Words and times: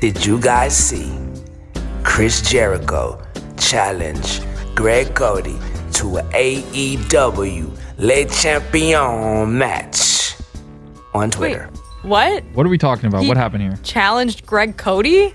Did 0.00 0.24
you 0.24 0.40
guys 0.40 0.76
see 0.76 1.12
Chris 2.04 2.40
Jericho 2.40 3.20
challenge 3.58 4.40
Greg 4.74 5.14
Cote 5.14 5.44
to 5.94 6.18
an 6.18 6.26
AEW 6.30 7.76
Le 7.98 8.24
Champion 8.26 9.58
match 9.58 10.34
on 11.14 11.30
Twitter? 11.30 11.68
What? 12.02 12.44
What 12.54 12.64
are 12.64 12.68
we 12.68 12.78
talking 12.78 13.06
about? 13.06 13.22
He- 13.22 13.28
what 13.28 13.36
happened 13.36 13.62
here? 13.62 13.78
Challenged 13.82 14.46
Greg 14.46 14.76
Cote? 14.76 15.32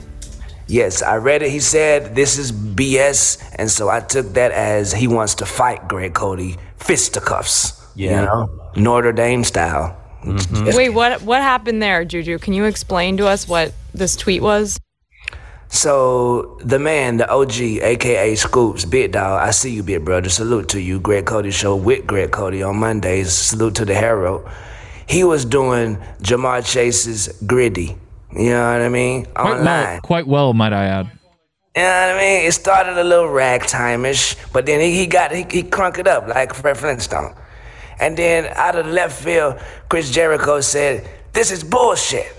Yes, 0.67 1.01
I 1.01 1.17
read 1.17 1.41
it. 1.43 1.49
He 1.51 1.59
said 1.59 2.15
this 2.15 2.37
is 2.37 2.51
BS, 2.51 3.37
and 3.55 3.69
so 3.69 3.89
I 3.89 3.99
took 3.99 4.33
that 4.33 4.51
as 4.51 4.93
he 4.93 5.07
wants 5.07 5.35
to 5.35 5.45
fight 5.45 5.87
Greg 5.87 6.13
Cote 6.13 6.55
fisticuffs. 6.77 7.79
Yeah. 7.95 8.21
You 8.21 8.25
know, 8.27 8.69
Notre 8.75 9.11
Dame 9.11 9.43
style. 9.43 9.97
Just- 10.25 10.77
Wait, 10.77 10.89
what 10.89 11.21
what 11.23 11.41
happened 11.41 11.81
there, 11.83 12.05
Juju? 12.05 12.39
Can 12.39 12.53
you 12.53 12.63
explain 12.63 13.17
to 13.17 13.27
us 13.27 13.47
what 13.47 13.73
this 13.93 14.15
tweet 14.15 14.41
was? 14.41 14.79
So 15.69 16.59
the 16.63 16.77
man, 16.79 17.17
the 17.17 17.29
OG, 17.29 17.59
aka 17.81 18.35
Scoops, 18.35 18.85
Big 18.85 19.11
Dog, 19.13 19.41
I 19.41 19.51
see 19.51 19.71
you, 19.71 19.83
big 19.83 20.05
brother. 20.05 20.29
Salute 20.29 20.69
to 20.69 20.79
you. 20.79 20.99
Greg 20.99 21.25
Cote 21.25 21.51
show 21.51 21.75
with 21.75 22.05
Greg 22.05 22.31
Cote 22.31 22.61
on 22.61 22.77
Mondays. 22.77 23.33
Salute 23.33 23.75
to 23.75 23.85
the 23.85 23.95
hero. 23.95 24.49
He 25.07 25.23
was 25.23 25.45
doing 25.45 25.97
Ja'Marr 26.21 26.63
Chase's 26.65 27.27
Griddy. 27.45 27.97
You 28.35 28.49
know 28.49 28.71
what 28.71 28.81
I 28.81 28.89
mean? 28.89 29.25
Quite 29.25 29.59
Online. 29.59 29.65
well, 29.65 30.01
quite 30.01 30.27
well, 30.27 30.53
might 30.53 30.73
I 30.73 30.85
add. 30.85 31.05
You 31.75 31.81
know 31.81 31.87
what 31.87 32.15
I 32.15 32.17
mean? 32.17 32.47
It 32.47 32.51
started 32.53 32.99
a 32.99 33.03
little 33.03 33.29
ragtime-ish, 33.29 34.35
but 34.51 34.65
then 34.65 34.79
he, 34.79 34.97
he 34.97 35.07
got 35.07 35.31
he, 35.31 35.43
he 35.49 35.63
crunk 35.63 35.97
it 35.97 36.07
up 36.07 36.27
like 36.27 36.53
Fred 36.53 36.77
Flintstone. 36.77 37.35
And 37.99 38.17
then 38.17 38.45
out 38.55 38.75
of 38.75 38.85
the 38.85 38.91
left 38.91 39.23
field, 39.23 39.59
Chris 39.89 40.11
Jericho 40.11 40.61
said, 40.61 41.07
"This 41.33 41.51
is 41.51 41.63
bullshit." 41.63 42.31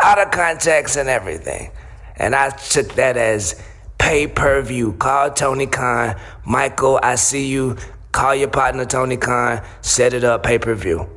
Out 0.00 0.20
of 0.20 0.30
context 0.30 0.96
and 0.96 1.08
everything. 1.08 1.72
And 2.16 2.34
I 2.34 2.50
took 2.50 2.94
that 2.94 3.16
as 3.16 3.60
pay-per-view. 3.98 4.92
Call 4.92 5.32
Tony 5.32 5.66
Khan, 5.66 6.14
Michael, 6.46 7.00
I 7.02 7.16
see 7.16 7.48
you. 7.48 7.76
Call 8.12 8.34
your 8.34 8.48
partner 8.48 8.84
Tony 8.84 9.16
Khan, 9.16 9.60
set 9.80 10.14
it 10.14 10.22
up 10.22 10.44
pay-per-view. 10.44 11.08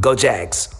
Go 0.00 0.14
Jags. 0.14 0.77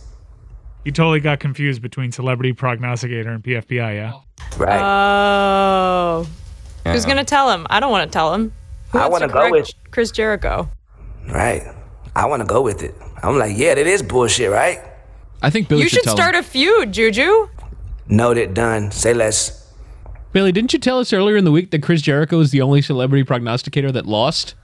You 0.85 0.93
totally 0.93 1.21
got 1.21 1.41
confused 1.41 1.83
between 1.83 2.13
Celebrity 2.13 2.53
Prognosticator 2.53 3.31
and 3.31 3.43
PFPI, 3.43 3.95
yeah? 3.97 4.13
Right. 4.57 4.81
Oh. 4.81 6.27
Who's 6.87 7.05
gonna 7.05 7.25
tell 7.25 7.51
him? 7.51 7.67
I 7.69 7.81
don't 7.81 7.91
want 7.91 8.11
to 8.11 8.13
tell 8.13 8.33
him. 8.33 8.53
Who 8.93 8.99
I 8.99 9.09
wanna 9.09 9.29
go 9.29 9.51
with- 9.51 9.71
Chris 9.91 10.11
Jericho. 10.11 10.69
right. 11.29 11.63
I 12.17 12.27
want 12.27 12.41
to 12.41 12.47
go 12.47 12.63
with 12.63 12.83
it. 12.83 12.97
I'm 13.23 13.39
like, 13.39 13.57
yeah, 13.57 13.75
that 13.75 13.87
is 13.87 14.03
bullshit, 14.03 14.51
right? 14.51 14.81
I 15.41 15.51
think 15.51 15.69
Billy 15.69 15.83
you 15.83 15.89
should 15.89 16.03
tell 16.03 16.17
start 16.17 16.35
him. 16.35 16.41
a 16.41 16.43
feud, 16.43 16.91
Juju. 16.93 17.49
Noted, 18.09 18.41
it 18.41 18.55
done. 18.55 18.91
Say 18.91 19.15
less. 19.15 19.71
Billy, 20.33 20.51
didn't 20.51 20.73
you 20.73 20.79
tell 20.81 20.99
us 20.99 21.13
earlier 21.13 21.37
in 21.37 21.45
the 21.45 21.53
week 21.53 21.71
that 21.71 21.83
Chris 21.83 22.03
Jericho 22.03 22.41
is 22.41 22.51
the 22.51 22.61
only 22.61 22.83
celebrity 22.83 23.23
prognosticator 23.23 23.93
that 23.93 24.07
lost? 24.07 24.55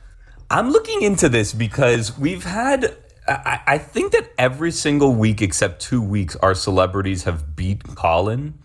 I'm 0.50 0.70
looking 0.70 1.02
into 1.02 1.28
this 1.28 1.52
because 1.52 2.18
we've 2.18 2.42
had. 2.44 2.96
I, 3.26 3.60
I 3.66 3.78
think 3.78 4.12
that 4.12 4.30
every 4.36 4.70
single 4.70 5.14
week 5.14 5.40
except 5.40 5.80
two 5.80 6.02
weeks, 6.02 6.36
our 6.36 6.54
celebrities 6.54 7.24
have 7.24 7.56
beat 7.56 7.82
Colin, 7.94 8.58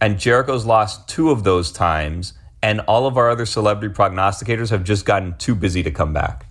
and 0.00 0.18
Jericho's 0.18 0.64
lost 0.64 1.08
two 1.08 1.30
of 1.30 1.44
those 1.44 1.70
times, 1.70 2.32
and 2.62 2.80
all 2.80 3.06
of 3.06 3.16
our 3.16 3.28
other 3.28 3.44
celebrity 3.44 3.94
prognosticators 3.94 4.70
have 4.70 4.84
just 4.84 5.04
gotten 5.04 5.36
too 5.36 5.54
busy 5.54 5.82
to 5.82 5.90
come 5.90 6.12
back, 6.12 6.46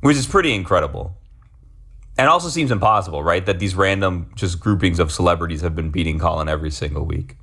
which 0.00 0.16
is 0.16 0.26
pretty 0.26 0.54
incredible. 0.54 1.16
And 2.16 2.28
also 2.28 2.48
seems 2.48 2.70
impossible, 2.70 3.22
right? 3.22 3.44
That 3.44 3.58
these 3.58 3.74
random 3.74 4.30
just 4.34 4.60
groupings 4.60 4.98
of 4.98 5.10
celebrities 5.10 5.62
have 5.62 5.74
been 5.74 5.90
beating 5.90 6.18
Colin 6.18 6.48
every 6.48 6.70
single 6.70 7.04
week. 7.04 7.36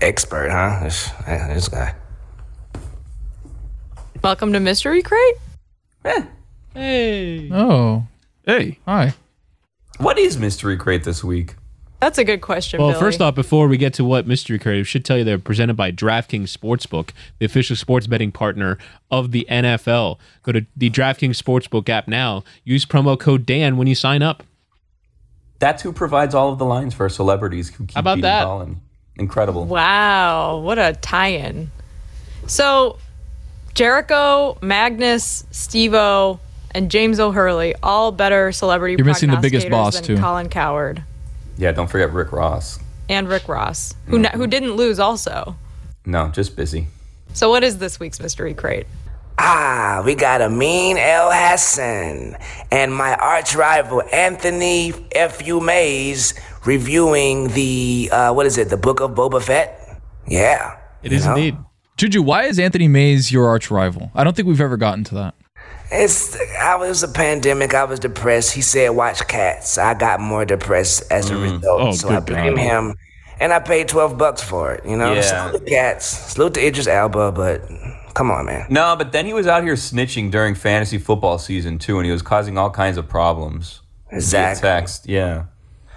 Expert, 0.00 0.50
huh? 0.50 0.84
This, 0.84 1.10
this 1.26 1.68
guy. 1.68 1.94
Welcome 4.22 4.52
to 4.52 4.60
Mystery 4.60 5.02
Crate. 5.02 5.34
Eh. 6.04 6.22
Hey. 6.74 7.50
Oh. 7.52 8.06
Hey. 8.44 8.78
Hi. 8.86 9.14
What 9.98 10.18
is 10.18 10.36
Mystery 10.36 10.76
Crate 10.76 11.04
this 11.04 11.22
week? 11.22 11.54
That's 12.00 12.18
a 12.18 12.24
good 12.24 12.42
question. 12.42 12.80
Well, 12.80 12.90
Billy. 12.90 13.00
first 13.00 13.22
off, 13.22 13.34
before 13.34 13.66
we 13.68 13.78
get 13.78 13.94
to 13.94 14.04
what 14.04 14.26
Mystery 14.26 14.58
Creative 14.58 14.86
should 14.86 15.04
tell 15.04 15.16
you, 15.16 15.24
they're 15.24 15.38
presented 15.38 15.74
by 15.74 15.90
DraftKings 15.90 16.54
Sportsbook, 16.54 17.10
the 17.38 17.46
official 17.46 17.76
sports 17.76 18.06
betting 18.06 18.30
partner 18.30 18.76
of 19.10 19.30
the 19.30 19.46
NFL. 19.48 20.18
Go 20.42 20.52
to 20.52 20.66
the 20.76 20.90
DraftKings 20.90 21.40
Sportsbook 21.40 21.88
app 21.88 22.06
now. 22.08 22.44
Use 22.64 22.84
promo 22.84 23.18
code 23.18 23.46
Dan 23.46 23.76
when 23.76 23.86
you 23.86 23.94
sign 23.94 24.20
up. 24.20 24.42
That's 25.60 25.82
who 25.82 25.92
provides 25.92 26.34
all 26.34 26.52
of 26.52 26.58
the 26.58 26.66
lines 26.66 26.92
for 26.92 27.08
celebrities 27.08 27.70
who 27.70 27.86
keep 27.86 27.94
How 27.94 28.00
about 28.00 28.16
beating 28.16 28.22
that? 28.22 28.44
Colin. 28.44 28.80
Incredible. 29.16 29.64
Wow, 29.64 30.58
what 30.58 30.78
a 30.78 30.92
tie-in. 31.00 31.70
So, 32.46 32.98
Jericho, 33.72 34.58
Magnus, 34.60 35.44
Stevo, 35.52 36.40
and 36.74 36.90
James 36.90 37.20
O'Hurley, 37.20 37.74
all 37.82 38.12
better 38.12 38.52
celebrity 38.52 38.96
You're 38.98 39.06
missing 39.06 39.30
the 39.30 39.36
biggest 39.38 39.66
prognosticators 39.68 39.70
boss, 39.70 39.94
than 39.94 40.04
too. 40.04 40.16
Colin 40.18 40.48
Cowherd 40.48 41.02
Yeah, 41.56 41.72
don't 41.72 41.88
forget 41.88 42.12
Rick 42.12 42.32
Ross. 42.32 42.78
and 43.08 43.28
Rick 43.28 43.48
Ross, 43.48 43.94
who 44.06 44.16
n- 44.18 44.30
who 44.34 44.46
didn't 44.46 44.72
lose 44.72 44.98
also. 44.98 45.56
No, 46.04 46.28
just 46.28 46.56
busy. 46.56 46.88
So, 47.32 47.48
what 47.50 47.64
is 47.64 47.78
this 47.78 47.98
week's 47.98 48.20
mystery 48.20 48.54
crate? 48.54 48.86
Ah, 49.38 50.02
we 50.04 50.14
got 50.14 50.40
Amin 50.40 50.96
Elhassan 50.96 52.40
and 52.70 52.94
my 52.94 53.14
arch 53.16 53.54
rival 53.56 54.02
Anthony 54.12 54.92
F.U. 55.12 55.60
Mays 55.60 56.34
reviewing 56.64 57.48
the, 57.48 58.08
uh, 58.12 58.32
what 58.32 58.46
is 58.46 58.58
it, 58.58 58.68
the 58.68 58.76
Book 58.76 59.00
of 59.00 59.10
Boba 59.12 59.42
Fett? 59.42 60.00
Yeah. 60.28 60.76
It 61.02 61.12
is 61.12 61.26
know? 61.26 61.34
indeed. 61.34 61.56
Juju, 61.96 62.22
why 62.22 62.44
is 62.44 62.58
Anthony 62.58 62.86
Mays 62.88 63.32
your 63.32 63.48
arch 63.48 63.70
rival? 63.70 64.10
I 64.14 64.22
don't 64.24 64.34
think 64.36 64.46
we've 64.48 64.60
ever 64.60 64.76
gotten 64.76 65.04
to 65.04 65.14
that. 65.16 65.34
It's, 65.90 66.36
I 66.56 66.76
was 66.76 67.02
a 67.02 67.08
pandemic. 67.08 67.74
I 67.74 67.84
was 67.84 68.00
depressed. 68.00 68.52
He 68.52 68.62
said, 68.62 68.90
watch 68.90 69.26
cats. 69.28 69.78
I 69.78 69.94
got 69.94 70.20
more 70.20 70.44
depressed 70.44 71.04
as 71.10 71.30
a 71.30 71.34
mm. 71.34 71.42
result. 71.42 71.80
Oh, 71.80 71.92
so 71.92 72.08
I 72.08 72.20
blame 72.20 72.56
God. 72.56 72.62
him. 72.62 72.94
And 73.40 73.52
I 73.52 73.58
paid 73.58 73.88
12 73.88 74.16
bucks 74.16 74.42
for 74.42 74.72
it, 74.72 74.86
you 74.86 74.96
know? 74.96 75.12
Yeah. 75.12 75.20
Salute 75.20 75.64
to 75.64 75.70
cats. 75.70 76.06
Salute 76.06 76.54
to 76.54 76.66
Idris 76.66 76.86
Elba, 76.86 77.32
but 77.32 77.62
come 78.14 78.30
on, 78.30 78.46
man. 78.46 78.66
No, 78.70 78.94
but 78.96 79.12
then 79.12 79.26
he 79.26 79.32
was 79.32 79.46
out 79.46 79.64
here 79.64 79.74
snitching 79.74 80.30
during 80.30 80.54
fantasy 80.54 80.98
football 80.98 81.38
season 81.38 81.78
too, 81.78 81.98
and 81.98 82.06
he 82.06 82.12
was 82.12 82.22
causing 82.22 82.56
all 82.56 82.70
kinds 82.70 82.96
of 82.96 83.08
problems. 83.08 83.82
Exactly. 84.10 84.62
Text, 84.62 85.08
yeah. 85.08 85.44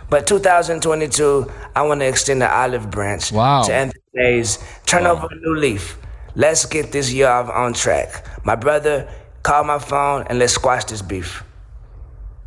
But 0.09 0.25
2022, 0.25 1.51
I 1.75 1.81
want 1.83 1.99
to 1.99 2.07
extend 2.07 2.41
the 2.41 2.51
olive 2.51 2.89
branch 2.89 3.31
Wow. 3.31 3.63
to 3.63 3.73
Anthony 3.73 4.01
Mays. 4.13 4.59
Turn 4.85 5.05
over 5.05 5.27
a 5.29 5.35
new 5.35 5.55
leaf. 5.55 5.97
Let's 6.35 6.65
get 6.65 6.91
this 6.91 7.11
year 7.11 7.29
on 7.29 7.73
track. 7.73 8.25
My 8.45 8.55
brother, 8.55 9.09
call 9.47 9.63
my 9.63 9.79
phone 9.79 10.25
and 10.27 10.39
let's 10.39 10.53
squash 10.53 10.83
this 10.85 11.01
beef. 11.01 11.43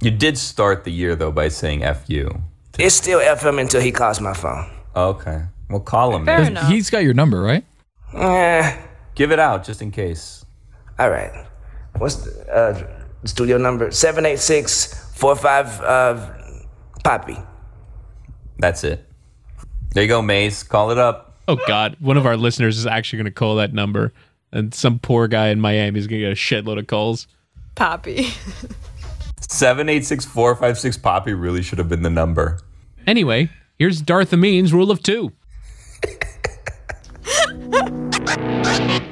You 0.03 0.11
did 0.11 0.37
start 0.37 0.85
the 0.85 0.93
year 0.93 1.17
though 1.17 1.33
by 1.33 1.49
saying 1.49 1.81
"fu." 2.05 2.29
It's 2.79 2.95
still 2.95 3.21
FM 3.21 3.61
until 3.61 3.81
he 3.81 3.91
calls 3.93 4.21
my 4.21 4.35
phone. 4.35 4.71
Okay, 4.95 5.43
well 5.71 5.81
call 5.81 6.15
him. 6.17 6.25
Fair 6.27 6.43
enough. 6.43 6.69
He's 6.69 6.91
got 6.91 7.03
your 7.05 7.15
number, 7.15 7.41
right? 7.41 7.65
Eh, 8.15 8.77
Give 9.15 9.33
it 9.33 9.39
out 9.39 9.65
just 9.65 9.83
in 9.83 9.91
case. 9.91 10.45
all 10.99 11.11
right. 11.11 11.33
What's 11.99 12.17
the 12.17 12.33
uh, 12.53 13.27
studio 13.27 13.59
number? 13.59 13.91
786 13.91 15.13
45 15.17 15.81
uh, 15.81 16.33
Poppy. 17.05 17.37
That's 18.59 18.85
it. 18.85 19.05
There 19.95 20.05
you 20.05 20.09
go, 20.09 20.23
Maze. 20.23 20.63
Call 20.63 20.91
it 20.93 20.99
up. 20.99 21.39
Oh 21.49 21.59
God, 21.67 21.97
one 22.01 22.17
of 22.17 22.27
our 22.27 22.37
listeners 22.37 22.79
is 22.79 22.87
actually 22.87 23.17
going 23.19 23.33
to 23.33 23.39
call 23.43 23.57
that 23.57 23.73
number, 23.75 24.13
and 24.53 24.75
some 24.75 24.99
poor 24.99 25.29
guy 25.29 25.49
in 25.49 25.61
Miami 25.61 25.99
is 25.99 26.07
going 26.07 26.21
to 26.21 26.29
get 26.29 26.33
a 26.33 26.37
shitload 26.37 26.79
of 26.79 26.87
calls. 26.87 27.27
Poppy. 27.75 28.29
Seven 29.41 29.89
eight 29.89 30.05
six 30.05 30.25
four 30.25 30.55
five 30.55 30.79
six 30.79 30.97
Poppy 30.97 31.35
really 31.35 31.63
should 31.63 31.79
have 31.79 31.89
been 31.89 32.03
the 32.03 32.11
number. 32.11 32.61
Anyway, 33.07 33.51
here's 33.79 34.01
Darth 34.01 34.33
Amin's 34.33 34.73
rule 34.73 34.91
of 34.91 35.03
two. 35.03 35.33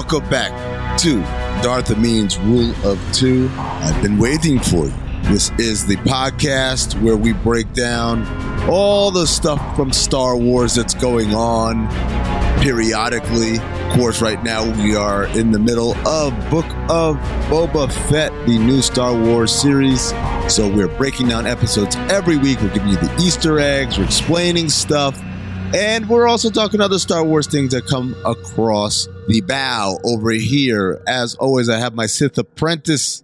Welcome 0.00 0.30
back 0.30 0.98
to 1.00 1.20
Darth 1.62 1.90
Amin's 1.90 2.38
Rule 2.38 2.74
of 2.86 2.98
Two. 3.12 3.50
I've 3.52 4.02
been 4.02 4.18
waiting 4.18 4.58
for 4.58 4.86
you. 4.86 4.94
This 5.24 5.50
is 5.58 5.86
the 5.86 5.96
podcast 5.96 7.00
where 7.02 7.18
we 7.18 7.34
break 7.34 7.70
down 7.74 8.26
all 8.66 9.10
the 9.10 9.26
stuff 9.26 9.76
from 9.76 9.92
Star 9.92 10.38
Wars 10.38 10.74
that's 10.74 10.94
going 10.94 11.34
on 11.34 11.86
periodically. 12.62 13.58
Of 13.58 13.92
course, 13.92 14.22
right 14.22 14.42
now 14.42 14.64
we 14.82 14.96
are 14.96 15.26
in 15.38 15.52
the 15.52 15.58
middle 15.58 15.94
of 16.08 16.32
Book 16.50 16.66
of 16.88 17.16
Boba 17.50 17.92
Fett, 18.08 18.32
the 18.46 18.58
new 18.58 18.80
Star 18.80 19.14
Wars 19.14 19.52
series. 19.52 20.14
So 20.48 20.66
we're 20.66 20.88
breaking 20.88 21.28
down 21.28 21.46
episodes 21.46 21.94
every 22.08 22.38
week. 22.38 22.58
We're 22.62 22.72
giving 22.72 22.88
you 22.88 22.96
the 22.96 23.14
Easter 23.20 23.58
eggs, 23.58 23.98
we're 23.98 24.04
explaining 24.04 24.70
stuff, 24.70 25.20
and 25.74 26.08
we're 26.08 26.26
also 26.26 26.50
talking 26.50 26.80
other 26.80 26.98
Star 26.98 27.24
Wars 27.24 27.46
things 27.46 27.72
that 27.72 27.86
come 27.86 28.16
across 28.24 29.08
the 29.28 29.40
bow 29.40 29.98
over 30.04 30.30
here. 30.30 31.02
As 31.06 31.34
always, 31.36 31.68
I 31.68 31.78
have 31.78 31.94
my 31.94 32.06
Sith 32.06 32.36
apprentice, 32.38 33.22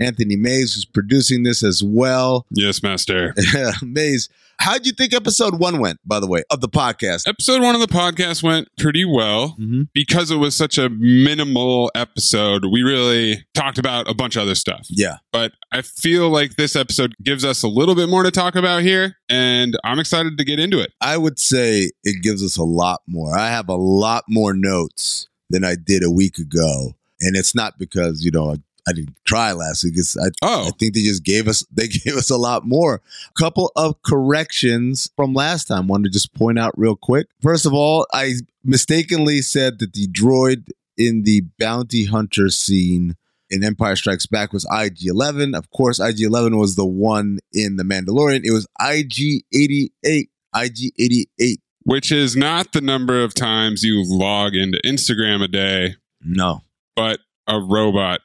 Anthony 0.00 0.36
Mays, 0.36 0.74
who's 0.74 0.84
producing 0.84 1.44
this 1.44 1.62
as 1.62 1.82
well. 1.82 2.46
Yes, 2.50 2.82
Master. 2.82 3.34
Mays, 3.82 4.28
how'd 4.60 4.86
you 4.86 4.92
think 4.92 5.12
episode 5.14 5.58
one 5.58 5.78
went, 5.80 5.98
by 6.04 6.20
the 6.20 6.26
way, 6.26 6.42
of 6.50 6.60
the 6.60 6.68
podcast? 6.68 7.26
Episode 7.26 7.62
one 7.62 7.74
of 7.74 7.80
the 7.80 7.86
podcast 7.86 8.42
went 8.42 8.68
pretty 8.78 9.04
well 9.04 9.56
Mhm. 9.60 9.88
because 9.94 10.30
it 10.30 10.36
was 10.36 10.54
such 10.56 10.78
a 10.78 10.88
minimal 10.88 11.90
episode. 11.94 12.64
We 12.70 12.82
really 12.82 13.44
talked 13.54 13.78
about 13.78 14.08
a 14.10 14.14
bunch 14.14 14.36
of 14.36 14.42
other 14.42 14.54
stuff. 14.54 14.86
Yeah. 14.90 15.16
But 15.32 15.52
I 15.72 15.82
feel 15.82 16.28
like 16.30 16.56
this 16.56 16.76
episode 16.76 17.14
gives 17.22 17.44
us 17.44 17.62
a 17.62 17.68
little 17.68 17.94
bit 17.94 18.08
more 18.08 18.22
to 18.22 18.30
talk 18.30 18.54
about 18.56 18.82
here, 18.82 19.16
and 19.28 19.76
I'm 19.84 19.98
excited 19.98 20.38
to 20.38 20.44
get 20.44 20.58
into 20.58 20.80
it. 20.80 20.92
I 21.00 21.16
would 21.16 21.38
say 21.38 21.90
it 22.04 22.22
gives 22.22 22.42
us 22.42 22.56
a 22.56 22.64
lot 22.64 23.02
more. 23.06 23.36
I 23.36 23.48
have 23.48 23.68
a 23.68 23.76
lot 23.76 24.24
more 24.28 24.54
notes 24.54 25.28
than 25.50 25.64
I 25.64 25.76
did 25.76 26.02
a 26.02 26.10
week 26.10 26.38
ago. 26.38 26.94
And 27.20 27.36
it's 27.36 27.52
not 27.54 27.78
because, 27.78 28.22
you 28.24 28.30
know, 28.30 28.52
I, 28.52 28.56
I 28.88 28.92
didn't 28.92 29.16
try 29.24 29.52
last 29.52 29.84
week. 29.84 29.94
It's, 29.96 30.16
I, 30.16 30.26
I 30.26 30.30
Oh, 30.42 30.70
think 30.78 30.94
they 30.94 31.02
just 31.02 31.24
gave 31.24 31.46
us 31.48 31.64
they 31.72 31.88
gave 31.88 32.14
us 32.16 32.30
a 32.30 32.36
lot 32.38 32.66
more. 32.66 32.94
A 33.28 33.32
Couple 33.38 33.70
of 33.76 34.00
corrections 34.02 35.10
from 35.16 35.34
last 35.34 35.66
time. 35.66 35.88
Wanted 35.88 36.04
to 36.04 36.10
just 36.10 36.32
point 36.34 36.58
out 36.58 36.72
real 36.78 36.96
quick. 36.96 37.26
First 37.42 37.66
of 37.66 37.74
all, 37.74 38.06
I 38.12 38.34
mistakenly 38.64 39.42
said 39.42 39.78
that 39.80 39.92
the 39.92 40.06
droid 40.08 40.68
in 40.96 41.22
the 41.24 41.42
bounty 41.58 42.06
hunter 42.06 42.48
scene 42.48 43.14
in 43.50 43.64
Empire 43.64 43.96
Strikes 43.96 44.26
Back 44.26 44.52
was 44.52 44.64
IG-11. 44.70 45.56
Of 45.56 45.70
course, 45.70 45.98
IG-11 46.00 46.58
was 46.58 46.76
the 46.76 46.84
one 46.86 47.38
in 47.52 47.76
The 47.76 47.82
Mandalorian. 47.84 48.40
It 48.44 48.50
was 48.50 48.66
IG-88. 48.80 50.28
IG-88. 50.54 51.56
which 51.84 52.10
is 52.12 52.36
not 52.36 52.72
the 52.72 52.80
number 52.80 53.22
of 53.22 53.34
times 53.34 53.82
you 53.82 54.02
log 54.04 54.54
into 54.54 54.80
Instagram 54.84 55.42
a 55.42 55.48
day, 55.48 55.94
No, 56.22 56.62
but 56.96 57.20
a 57.46 57.60
robot 57.60 58.20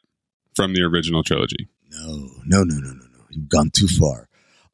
from 0.56 0.74
the 0.74 0.82
original 0.82 1.24
trilogy. 1.24 1.68
no, 1.90 2.30
no, 2.46 2.64
no, 2.64 2.76
no, 2.76 2.90
no, 2.90 2.94
no. 2.94 3.26
You've 3.30 3.50
gone 3.50 3.70
too 3.72 3.88
far. 3.88 4.28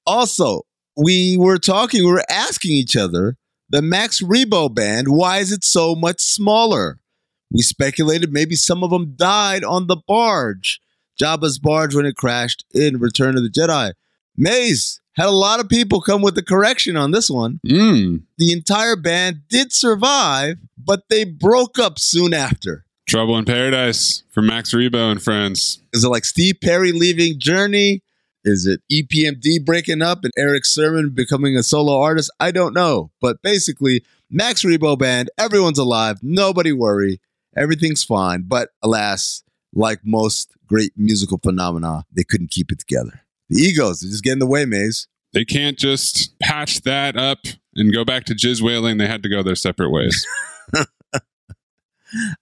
Also, 0.06 0.62
we 0.98 1.38
were 1.38 1.58
talking, 1.58 2.04
we 2.04 2.12
were 2.12 2.26
asking 2.30 2.72
each 2.72 2.96
other, 2.96 3.38
the 3.70 3.82
Max 3.82 4.22
Rebo 4.22 4.74
band, 4.74 5.08
why 5.10 5.38
is 5.38 5.52
it 5.52 5.64
so 5.64 5.96
much 5.96 6.20
smaller? 6.20 7.00
We 7.52 7.62
speculated 7.62 8.32
maybe 8.32 8.56
some 8.56 8.84
of 8.84 8.90
them 8.90 9.14
died 9.16 9.64
on 9.64 9.88
the 9.88 9.98
barge, 10.08 10.82
Jabba's 11.22 11.60
barge 11.60 11.96
when 11.96 12.06
it 12.06 12.16
crashed 12.16 12.66
in 12.74 13.00
Return 13.00 13.38
of 13.38 13.44
the 13.44 13.50
Jedi. 13.50 13.94
Maze 14.36 15.02
had 15.14 15.28
a 15.28 15.32
lot 15.32 15.60
of 15.60 15.68
people 15.68 16.02
come 16.02 16.22
with 16.22 16.36
the 16.36 16.44
correction 16.44 16.96
on 16.96 17.12
this 17.12 17.30
one. 17.30 17.60
Mm. 17.66 18.24
The 18.38 18.54
entire 18.54 18.96
band 18.96 19.42
did 19.50 19.74
survive, 19.74 20.58
but 20.78 21.04
they 21.10 21.26
broke 21.26 21.78
up 21.78 22.00
soon 22.00 22.34
after. 22.34 22.86
Trouble 23.10 23.40
in 23.40 23.46
Paradise 23.46 24.22
from 24.30 24.46
Max 24.46 24.72
Rebo 24.72 25.12
and 25.12 25.20
friends. 25.20 25.82
Is 25.94 26.04
it 26.04 26.10
like 26.10 26.26
Steve 26.26 26.58
Perry 26.62 26.92
leaving 26.92 27.40
Journey? 27.40 28.04
Is 28.46 28.68
it 28.68 28.82
EPMD 28.92 29.66
breaking 29.66 30.04
up 30.04 30.24
and 30.24 30.32
Erick 30.38 30.64
Sermon 30.64 31.10
becoming 31.10 31.58
a 31.58 31.64
solo 31.64 32.00
artist? 32.00 32.32
I 32.40 32.52
don't 32.52 32.76
know. 32.76 33.10
But 33.20 33.42
basically, 33.42 34.04
Max 34.30 34.64
Rebo 34.64 34.96
Band, 34.96 35.32
everyone's 35.40 35.80
alive. 35.80 36.20
Nobody 36.22 36.72
worry. 36.72 37.20
Everything's 37.58 38.04
fine. 38.04 38.44
But 38.48 38.70
alas, 38.84 39.42
like 39.74 40.02
most 40.04 40.54
great 40.68 40.92
musical 40.96 41.40
phenomena, 41.40 42.06
they 42.12 42.24
couldn't 42.24 42.52
keep 42.52 42.72
it 42.72 42.78
together. 42.78 43.22
The 43.50 43.60
egos, 43.60 44.02
they 44.02 44.10
just 44.10 44.24
get 44.24 44.34
in 44.34 44.40
the 44.40 44.46
way, 44.46 44.66
Maze. 44.66 45.08
They 45.34 45.46
can't 45.46 45.80
just 45.80 46.38
patch 46.40 46.82
that 46.82 47.18
up 47.18 47.40
and 47.74 47.92
go 47.92 48.06
back 48.06 48.26
to 48.26 48.36
jizz 48.36 48.62
wailing. 48.62 48.98
They 48.98 49.08
had 49.08 49.24
to 49.24 49.30
go 49.30 49.42
their 49.42 49.56
separate 49.56 49.90
ways. 49.90 50.28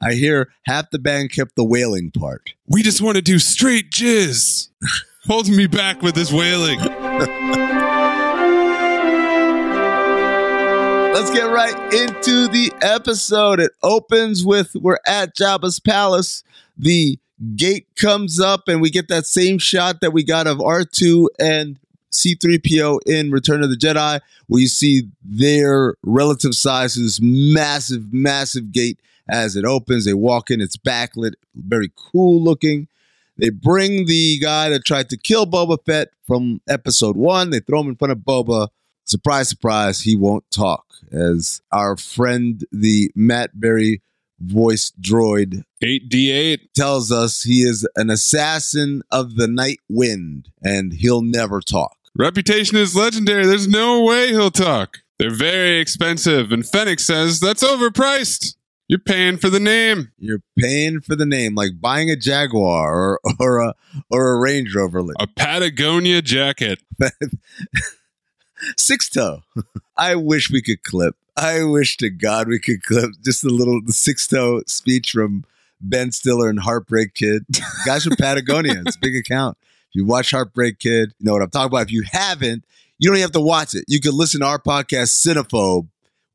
I 0.02 0.14
hear 0.14 0.50
half 0.66 0.92
the 0.92 1.00
band 1.00 1.32
kept 1.32 1.56
the 1.56 1.64
wailing 1.64 2.12
part. 2.12 2.54
we 2.68 2.84
just 2.84 3.02
want 3.02 3.16
to 3.16 3.22
do 3.22 3.40
straight 3.40 3.92
jizz. 3.92 4.70
Holding 5.26 5.56
me 5.58 5.68
back 5.68 6.02
with 6.02 6.16
this 6.16 6.32
wailing. 6.32 6.80
Let's 11.14 11.32
get 11.32 11.52
right 11.52 11.94
into 11.94 12.48
the 12.48 12.72
episode. 12.82 13.60
It 13.60 13.72
opens 13.84 14.46
with 14.46 14.74
we're 14.76 15.00
at 15.06 15.36
Jabba's 15.36 15.80
palace. 15.80 16.44
The 16.78 17.20
gate 17.56 17.88
comes 17.96 18.40
up, 18.40 18.68
and 18.68 18.82
we 18.82 18.90
get 18.90 19.10
that 19.10 19.26
same 19.26 19.58
shot 19.58 20.00
that 20.02 20.14
we 20.14 20.24
got 20.24 20.48
of 20.48 20.60
R2 20.60 21.28
and 21.40 21.78
C3PO 22.12 23.00
in 23.06 23.32
Return 23.32 23.64
of 23.64 23.70
the 23.70 23.76
Jedi, 23.76 24.22
where 24.48 24.62
you 24.62 24.68
see 24.68 25.10
their 25.24 25.96
relative 26.04 26.54
size 26.54 26.94
to 26.94 27.02
this 27.02 27.20
massive, 27.22 28.14
massive 28.14 28.72
gate 28.72 29.00
as 29.30 29.56
it 29.56 29.66
opens. 29.66 30.06
They 30.06 30.14
walk 30.14 30.52
in, 30.52 30.62
it's 30.62 30.78
backlit, 30.78 31.34
very 31.56 31.92
cool 31.96 32.42
looking. 32.42 32.88
They 33.38 33.50
bring 33.50 34.06
the 34.06 34.40
guy 34.40 34.70
that 34.70 34.86
tried 34.86 35.10
to 35.10 35.18
kill 35.18 35.46
Boba 35.46 35.78
Fett 35.86 36.10
from 36.26 36.62
episode 36.68 37.16
one. 37.16 37.52
They 37.52 37.60
throw 37.60 37.82
him 37.82 37.90
in 37.90 37.96
front 37.96 38.12
of 38.12 38.20
Boba. 38.20 38.70
Surprise, 39.06 39.48
surprise, 39.48 40.02
he 40.02 40.16
won't 40.16 40.50
talk. 40.52 40.86
As 41.12 41.62
our 41.72 41.96
friend, 41.96 42.66
the 42.72 43.12
Matt 43.16 43.60
Berry 43.60 44.02
voice 44.40 44.92
droid, 45.00 45.64
8D8. 45.84 46.74
tells 46.76 47.12
us 47.12 47.44
he 47.44 47.62
is 47.62 47.88
an 47.96 48.10
assassin 48.10 49.02
of 49.12 49.36
the 49.36 49.48
night 49.48 49.80
wind 49.90 50.50
and 50.64 50.94
he'll 50.94 51.22
never 51.22 51.62
talk. 51.62 51.96
Reputation 52.16 52.78
is 52.78 52.96
legendary. 52.96 53.46
There's 53.46 53.68
no 53.68 54.04
way 54.04 54.30
he'll 54.30 54.52
talk. 54.52 55.00
They're 55.20 55.34
very 55.34 55.80
expensive. 55.80 56.52
And 56.52 56.68
Fennec 56.68 57.00
says 57.00 57.40
that's 57.40 57.64
overpriced. 57.64 58.56
You're 58.88 59.00
paying 59.00 59.38
for 59.38 59.50
the 59.50 59.60
name. 59.60 60.12
You're 60.18 60.42
paying 60.58 61.02
for 61.02 61.16
the 61.16 61.26
name, 61.26 61.56
like 61.56 61.82
buying 61.82 62.10
a 62.10 62.16
Jaguar 62.16 62.94
or 62.94 63.20
or 63.40 63.60
a 63.60 63.74
or 64.10 64.32
a 64.32 64.40
Range 64.40 64.74
Rover. 64.74 65.04
A 65.20 65.28
Patagonia 65.28 66.22
jacket. 66.22 66.80
Six 68.78 69.10
toe. 69.10 69.42
I 69.98 70.16
wish 70.16 70.50
we 70.50 70.62
could 70.62 70.84
clip. 70.84 71.16
I 71.36 71.64
wish 71.64 71.98
to 71.98 72.10
God 72.10 72.48
we 72.48 72.60
could 72.60 72.82
clip 72.82 73.12
just 73.24 73.44
a 73.44 73.50
little 73.50 73.80
the 73.86 73.94
six 73.94 74.26
toe 74.26 74.64
speech 74.66 75.12
from 75.12 75.44
Ben 75.80 76.12
Stiller 76.12 76.50
and 76.50 76.60
Heartbreak 76.60 77.14
Kid. 77.14 77.44
Guys 77.86 78.06
from 78.06 78.16
Patagonia. 78.16 78.82
It's 78.86 78.96
a 78.96 79.00
big 79.00 79.16
account. 79.16 79.58
If 79.90 79.96
you 79.96 80.06
watch 80.06 80.32
Heartbreak 80.32 80.80
Kid, 80.80 81.14
you 81.20 81.26
know 81.26 81.34
what 81.34 81.44
I'm 81.44 81.52
talking 81.52 81.68
about. 81.68 81.84
If 81.84 81.92
you 81.92 82.04
haven't, 82.12 82.66
you 82.98 83.10
don't 83.10 83.18
even 83.18 83.26
have 83.26 83.32
to 83.34 83.42
watch 83.42 83.76
it. 83.76 83.86
You 83.88 84.00
can 84.00 84.14
listen 84.14 84.40
to 84.40 84.48
our 84.48 84.60
podcast, 84.60 85.24
Cinephobe. 85.24 85.88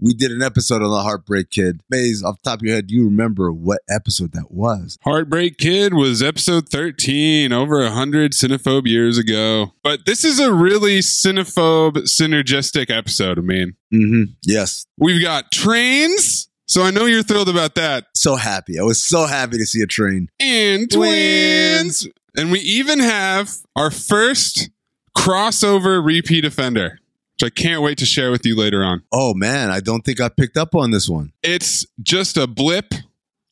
We 0.03 0.15
did 0.15 0.33
an 0.33 0.43
episode 0.43 0.83
on 0.83 0.91
the 0.91 1.01
Heartbreak 1.01 1.51
Kid. 1.51 1.81
Maze, 1.89 2.25
off 2.25 2.43
the 2.43 2.51
top 2.51 2.59
of 2.59 2.67
your 2.67 2.75
head, 2.75 2.89
do 2.89 2.95
you 2.97 3.05
remember 3.05 3.53
what 3.53 3.83
episode 3.89 4.33
that 4.33 4.51
was? 4.51 4.99
Heartbreak 5.05 5.59
Kid 5.59 5.95
was 5.95 6.21
episode 6.21 6.69
13, 6.69 7.53
over 7.53 7.79
100 7.85 8.33
cinephobe 8.33 8.89
years 8.89 9.17
ago. 9.17 9.75
But 9.85 10.05
this 10.05 10.25
is 10.25 10.41
a 10.41 10.53
really 10.53 10.99
cinephobe 10.99 11.99
synergistic 11.99 12.91
episode, 12.91 13.39
I 13.39 13.43
mean. 13.43 13.77
Mm-hmm. 13.95 14.33
Yes. 14.43 14.87
We've 14.99 15.23
got 15.23 15.53
trains. 15.53 16.49
So 16.67 16.83
I 16.83 16.91
know 16.91 17.05
you're 17.05 17.23
thrilled 17.23 17.49
about 17.49 17.77
that. 17.77 18.07
So 18.17 18.35
happy. 18.35 18.81
I 18.81 18.83
was 18.83 19.01
so 19.05 19.27
happy 19.27 19.57
to 19.59 19.67
see 19.67 19.83
a 19.83 19.87
train. 19.87 20.29
And 20.41 20.91
twins. 20.91 22.09
And 22.37 22.51
we 22.51 22.59
even 22.59 22.99
have 22.99 23.53
our 23.77 23.93
first 23.93 24.69
crossover 25.17 26.05
repeat 26.05 26.45
offender, 26.45 26.99
which 27.43 27.53
I 27.53 27.63
can't 27.63 27.83
wait 27.83 27.99
to 27.99 28.07
share 28.07 28.31
with 28.31 28.47
you 28.47 28.57
later 28.57 28.85
on. 28.85 29.03
Oh 29.13 29.35
man, 29.35 29.71
I 29.71 29.81
don't 29.81 30.03
think 30.03 30.21
I 30.21 30.29
picked 30.29 30.57
up 30.57 30.75
on 30.75 30.91
this 30.91 31.09
one. 31.09 31.33
It's 31.43 31.87
just 32.03 32.37
a 32.37 32.47
blip 32.47 32.95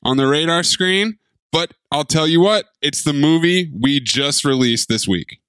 on 0.03 0.17
the 0.17 0.27
radar 0.27 0.63
screen, 0.63 1.19
but 1.53 1.75
I'll 1.91 2.05
tell 2.05 2.27
you 2.27 2.41
what, 2.41 2.67
it's 2.81 3.03
the 3.03 3.13
movie 3.13 3.73
we 3.79 4.01
just 4.01 4.45
released 4.45 4.89
this 4.89 5.09
week, 5.09 5.41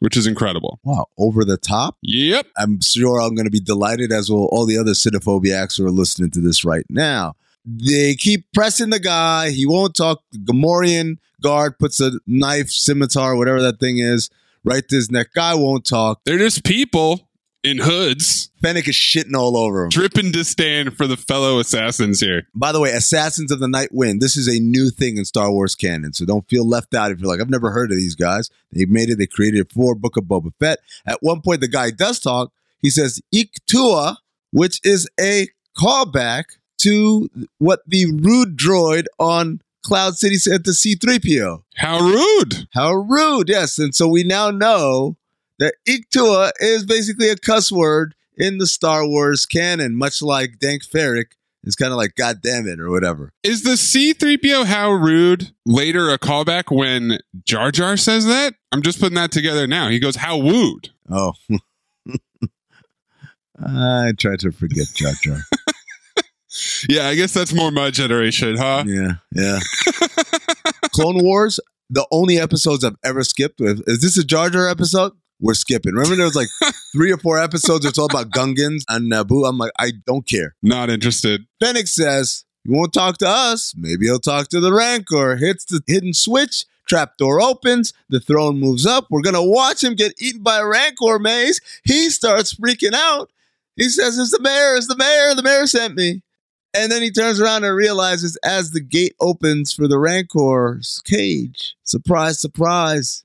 which 0.00 0.16
is 0.16 0.26
incredible. 0.26 0.80
Wow, 0.84 1.06
over 1.18 1.44
the 1.44 1.56
top? 1.56 1.96
Yep. 2.02 2.46
I'm 2.56 2.80
sure 2.80 3.20
I'm 3.20 3.34
going 3.34 3.46
to 3.46 3.50
be 3.50 3.60
delighted, 3.60 4.12
as 4.12 4.30
will 4.30 4.46
all 4.46 4.66
the 4.66 4.78
other 4.78 4.92
cinephobiacs 4.92 5.78
who 5.78 5.86
are 5.86 5.90
listening 5.90 6.30
to 6.32 6.40
this 6.40 6.64
right 6.64 6.86
now. 6.88 7.34
They 7.64 8.14
keep 8.14 8.46
pressing 8.54 8.90
the 8.90 9.00
guy. 9.00 9.50
He 9.50 9.66
won't 9.66 9.94
talk. 9.94 10.22
The 10.32 10.38
Gamorrean 10.38 11.18
guard 11.42 11.78
puts 11.78 12.00
a 12.00 12.12
knife, 12.26 12.70
scimitar, 12.70 13.36
whatever 13.36 13.60
that 13.60 13.80
thing 13.80 13.98
is, 13.98 14.30
right 14.64 14.86
to 14.88 14.96
his 14.96 15.10
neck. 15.10 15.28
Guy 15.34 15.54
won't 15.54 15.84
talk. 15.84 16.20
They're 16.24 16.38
just 16.38 16.64
people 16.64 17.27
in 17.62 17.78
hoods. 17.78 18.50
Fennec 18.62 18.88
is 18.88 18.94
shitting 18.94 19.36
all 19.36 19.56
over 19.56 19.84
him. 19.84 19.90
Dripping 19.90 20.30
disdain 20.32 20.90
for 20.90 21.06
the 21.06 21.16
fellow 21.16 21.58
assassins 21.58 22.20
here. 22.20 22.48
By 22.54 22.72
the 22.72 22.80
way, 22.80 22.90
Assassins 22.90 23.50
of 23.50 23.60
the 23.60 23.68
Night 23.68 23.90
Wind. 23.92 24.20
This 24.20 24.36
is 24.36 24.48
a 24.48 24.60
new 24.60 24.90
thing 24.90 25.16
in 25.16 25.24
Star 25.24 25.50
Wars 25.50 25.74
canon, 25.74 26.12
so 26.12 26.24
don't 26.24 26.48
feel 26.48 26.66
left 26.66 26.94
out 26.94 27.10
if 27.10 27.20
you're 27.20 27.30
like, 27.30 27.40
I've 27.40 27.50
never 27.50 27.70
heard 27.70 27.90
of 27.90 27.96
these 27.96 28.14
guys. 28.14 28.50
They 28.72 28.84
made 28.84 29.10
it. 29.10 29.18
They 29.18 29.26
created 29.26 29.60
it 29.60 29.72
for 29.72 29.94
Book 29.94 30.16
of 30.16 30.24
Boba 30.24 30.52
Fett. 30.58 30.78
At 31.06 31.22
one 31.22 31.40
point, 31.40 31.60
the 31.60 31.68
guy 31.68 31.90
does 31.90 32.20
talk. 32.20 32.52
He 32.80 32.90
says 32.90 33.20
Iktua, 33.34 34.16
which 34.52 34.80
is 34.84 35.08
a 35.20 35.48
callback 35.76 36.44
to 36.78 37.28
what 37.58 37.80
the 37.86 38.06
rude 38.06 38.56
droid 38.56 39.06
on 39.18 39.60
Cloud 39.82 40.16
City 40.16 40.36
said 40.36 40.64
to 40.64 40.70
C3PO. 40.72 41.62
How 41.76 42.00
rude. 42.00 42.68
How 42.74 42.92
rude, 42.92 43.48
yes. 43.48 43.78
And 43.78 43.94
so 43.94 44.06
we 44.08 44.22
now 44.22 44.50
know 44.50 45.16
that 45.58 45.74
Iktua 45.88 46.52
is 46.60 46.84
basically 46.84 47.28
a 47.30 47.36
cuss 47.36 47.70
word 47.72 48.14
in 48.36 48.58
the 48.58 48.66
Star 48.66 49.06
Wars 49.06 49.46
canon, 49.46 49.96
much 49.96 50.22
like 50.22 50.58
Dank 50.58 50.82
farrik 50.84 51.32
is 51.64 51.74
kind 51.74 51.92
of 51.92 51.96
like 51.96 52.14
God 52.14 52.40
damn 52.42 52.66
it 52.66 52.80
or 52.80 52.90
whatever. 52.90 53.32
Is 53.42 53.62
the 53.62 53.70
C3PO 53.72 54.64
how 54.66 54.92
rude 54.92 55.52
later 55.66 56.10
a 56.10 56.18
callback 56.18 56.74
when 56.74 57.18
Jar 57.44 57.70
Jar 57.70 57.96
says 57.96 58.26
that? 58.26 58.54
I'm 58.72 58.82
just 58.82 59.00
putting 59.00 59.16
that 59.16 59.32
together 59.32 59.66
now. 59.66 59.88
He 59.88 59.98
goes, 59.98 60.16
How 60.16 60.36
wooed. 60.38 60.90
Oh. 61.10 61.32
I 63.60 64.12
tried 64.18 64.40
to 64.40 64.52
forget 64.52 64.86
Jar 64.94 65.12
Jar. 65.22 65.38
Yeah, 66.88 67.06
I 67.08 67.14
guess 67.14 67.32
that's 67.32 67.52
more 67.52 67.70
my 67.70 67.90
generation, 67.90 68.56
huh? 68.56 68.84
Yeah, 68.86 69.12
yeah. 69.32 69.60
Clone 70.92 71.22
Wars, 71.22 71.60
the 71.90 72.06
only 72.10 72.38
episodes 72.38 72.82
I've 72.84 72.96
ever 73.04 73.22
skipped 73.22 73.60
with. 73.60 73.82
Is 73.86 74.00
this 74.00 74.16
a 74.16 74.24
Jar 74.24 74.50
Jar 74.50 74.68
episode? 74.68 75.12
We're 75.40 75.54
skipping. 75.54 75.94
Remember, 75.94 76.16
there 76.16 76.24
was 76.24 76.34
like 76.34 76.48
three 76.92 77.12
or 77.12 77.18
four 77.18 77.38
episodes. 77.38 77.84
It's 77.84 77.98
all 77.98 78.06
about 78.06 78.30
Gungans 78.30 78.82
and 78.88 79.10
Naboo. 79.10 79.48
I'm 79.48 79.58
like, 79.58 79.72
I 79.78 79.92
don't 80.06 80.26
care. 80.26 80.54
Not 80.62 80.90
interested. 80.90 81.46
Fennec 81.60 81.86
says, 81.86 82.44
You 82.64 82.74
won't 82.74 82.92
talk 82.92 83.18
to 83.18 83.28
us. 83.28 83.74
Maybe 83.76 84.06
he'll 84.06 84.18
talk 84.18 84.48
to 84.48 84.60
the 84.60 84.72
Rancor. 84.72 85.36
Hits 85.36 85.64
the 85.64 85.80
hidden 85.86 86.12
switch. 86.12 86.64
Trapdoor 86.88 87.40
opens. 87.40 87.92
The 88.08 88.18
throne 88.18 88.58
moves 88.58 88.86
up. 88.86 89.06
We're 89.10 89.20
going 89.20 89.34
to 89.34 89.42
watch 89.42 89.84
him 89.84 89.94
get 89.94 90.14
eaten 90.20 90.42
by 90.42 90.58
a 90.58 90.66
Rancor 90.66 91.18
maze. 91.18 91.60
He 91.84 92.10
starts 92.10 92.54
freaking 92.54 92.94
out. 92.94 93.30
He 93.76 93.88
says, 93.88 94.18
It's 94.18 94.32
the 94.32 94.40
mayor. 94.40 94.76
It's 94.76 94.88
the 94.88 94.96
mayor. 94.96 95.34
The 95.34 95.42
mayor 95.42 95.66
sent 95.66 95.94
me. 95.94 96.22
And 96.74 96.92
then 96.92 97.02
he 97.02 97.10
turns 97.10 97.40
around 97.40 97.64
and 97.64 97.74
realizes 97.74 98.36
as 98.44 98.72
the 98.72 98.80
gate 98.80 99.14
opens 99.20 99.72
for 99.72 99.88
the 99.88 99.98
Rancor's 99.98 101.00
cage, 101.04 101.74
surprise, 101.82 102.40
surprise, 102.40 103.24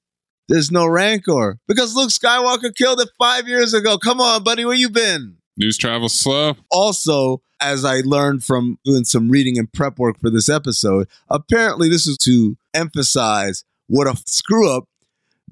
there's 0.54 0.72
no 0.72 0.86
Rancor 0.86 1.58
because 1.68 1.96
Luke 1.96 2.12
Skywalker 2.12 2.76
killed 2.76 3.02
it 3.02 3.10
five 3.18 3.48
years 3.48 3.74
ago. 3.74 3.98
Come 3.98 4.22
on, 4.22 4.44
buddy, 4.44 4.64
where 4.66 4.76
you 4.76 4.88
been? 4.88 5.38
News 5.58 5.80
travels 5.80 6.14
slow. 6.14 6.56
Also, 6.70 7.42
as 7.60 7.84
I 7.84 8.02
learned 8.02 8.44
from 8.44 8.78
doing 8.86 9.04
some 9.04 9.32
reading 9.32 9.58
and 9.58 9.72
prep 9.74 9.98
work 9.98 10.20
for 10.20 10.30
this 10.30 10.50
episode, 10.50 11.08
apparently 11.28 11.90
this 11.90 12.06
is 12.06 12.20
to 12.20 12.56
emphasize 12.72 13.66
what 13.88 14.06
a 14.06 14.16
screw 14.28 14.72
up 14.72 14.84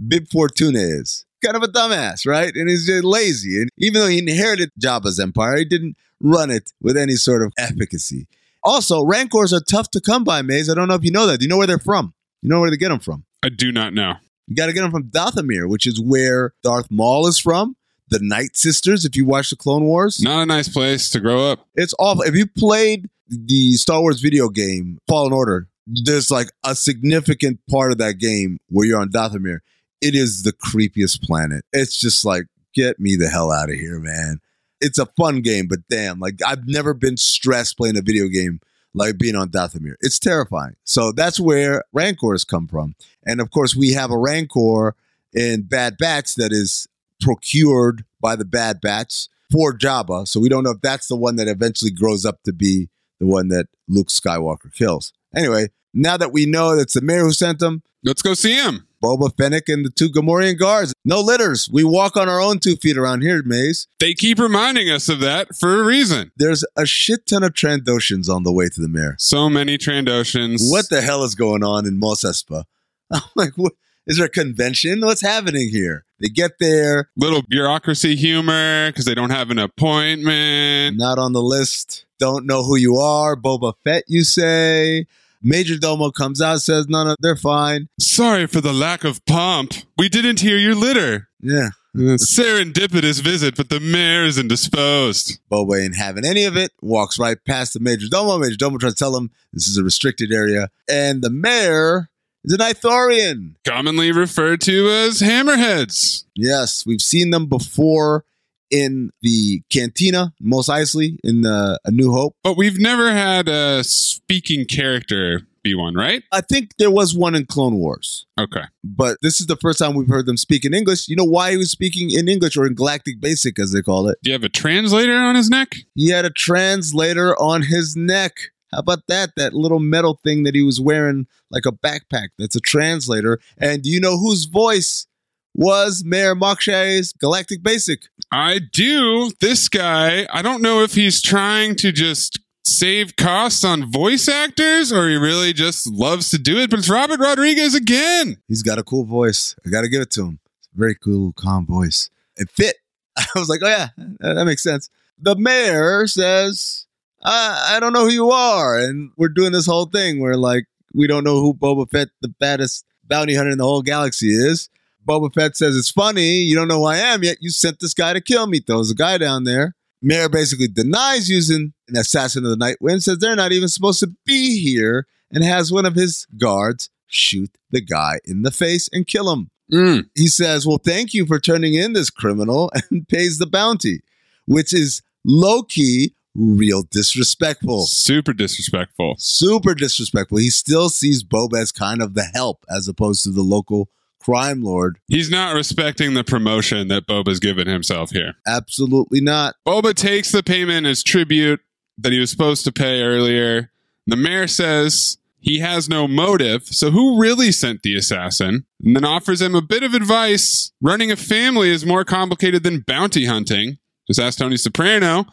Bib 0.07 0.27
Fortuna 0.29 0.77
is. 0.77 1.25
Kind 1.43 1.57
of 1.57 1.63
a 1.63 1.67
dumbass, 1.67 2.27
right? 2.27 2.53
And 2.55 2.69
he's 2.69 2.85
just 2.85 3.03
lazy. 3.03 3.59
And 3.59 3.71
even 3.79 4.01
though 4.01 4.07
he 4.07 4.19
inherited 4.19 4.69
Jabba's 4.79 5.19
empire, 5.19 5.57
he 5.57 5.65
didn't 5.65 5.97
run 6.19 6.51
it 6.51 6.73
with 6.79 6.95
any 6.95 7.15
sort 7.15 7.41
of 7.41 7.53
efficacy. 7.57 8.27
Also, 8.63 9.03
Rancors 9.03 9.51
are 9.51 9.61
tough 9.67 9.89
to 9.91 9.99
come 9.99 10.23
by, 10.23 10.43
Maze. 10.43 10.69
I 10.69 10.75
don't 10.75 10.87
know 10.87 10.93
if 10.93 11.03
you 11.03 11.11
know 11.11 11.25
that. 11.25 11.39
Do 11.39 11.45
you 11.45 11.49
know 11.49 11.57
where 11.57 11.65
they're 11.65 11.79
from? 11.79 12.13
You 12.43 12.49
know 12.49 12.59
where 12.59 12.69
to 12.69 12.77
get 12.77 12.89
them 12.89 12.99
from? 12.99 13.25
I 13.43 13.49
do 13.49 13.71
not 13.71 13.95
know. 13.95 14.17
You 14.51 14.55
got 14.57 14.65
to 14.65 14.73
get 14.73 14.81
them 14.81 14.91
from 14.91 15.05
Dathomir, 15.05 15.69
which 15.69 15.87
is 15.87 16.01
where 16.01 16.53
Darth 16.61 16.91
Maul 16.91 17.25
is 17.25 17.39
from. 17.39 17.77
The 18.09 18.19
Night 18.21 18.57
Sisters, 18.57 19.05
if 19.05 19.15
you 19.15 19.25
watch 19.25 19.49
the 19.49 19.55
Clone 19.55 19.85
Wars. 19.85 20.19
Not 20.21 20.41
a 20.41 20.45
nice 20.45 20.67
place 20.67 21.09
to 21.11 21.21
grow 21.21 21.49
up. 21.49 21.69
It's 21.73 21.93
awful. 21.97 22.23
If 22.23 22.35
you 22.35 22.47
played 22.47 23.09
the 23.29 23.71
Star 23.75 24.01
Wars 24.01 24.19
video 24.19 24.49
game, 24.49 24.97
Fallen 25.07 25.31
Order, 25.31 25.69
there's 25.87 26.29
like 26.29 26.49
a 26.65 26.75
significant 26.75 27.61
part 27.69 27.93
of 27.93 27.97
that 27.99 28.17
game 28.17 28.57
where 28.67 28.85
you're 28.85 28.99
on 28.99 29.09
Dathomir. 29.09 29.59
It 30.01 30.15
is 30.15 30.43
the 30.43 30.51
creepiest 30.51 31.21
planet. 31.21 31.63
It's 31.71 31.97
just 31.97 32.25
like, 32.25 32.47
get 32.75 32.99
me 32.99 33.15
the 33.15 33.29
hell 33.29 33.53
out 33.53 33.69
of 33.69 33.75
here, 33.75 34.01
man. 34.01 34.41
It's 34.81 34.99
a 34.99 35.05
fun 35.17 35.39
game, 35.43 35.67
but 35.69 35.79
damn, 35.89 36.19
like 36.19 36.39
I've 36.45 36.67
never 36.67 36.93
been 36.93 37.15
stressed 37.15 37.77
playing 37.77 37.97
a 37.97 38.01
video 38.01 38.27
game 38.27 38.59
like 38.93 39.17
being 39.17 39.35
on 39.35 39.49
Dathomir. 39.49 39.95
It's 40.01 40.19
terrifying. 40.19 40.75
So 40.83 41.11
that's 41.11 41.39
where 41.39 41.83
Rancors 41.93 42.43
come 42.43 42.67
from. 42.67 42.95
And 43.25 43.39
of 43.39 43.51
course, 43.51 43.75
we 43.75 43.93
have 43.93 44.11
a 44.11 44.17
Rancor 44.17 44.95
in 45.33 45.63
Bad 45.63 45.97
Batch 45.97 46.35
that 46.35 46.51
is 46.51 46.87
procured 47.21 48.03
by 48.19 48.35
the 48.35 48.45
Bad 48.45 48.81
Batch 48.81 49.27
for 49.51 49.73
Jabba. 49.73 50.27
So 50.27 50.39
we 50.39 50.49
don't 50.49 50.63
know 50.63 50.71
if 50.71 50.81
that's 50.81 51.07
the 51.07 51.15
one 51.15 51.35
that 51.37 51.47
eventually 51.47 51.91
grows 51.91 52.25
up 52.25 52.43
to 52.43 52.53
be 52.53 52.89
the 53.19 53.27
one 53.27 53.49
that 53.49 53.67
Luke 53.87 54.07
Skywalker 54.07 54.73
kills. 54.73 55.13
Anyway, 55.35 55.69
now 55.93 56.17
that 56.17 56.31
we 56.31 56.45
know 56.45 56.75
that's 56.75 56.93
the 56.93 57.01
mayor 57.01 57.23
who 57.23 57.31
sent 57.31 57.59
them, 57.59 57.83
let's 58.03 58.21
go 58.21 58.33
see 58.33 58.55
him. 58.55 58.87
Boba 59.01 59.35
Fennec 59.35 59.67
and 59.67 59.85
the 59.85 59.89
two 59.89 60.09
Gamorrean 60.09 60.57
guards. 60.57 60.93
No 61.03 61.19
litters. 61.19 61.69
We 61.71 61.83
walk 61.83 62.15
on 62.15 62.29
our 62.29 62.39
own 62.39 62.59
two 62.59 62.75
feet 62.75 62.97
around 62.97 63.21
here, 63.21 63.41
Maze. 63.43 63.87
They 63.99 64.13
keep 64.13 64.39
reminding 64.39 64.89
us 64.89 65.09
of 65.09 65.19
that 65.21 65.55
for 65.59 65.81
a 65.81 65.83
reason. 65.83 66.31
There's 66.37 66.63
a 66.77 66.85
shit 66.85 67.25
ton 67.27 67.43
of 67.43 67.53
Trandoshans 67.53 68.29
on 68.29 68.43
the 68.43 68.51
way 68.51 68.67
to 68.69 68.81
the 68.81 68.87
mayor. 68.87 69.15
So 69.19 69.49
many 69.49 69.77
Trandoshans. 69.77 70.71
What 70.71 70.89
the 70.89 71.01
hell 71.01 71.23
is 71.23 71.35
going 71.35 71.63
on 71.63 71.85
in 71.87 71.99
Mos 71.99 72.23
Espa? 72.23 72.65
I'm 73.11 73.21
like, 73.35 73.53
what? 73.55 73.73
Is 74.07 74.17
there 74.17 74.25
a 74.25 74.29
convention? 74.29 75.01
What's 75.01 75.21
happening 75.21 75.69
here? 75.69 76.05
They 76.19 76.29
get 76.29 76.53
there. 76.59 77.09
Little 77.15 77.43
bureaucracy 77.47 78.15
humor 78.15 78.89
because 78.89 79.05
they 79.05 79.13
don't 79.13 79.29
have 79.29 79.51
an 79.51 79.59
appointment. 79.59 80.97
Not 80.97 81.19
on 81.19 81.33
the 81.33 81.41
list. 81.41 82.05
Don't 82.19 82.45
know 82.45 82.63
who 82.63 82.75
you 82.75 82.97
are. 82.97 83.35
Boba 83.35 83.73
Fett, 83.83 84.03
you 84.07 84.23
say. 84.23 85.05
Major 85.41 85.77
Domo 85.77 86.11
comes 86.11 86.41
out, 86.41 86.59
says, 86.59 86.87
no, 86.87 87.03
no, 87.03 87.15
they're 87.19 87.35
fine. 87.35 87.87
Sorry 87.99 88.47
for 88.47 88.61
the 88.61 88.73
lack 88.73 89.03
of 89.03 89.25
pomp. 89.25 89.73
We 89.97 90.09
didn't 90.09 90.39
hear 90.39 90.57
your 90.57 90.75
litter. 90.75 91.29
Yeah. 91.41 91.69
Serendipitous 91.95 93.21
visit, 93.21 93.57
but 93.57 93.69
the 93.69 93.79
mayor 93.79 94.23
is 94.23 94.37
indisposed. 94.37 95.39
Boba 95.51 95.83
ain't 95.83 95.97
having 95.97 96.25
any 96.25 96.45
of 96.45 96.55
it. 96.55 96.71
Walks 96.81 97.19
right 97.19 97.37
past 97.45 97.73
the 97.73 97.79
Major 97.79 98.07
Domo. 98.09 98.37
Major 98.37 98.55
Domo 98.55 98.77
tries 98.77 98.93
to 98.93 98.99
tell 98.99 99.17
him 99.17 99.31
this 99.51 99.67
is 99.67 99.77
a 99.77 99.83
restricted 99.83 100.31
area. 100.31 100.69
And 100.89 101.21
the 101.21 101.29
mayor 101.29 102.09
is 102.45 102.53
an 102.53 102.59
Ithorian. 102.59 103.55
Commonly 103.65 104.11
referred 104.11 104.61
to 104.61 104.89
as 104.89 105.21
hammerheads. 105.21 106.23
Yes, 106.35 106.85
we've 106.85 107.01
seen 107.01 107.31
them 107.31 107.47
before 107.47 108.23
in 108.71 109.11
the 109.21 109.61
cantina, 109.71 110.33
Mos 110.39 110.67
Eisley 110.67 111.17
in 111.23 111.41
the 111.41 111.79
A 111.85 111.91
New 111.91 112.11
Hope. 112.11 112.35
But 112.43 112.57
we've 112.57 112.79
never 112.79 113.11
had 113.11 113.47
a 113.47 113.83
speaking 113.83 114.65
character 114.65 115.41
be 115.63 115.75
one, 115.75 115.93
right? 115.93 116.23
I 116.31 116.41
think 116.41 116.71
there 116.77 116.91
was 116.91 117.15
one 117.15 117.35
in 117.35 117.45
Clone 117.45 117.75
Wars. 117.75 118.25
Okay. 118.39 118.63
But 118.83 119.17
this 119.21 119.39
is 119.39 119.47
the 119.47 119.57
first 119.57 119.79
time 119.79 119.95
we've 119.95 120.07
heard 120.07 120.25
them 120.25 120.37
speak 120.37 120.65
in 120.65 120.73
English. 120.73 121.07
You 121.07 121.15
know 121.15 121.25
why 121.25 121.51
he 121.51 121.57
was 121.57 121.71
speaking 121.71 122.09
in 122.11 122.27
English 122.27 122.57
or 122.57 122.65
in 122.65 122.73
Galactic 122.73 123.19
Basic, 123.19 123.59
as 123.59 123.71
they 123.71 123.81
call 123.81 124.07
it? 124.07 124.17
Do 124.23 124.31
you 124.31 124.33
have 124.33 124.43
a 124.43 124.49
translator 124.49 125.15
on 125.15 125.35
his 125.35 125.49
neck? 125.49 125.75
He 125.95 126.09
had 126.09 126.25
a 126.25 126.31
translator 126.31 127.39
on 127.39 127.63
his 127.63 127.95
neck. 127.95 128.33
How 128.71 128.79
about 128.79 129.07
that? 129.07 129.31
That 129.35 129.53
little 129.53 129.79
metal 129.79 130.19
thing 130.23 130.43
that 130.43 130.55
he 130.55 130.63
was 130.63 130.79
wearing 130.79 131.27
like 131.49 131.65
a 131.65 131.71
backpack 131.71 132.29
that's 132.39 132.55
a 132.55 132.61
translator. 132.61 133.39
And 133.57 133.83
do 133.83 133.89
you 133.89 133.99
know 133.99 134.17
whose 134.17 134.45
voice 134.45 135.07
was 135.53 136.03
Mayor 136.05 136.35
Mokshai's 136.35 137.13
Galactic 137.13 137.63
Basic? 137.63 138.03
I 138.31 138.59
do. 138.59 139.31
This 139.39 139.69
guy, 139.69 140.27
I 140.31 140.41
don't 140.41 140.61
know 140.61 140.81
if 140.81 140.93
he's 140.95 141.21
trying 141.21 141.75
to 141.77 141.91
just 141.91 142.39
save 142.63 143.15
costs 143.15 143.63
on 143.63 143.91
voice 143.91 144.27
actors 144.27 144.91
or 144.91 145.09
he 145.09 145.15
really 145.15 145.53
just 145.53 145.87
loves 145.87 146.29
to 146.29 146.37
do 146.37 146.57
it, 146.57 146.69
but 146.69 146.79
it's 146.79 146.89
Robert 146.89 147.19
Rodriguez 147.19 147.75
again. 147.75 148.37
He's 148.47 148.63
got 148.63 148.79
a 148.79 148.83
cool 148.83 149.05
voice. 149.05 149.55
I 149.65 149.69
got 149.69 149.81
to 149.81 149.89
give 149.89 150.01
it 150.01 150.11
to 150.11 150.25
him. 150.27 150.39
It's 150.59 150.69
a 150.73 150.79
very 150.79 150.95
cool, 150.95 151.33
calm 151.33 151.65
voice. 151.65 152.09
It 152.37 152.49
fit. 152.49 152.77
I 153.17 153.25
was 153.35 153.49
like, 153.49 153.61
oh, 153.63 153.67
yeah, 153.67 153.89
that 154.19 154.45
makes 154.45 154.63
sense. 154.63 154.89
The 155.19 155.35
mayor 155.35 156.07
says, 156.07 156.85
I, 157.23 157.75
I 157.75 157.79
don't 157.79 157.93
know 157.93 158.05
who 158.05 158.11
you 158.11 158.31
are. 158.31 158.77
And 158.79 159.11
we're 159.17 159.29
doing 159.29 159.51
this 159.51 159.65
whole 159.65 159.85
thing 159.85 160.19
where, 160.19 160.37
like, 160.37 160.65
we 160.93 161.07
don't 161.07 161.23
know 161.23 161.39
who 161.41 161.53
Boba 161.53 161.89
Fett, 161.89 162.09
the 162.21 162.29
baddest 162.29 162.85
bounty 163.03 163.35
hunter 163.35 163.51
in 163.51 163.57
the 163.57 163.63
whole 163.63 163.81
galaxy, 163.81 164.29
is. 164.29 164.69
Boba 165.07 165.33
Fett 165.33 165.55
says, 165.55 165.75
It's 165.75 165.91
funny, 165.91 166.39
you 166.41 166.55
don't 166.55 166.67
know 166.67 166.79
who 166.79 166.85
I 166.85 166.97
am, 166.97 167.23
yet 167.23 167.37
you 167.41 167.49
sent 167.49 167.79
this 167.79 167.93
guy 167.93 168.13
to 168.13 168.21
kill 168.21 168.47
me. 168.47 168.59
Throws 168.59 168.91
a 168.91 168.95
guy 168.95 169.17
down 169.17 169.43
there. 169.43 169.75
Mayor 170.01 170.29
basically 170.29 170.67
denies 170.67 171.29
using 171.29 171.73
an 171.87 171.97
assassin 171.97 172.43
of 172.43 172.49
the 172.49 172.57
night 172.57 172.77
wind, 172.81 173.03
says 173.03 173.19
they're 173.19 173.35
not 173.35 173.51
even 173.51 173.67
supposed 173.67 173.99
to 173.99 174.11
be 174.25 174.59
here, 174.59 175.05
and 175.31 175.43
has 175.43 175.71
one 175.71 175.85
of 175.85 175.95
his 175.95 176.25
guards 176.37 176.89
shoot 177.07 177.51
the 177.69 177.81
guy 177.81 178.19
in 178.25 178.41
the 178.41 178.51
face 178.51 178.89
and 178.91 179.05
kill 179.05 179.31
him. 179.31 179.51
Mm. 179.71 180.09
He 180.15 180.27
says, 180.27 180.65
Well, 180.65 180.79
thank 180.83 181.13
you 181.13 181.25
for 181.25 181.39
turning 181.39 181.73
in 181.73 181.93
this 181.93 182.09
criminal 182.09 182.71
and 182.89 183.07
pays 183.07 183.37
the 183.37 183.47
bounty, 183.47 184.01
which 184.45 184.73
is 184.73 185.01
low 185.23 185.63
key 185.63 186.15
real 186.35 186.83
disrespectful. 186.83 187.85
Super 187.87 188.33
disrespectful. 188.33 189.15
Super 189.17 189.75
disrespectful. 189.75 190.37
He 190.37 190.49
still 190.49 190.89
sees 190.89 191.23
Boba 191.23 191.61
as 191.61 191.71
kind 191.71 192.01
of 192.01 192.13
the 192.13 192.23
help 192.23 192.65
as 192.69 192.87
opposed 192.87 193.23
to 193.23 193.31
the 193.31 193.41
local 193.41 193.89
crime 194.21 194.63
lord. 194.63 194.99
He's 195.07 195.29
not 195.29 195.55
respecting 195.55 196.13
the 196.13 196.23
promotion 196.23 196.87
that 196.89 197.07
Boba's 197.07 197.39
given 197.39 197.67
himself 197.67 198.11
here. 198.11 198.33
Absolutely 198.47 199.21
not. 199.21 199.55
Boba 199.67 199.93
takes 199.93 200.31
the 200.31 200.43
payment 200.43 200.85
as 200.87 201.03
tribute 201.03 201.59
that 201.97 202.11
he 202.11 202.19
was 202.19 202.31
supposed 202.31 202.63
to 202.65 202.71
pay 202.71 203.01
earlier. 203.01 203.71
The 204.07 204.15
mayor 204.15 204.47
says 204.47 205.17
he 205.39 205.59
has 205.59 205.89
no 205.89 206.07
motive, 206.07 206.63
so 206.65 206.91
who 206.91 207.19
really 207.19 207.51
sent 207.51 207.81
the 207.81 207.95
assassin? 207.95 208.65
And 208.83 208.95
then 208.95 209.05
offers 209.05 209.41
him 209.41 209.55
a 209.55 209.61
bit 209.61 209.83
of 209.83 209.93
advice. 209.93 210.71
Running 210.81 211.11
a 211.11 211.15
family 211.15 211.69
is 211.69 211.85
more 211.85 212.05
complicated 212.05 212.63
than 212.63 212.81
bounty 212.81 213.25
hunting. 213.25 213.77
Just 214.07 214.19
ask 214.19 214.37
Tony 214.37 214.57
Soprano. 214.57 215.25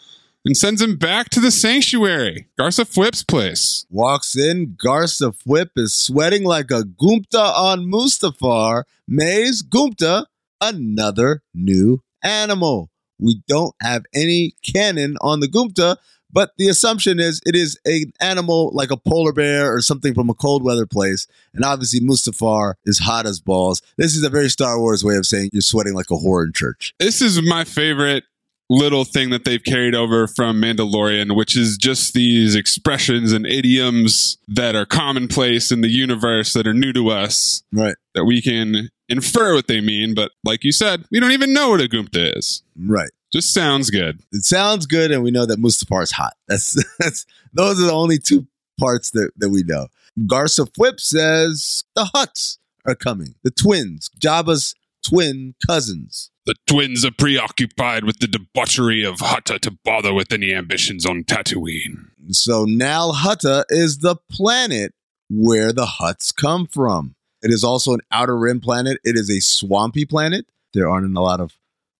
And 0.48 0.56
sends 0.56 0.80
him 0.80 0.96
back 0.96 1.28
to 1.28 1.40
the 1.40 1.50
sanctuary, 1.50 2.48
Garsa 2.58 2.86
Fwip's 2.86 3.22
place. 3.22 3.84
Walks 3.90 4.34
in, 4.34 4.78
Garsa 4.82 5.36
Fwip 5.36 5.72
is 5.76 5.92
sweating 5.92 6.42
like 6.42 6.70
a 6.70 6.84
Goomta 6.84 7.54
on 7.54 7.84
Mustafar. 7.84 8.84
Maze, 9.06 9.62
Goomta, 9.62 10.24
another 10.58 11.42
new 11.52 12.02
animal. 12.24 12.88
We 13.18 13.42
don't 13.46 13.74
have 13.82 14.06
any 14.14 14.54
canon 14.62 15.18
on 15.20 15.40
the 15.40 15.48
Goomta, 15.48 15.98
but 16.32 16.52
the 16.56 16.68
assumption 16.68 17.20
is 17.20 17.42
it 17.44 17.54
is 17.54 17.78
an 17.84 18.14
animal 18.18 18.70
like 18.72 18.90
a 18.90 18.96
polar 18.96 19.34
bear 19.34 19.70
or 19.70 19.82
something 19.82 20.14
from 20.14 20.30
a 20.30 20.34
cold 20.34 20.62
weather 20.62 20.86
place. 20.86 21.26
And 21.52 21.62
obviously, 21.62 22.00
Mustafar 22.00 22.76
is 22.86 23.00
hot 23.00 23.26
as 23.26 23.38
balls. 23.38 23.82
This 23.98 24.16
is 24.16 24.24
a 24.24 24.30
very 24.30 24.48
Star 24.48 24.80
Wars 24.80 25.04
way 25.04 25.16
of 25.16 25.26
saying 25.26 25.50
you're 25.52 25.60
sweating 25.60 25.92
like 25.92 26.10
a 26.10 26.14
whore 26.14 26.42
in 26.42 26.54
church. 26.54 26.94
This 26.98 27.20
is 27.20 27.42
my 27.42 27.64
favorite 27.64 28.24
little 28.70 29.04
thing 29.04 29.30
that 29.30 29.44
they've 29.44 29.62
carried 29.62 29.94
over 29.94 30.26
from 30.26 30.60
Mandalorian, 30.60 31.34
which 31.36 31.56
is 31.56 31.76
just 31.76 32.12
these 32.12 32.54
expressions 32.54 33.32
and 33.32 33.46
idioms 33.46 34.38
that 34.46 34.74
are 34.74 34.84
commonplace 34.84 35.70
in 35.72 35.80
the 35.80 35.88
universe 35.88 36.52
that 36.52 36.66
are 36.66 36.74
new 36.74 36.92
to 36.92 37.08
us. 37.10 37.62
Right. 37.72 37.96
That 38.14 38.24
we 38.24 38.42
can 38.42 38.90
infer 39.08 39.54
what 39.54 39.68
they 39.68 39.80
mean, 39.80 40.14
but 40.14 40.32
like 40.44 40.64
you 40.64 40.72
said, 40.72 41.04
we 41.10 41.20
don't 41.20 41.32
even 41.32 41.52
know 41.52 41.70
what 41.70 41.80
a 41.80 41.88
Goomta 41.88 42.36
is. 42.36 42.62
Right. 42.76 43.10
Just 43.32 43.52
sounds 43.52 43.90
good. 43.90 44.20
It 44.32 44.44
sounds 44.44 44.86
good, 44.86 45.10
and 45.10 45.22
we 45.22 45.30
know 45.30 45.44
that 45.44 45.60
Mustafar 45.60 46.02
is 46.02 46.12
hot. 46.12 46.34
That's 46.46 46.82
that's 46.98 47.26
those 47.52 47.80
are 47.80 47.86
the 47.86 47.92
only 47.92 48.18
two 48.18 48.46
parts 48.80 49.10
that, 49.10 49.32
that 49.36 49.50
we 49.50 49.62
know. 49.62 49.88
Garsa 50.18 50.66
Fwip 50.72 50.98
says 50.98 51.84
the 51.94 52.04
Hutts 52.14 52.58
are 52.86 52.94
coming. 52.94 53.34
The 53.42 53.50
twins, 53.50 54.10
Jabba's 54.18 54.74
twin 55.02 55.54
cousins. 55.66 56.30
The 56.48 56.54
twins 56.66 57.04
are 57.04 57.10
preoccupied 57.10 58.04
with 58.04 58.20
the 58.20 58.26
debauchery 58.26 59.04
of 59.04 59.16
Hutta 59.16 59.60
to 59.60 59.70
bother 59.70 60.14
with 60.14 60.32
any 60.32 60.50
ambitions 60.54 61.04
on 61.04 61.24
Tatooine. 61.24 62.06
So 62.30 62.64
Nal 62.64 63.12
Hutta 63.12 63.64
is 63.68 63.98
the 63.98 64.16
planet 64.30 64.94
where 65.28 65.74
the 65.74 65.84
Hutts 65.84 66.34
come 66.34 66.66
from. 66.66 67.16
It 67.42 67.50
is 67.50 67.62
also 67.62 67.92
an 67.92 68.00
outer 68.10 68.34
rim 68.34 68.60
planet. 68.60 68.98
It 69.04 69.18
is 69.18 69.28
a 69.28 69.40
swampy 69.40 70.06
planet. 70.06 70.46
There 70.72 70.88
aren't 70.88 71.14
a 71.14 71.20
lot 71.20 71.40
of 71.40 71.52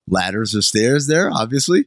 ladders 0.08 0.56
or 0.56 0.62
stairs 0.62 1.08
there, 1.08 1.30
obviously. 1.30 1.84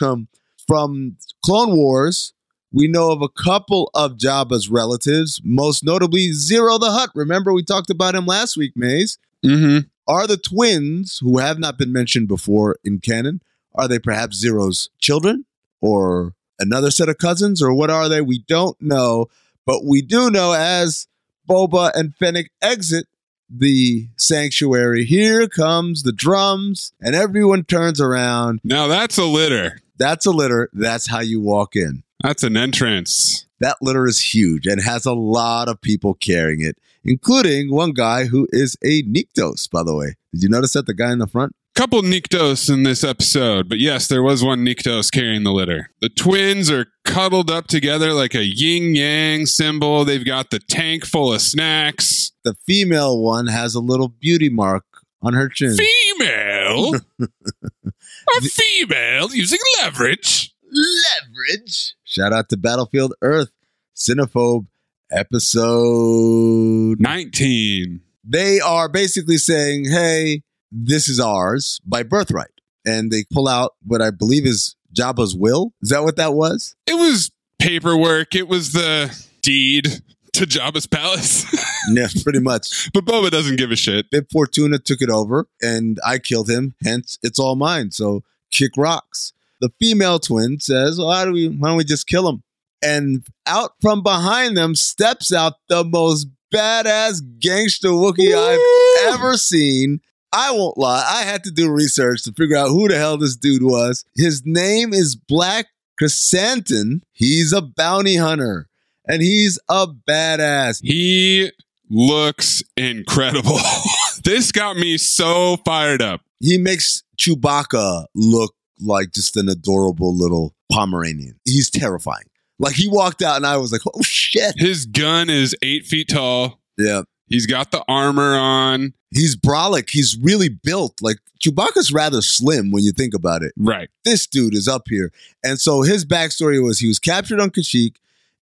Um, 0.00 0.28
from 0.66 1.18
Clone 1.44 1.76
Wars, 1.76 2.32
we 2.72 2.88
know 2.88 3.10
of 3.10 3.20
a 3.20 3.28
couple 3.28 3.90
of 3.92 4.16
Jabba's 4.16 4.70
relatives, 4.70 5.42
most 5.44 5.84
notably 5.84 6.30
Ziro 6.30 6.80
the 6.80 6.92
Hutt. 6.92 7.10
Remember, 7.14 7.52
we 7.52 7.62
talked 7.62 7.90
about 7.90 8.14
him 8.14 8.24
last 8.24 8.56
week, 8.56 8.72
Maze. 8.74 9.18
Mm-hmm. 9.44 9.80
Are 10.10 10.26
the 10.26 10.36
twins, 10.36 11.18
who 11.18 11.38
have 11.38 11.60
not 11.60 11.78
been 11.78 11.92
mentioned 11.92 12.26
before 12.26 12.78
in 12.82 12.98
canon, 12.98 13.42
are 13.76 13.86
they 13.86 14.00
perhaps 14.00 14.44
Ziro's 14.44 14.90
children 15.00 15.44
or 15.80 16.34
another 16.58 16.90
set 16.90 17.08
of 17.08 17.18
cousins, 17.18 17.62
or 17.62 17.72
what 17.72 17.90
are 17.90 18.08
they? 18.08 18.20
We 18.20 18.40
don't 18.40 18.76
know, 18.82 19.26
but 19.64 19.84
we 19.84 20.02
do 20.02 20.28
know 20.28 20.52
as 20.52 21.06
Boba 21.48 21.92
and 21.94 22.12
Fennec 22.16 22.50
exit 22.60 23.06
the 23.48 24.08
sanctuary, 24.16 25.04
here 25.04 25.46
comes 25.46 26.02
the 26.02 26.12
drums, 26.12 26.92
and 27.00 27.14
everyone 27.14 27.62
turns 27.62 28.00
around. 28.00 28.60
Now 28.64 28.88
that's 28.88 29.16
a 29.16 29.24
litter. 29.24 29.78
That's 29.96 30.26
a 30.26 30.32
litter. 30.32 30.70
That's 30.72 31.06
how 31.06 31.20
you 31.20 31.40
walk 31.40 31.76
in. 31.76 32.02
That's 32.20 32.42
an 32.42 32.56
entrance. 32.56 33.46
That 33.60 33.76
litter 33.82 34.06
is 34.06 34.34
huge 34.34 34.66
and 34.66 34.82
has 34.82 35.04
a 35.04 35.12
lot 35.12 35.68
of 35.68 35.80
people 35.80 36.14
carrying 36.14 36.62
it, 36.62 36.78
including 37.04 37.70
one 37.70 37.92
guy 37.92 38.24
who 38.24 38.48
is 38.50 38.76
a 38.82 39.02
Niktos, 39.02 39.70
by 39.70 39.82
the 39.82 39.94
way. 39.94 40.14
Did 40.32 40.42
you 40.42 40.48
notice 40.48 40.72
that 40.72 40.86
the 40.86 40.94
guy 40.94 41.12
in 41.12 41.18
the 41.18 41.26
front? 41.26 41.54
Couple 41.74 42.02
Niktos 42.02 42.72
in 42.72 42.82
this 42.82 43.04
episode, 43.04 43.68
but 43.68 43.78
yes, 43.78 44.08
there 44.08 44.22
was 44.22 44.42
one 44.44 44.64
Niktos 44.64 45.10
carrying 45.10 45.44
the 45.44 45.52
litter. 45.52 45.90
The 46.00 46.08
twins 46.08 46.70
are 46.70 46.86
cuddled 47.04 47.50
up 47.50 47.68
together 47.68 48.12
like 48.12 48.34
a 48.34 48.44
yin 48.44 48.94
yang 48.94 49.46
symbol. 49.46 50.04
They've 50.04 50.24
got 50.24 50.50
the 50.50 50.58
tank 50.58 51.06
full 51.06 51.32
of 51.32 51.40
snacks. 51.40 52.32
The 52.44 52.54
female 52.66 53.22
one 53.22 53.46
has 53.46 53.74
a 53.74 53.80
little 53.80 54.08
beauty 54.08 54.48
mark 54.48 54.84
on 55.22 55.34
her 55.34 55.48
chin. 55.48 55.76
Female? 55.76 56.94
a 57.20 58.40
female 58.40 59.34
using 59.34 59.60
leverage? 59.80 60.54
Leverage. 60.70 61.94
Shout 62.10 62.32
out 62.32 62.48
to 62.48 62.56
Battlefield 62.56 63.14
Earth, 63.22 63.52
Cinephobe 63.94 64.66
episode 65.12 66.98
19. 66.98 68.00
They 68.24 68.58
are 68.58 68.88
basically 68.88 69.36
saying, 69.36 69.84
hey, 69.88 70.42
this 70.72 71.06
is 71.06 71.20
ours 71.20 71.80
by 71.86 72.02
birthright. 72.02 72.50
And 72.84 73.12
they 73.12 73.26
pull 73.32 73.46
out 73.46 73.74
what 73.86 74.02
I 74.02 74.10
believe 74.10 74.44
is 74.44 74.74
Jabba's 74.92 75.36
will. 75.36 75.72
Is 75.82 75.90
that 75.90 76.02
what 76.02 76.16
that 76.16 76.34
was? 76.34 76.74
It 76.84 76.94
was 76.94 77.30
paperwork. 77.60 78.34
It 78.34 78.48
was 78.48 78.72
the 78.72 79.16
deed 79.40 80.02
to 80.32 80.46
Jabba's 80.46 80.88
palace. 80.88 81.46
yeah, 81.92 82.08
pretty 82.24 82.40
much. 82.40 82.90
But 82.92 83.04
Boba 83.04 83.30
doesn't 83.30 83.54
give 83.54 83.70
a 83.70 83.76
shit. 83.76 84.10
Bib 84.10 84.26
Fortuna 84.32 84.80
took 84.80 85.00
it 85.00 85.10
over 85.10 85.46
and 85.62 86.00
I 86.04 86.18
killed 86.18 86.50
him. 86.50 86.74
Hence, 86.82 87.20
it's 87.22 87.38
all 87.38 87.54
mine. 87.54 87.92
So 87.92 88.24
kick 88.50 88.72
rocks. 88.76 89.32
The 89.60 89.70
female 89.78 90.18
twin 90.18 90.60
says, 90.60 90.98
well, 90.98 91.08
why, 91.08 91.24
do 91.24 91.32
we, 91.32 91.48
why 91.48 91.68
don't 91.68 91.76
we 91.76 91.84
just 91.84 92.06
kill 92.06 92.28
him? 92.28 92.42
And 92.82 93.26
out 93.46 93.72
from 93.80 94.02
behind 94.02 94.56
them 94.56 94.74
steps 94.74 95.32
out 95.32 95.54
the 95.68 95.84
most 95.84 96.28
badass 96.52 97.20
gangster 97.38 97.88
Wookiee 97.88 98.34
I've 98.34 99.14
ever 99.14 99.36
seen. 99.36 100.00
I 100.32 100.52
won't 100.52 100.78
lie. 100.78 101.04
I 101.06 101.24
had 101.24 101.44
to 101.44 101.50
do 101.50 101.70
research 101.70 102.22
to 102.24 102.32
figure 102.32 102.56
out 102.56 102.68
who 102.68 102.88
the 102.88 102.96
hell 102.96 103.18
this 103.18 103.36
dude 103.36 103.62
was. 103.62 104.04
His 104.16 104.42
name 104.44 104.94
is 104.94 105.16
Black 105.16 105.66
Chrysanthemum. 105.98 107.02
He's 107.12 107.52
a 107.52 107.60
bounty 107.60 108.16
hunter 108.16 108.68
and 109.06 109.22
he's 109.22 109.58
a 109.68 109.86
badass. 109.86 110.80
He 110.82 111.50
looks 111.90 112.62
incredible. 112.76 113.58
this 114.24 114.52
got 114.52 114.76
me 114.76 114.96
so 114.96 115.56
fired 115.64 116.00
up. 116.00 116.22
He 116.38 116.56
makes 116.58 117.02
Chewbacca 117.18 118.06
look 118.14 118.54
like 118.82 119.12
just 119.12 119.36
an 119.36 119.48
adorable 119.48 120.14
little 120.14 120.54
Pomeranian. 120.70 121.38
He's 121.44 121.70
terrifying. 121.70 122.24
Like 122.58 122.74
he 122.74 122.88
walked 122.88 123.22
out 123.22 123.36
and 123.36 123.46
I 123.46 123.56
was 123.56 123.72
like, 123.72 123.80
oh 123.86 124.02
shit. 124.02 124.54
His 124.58 124.86
gun 124.86 125.30
is 125.30 125.56
eight 125.62 125.86
feet 125.86 126.08
tall. 126.08 126.60
Yeah. 126.76 127.02
He's 127.26 127.46
got 127.46 127.70
the 127.70 127.82
armor 127.88 128.36
on. 128.36 128.92
He's 129.10 129.36
brolic. 129.36 129.90
He's 129.90 130.18
really 130.20 130.48
built. 130.48 131.00
Like 131.00 131.18
Chewbacca's 131.42 131.92
rather 131.92 132.20
slim 132.20 132.70
when 132.70 132.82
you 132.82 132.92
think 132.92 133.14
about 133.14 133.42
it. 133.42 133.52
Right. 133.56 133.88
This 134.04 134.26
dude 134.26 134.54
is 134.54 134.68
up 134.68 134.82
here. 134.88 135.10
And 135.42 135.58
so 135.58 135.82
his 135.82 136.04
backstory 136.04 136.62
was 136.62 136.78
he 136.78 136.88
was 136.88 136.98
captured 136.98 137.40
on 137.40 137.50
Kashyyyk 137.50 137.96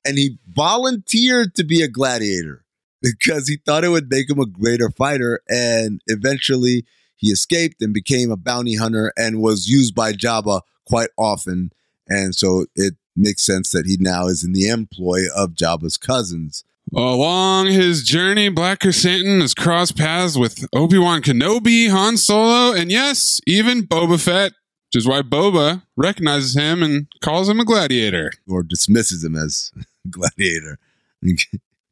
and 0.04 0.16
he 0.16 0.38
volunteered 0.48 1.54
to 1.56 1.64
be 1.64 1.82
a 1.82 1.88
gladiator 1.88 2.64
because 3.02 3.48
he 3.48 3.58
thought 3.66 3.84
it 3.84 3.90
would 3.90 4.10
make 4.10 4.30
him 4.30 4.40
a 4.40 4.46
greater 4.46 4.90
fighter. 4.90 5.42
And 5.48 6.00
eventually 6.06 6.86
he 7.16 7.28
escaped 7.28 7.82
and 7.82 7.92
became 7.92 8.30
a 8.30 8.36
bounty 8.36 8.76
hunter 8.76 9.12
and 9.16 9.40
was 9.40 9.68
used 9.68 9.94
by 9.94 10.12
Jabba 10.12 10.60
quite 10.86 11.10
often. 11.16 11.72
And 12.08 12.34
so 12.34 12.66
it 12.74 12.94
makes 13.16 13.44
sense 13.44 13.70
that 13.70 13.86
he 13.86 13.96
now 13.98 14.26
is 14.26 14.44
in 14.44 14.52
the 14.52 14.68
employ 14.68 15.24
of 15.34 15.50
Jabba's 15.50 15.96
cousins. 15.96 16.64
Along 16.94 17.66
his 17.66 18.04
journey, 18.04 18.48
Black 18.48 18.78
Krrsantan 18.78 19.40
has 19.40 19.54
crossed 19.54 19.96
paths 19.96 20.36
with 20.38 20.68
Obi 20.72 20.98
Wan 20.98 21.20
Kenobi, 21.20 21.90
Han 21.90 22.16
Solo, 22.16 22.72
and 22.72 22.92
yes, 22.92 23.40
even 23.44 23.82
Boba 23.82 24.22
Fett, 24.22 24.52
which 24.52 25.02
is 25.02 25.08
why 25.08 25.22
Boba 25.22 25.82
recognizes 25.96 26.54
him 26.54 26.84
and 26.84 27.08
calls 27.20 27.48
him 27.48 27.58
a 27.58 27.64
gladiator. 27.64 28.30
Or 28.48 28.62
dismisses 28.62 29.24
him 29.24 29.34
as 29.34 29.72
gladiator. 30.10 30.78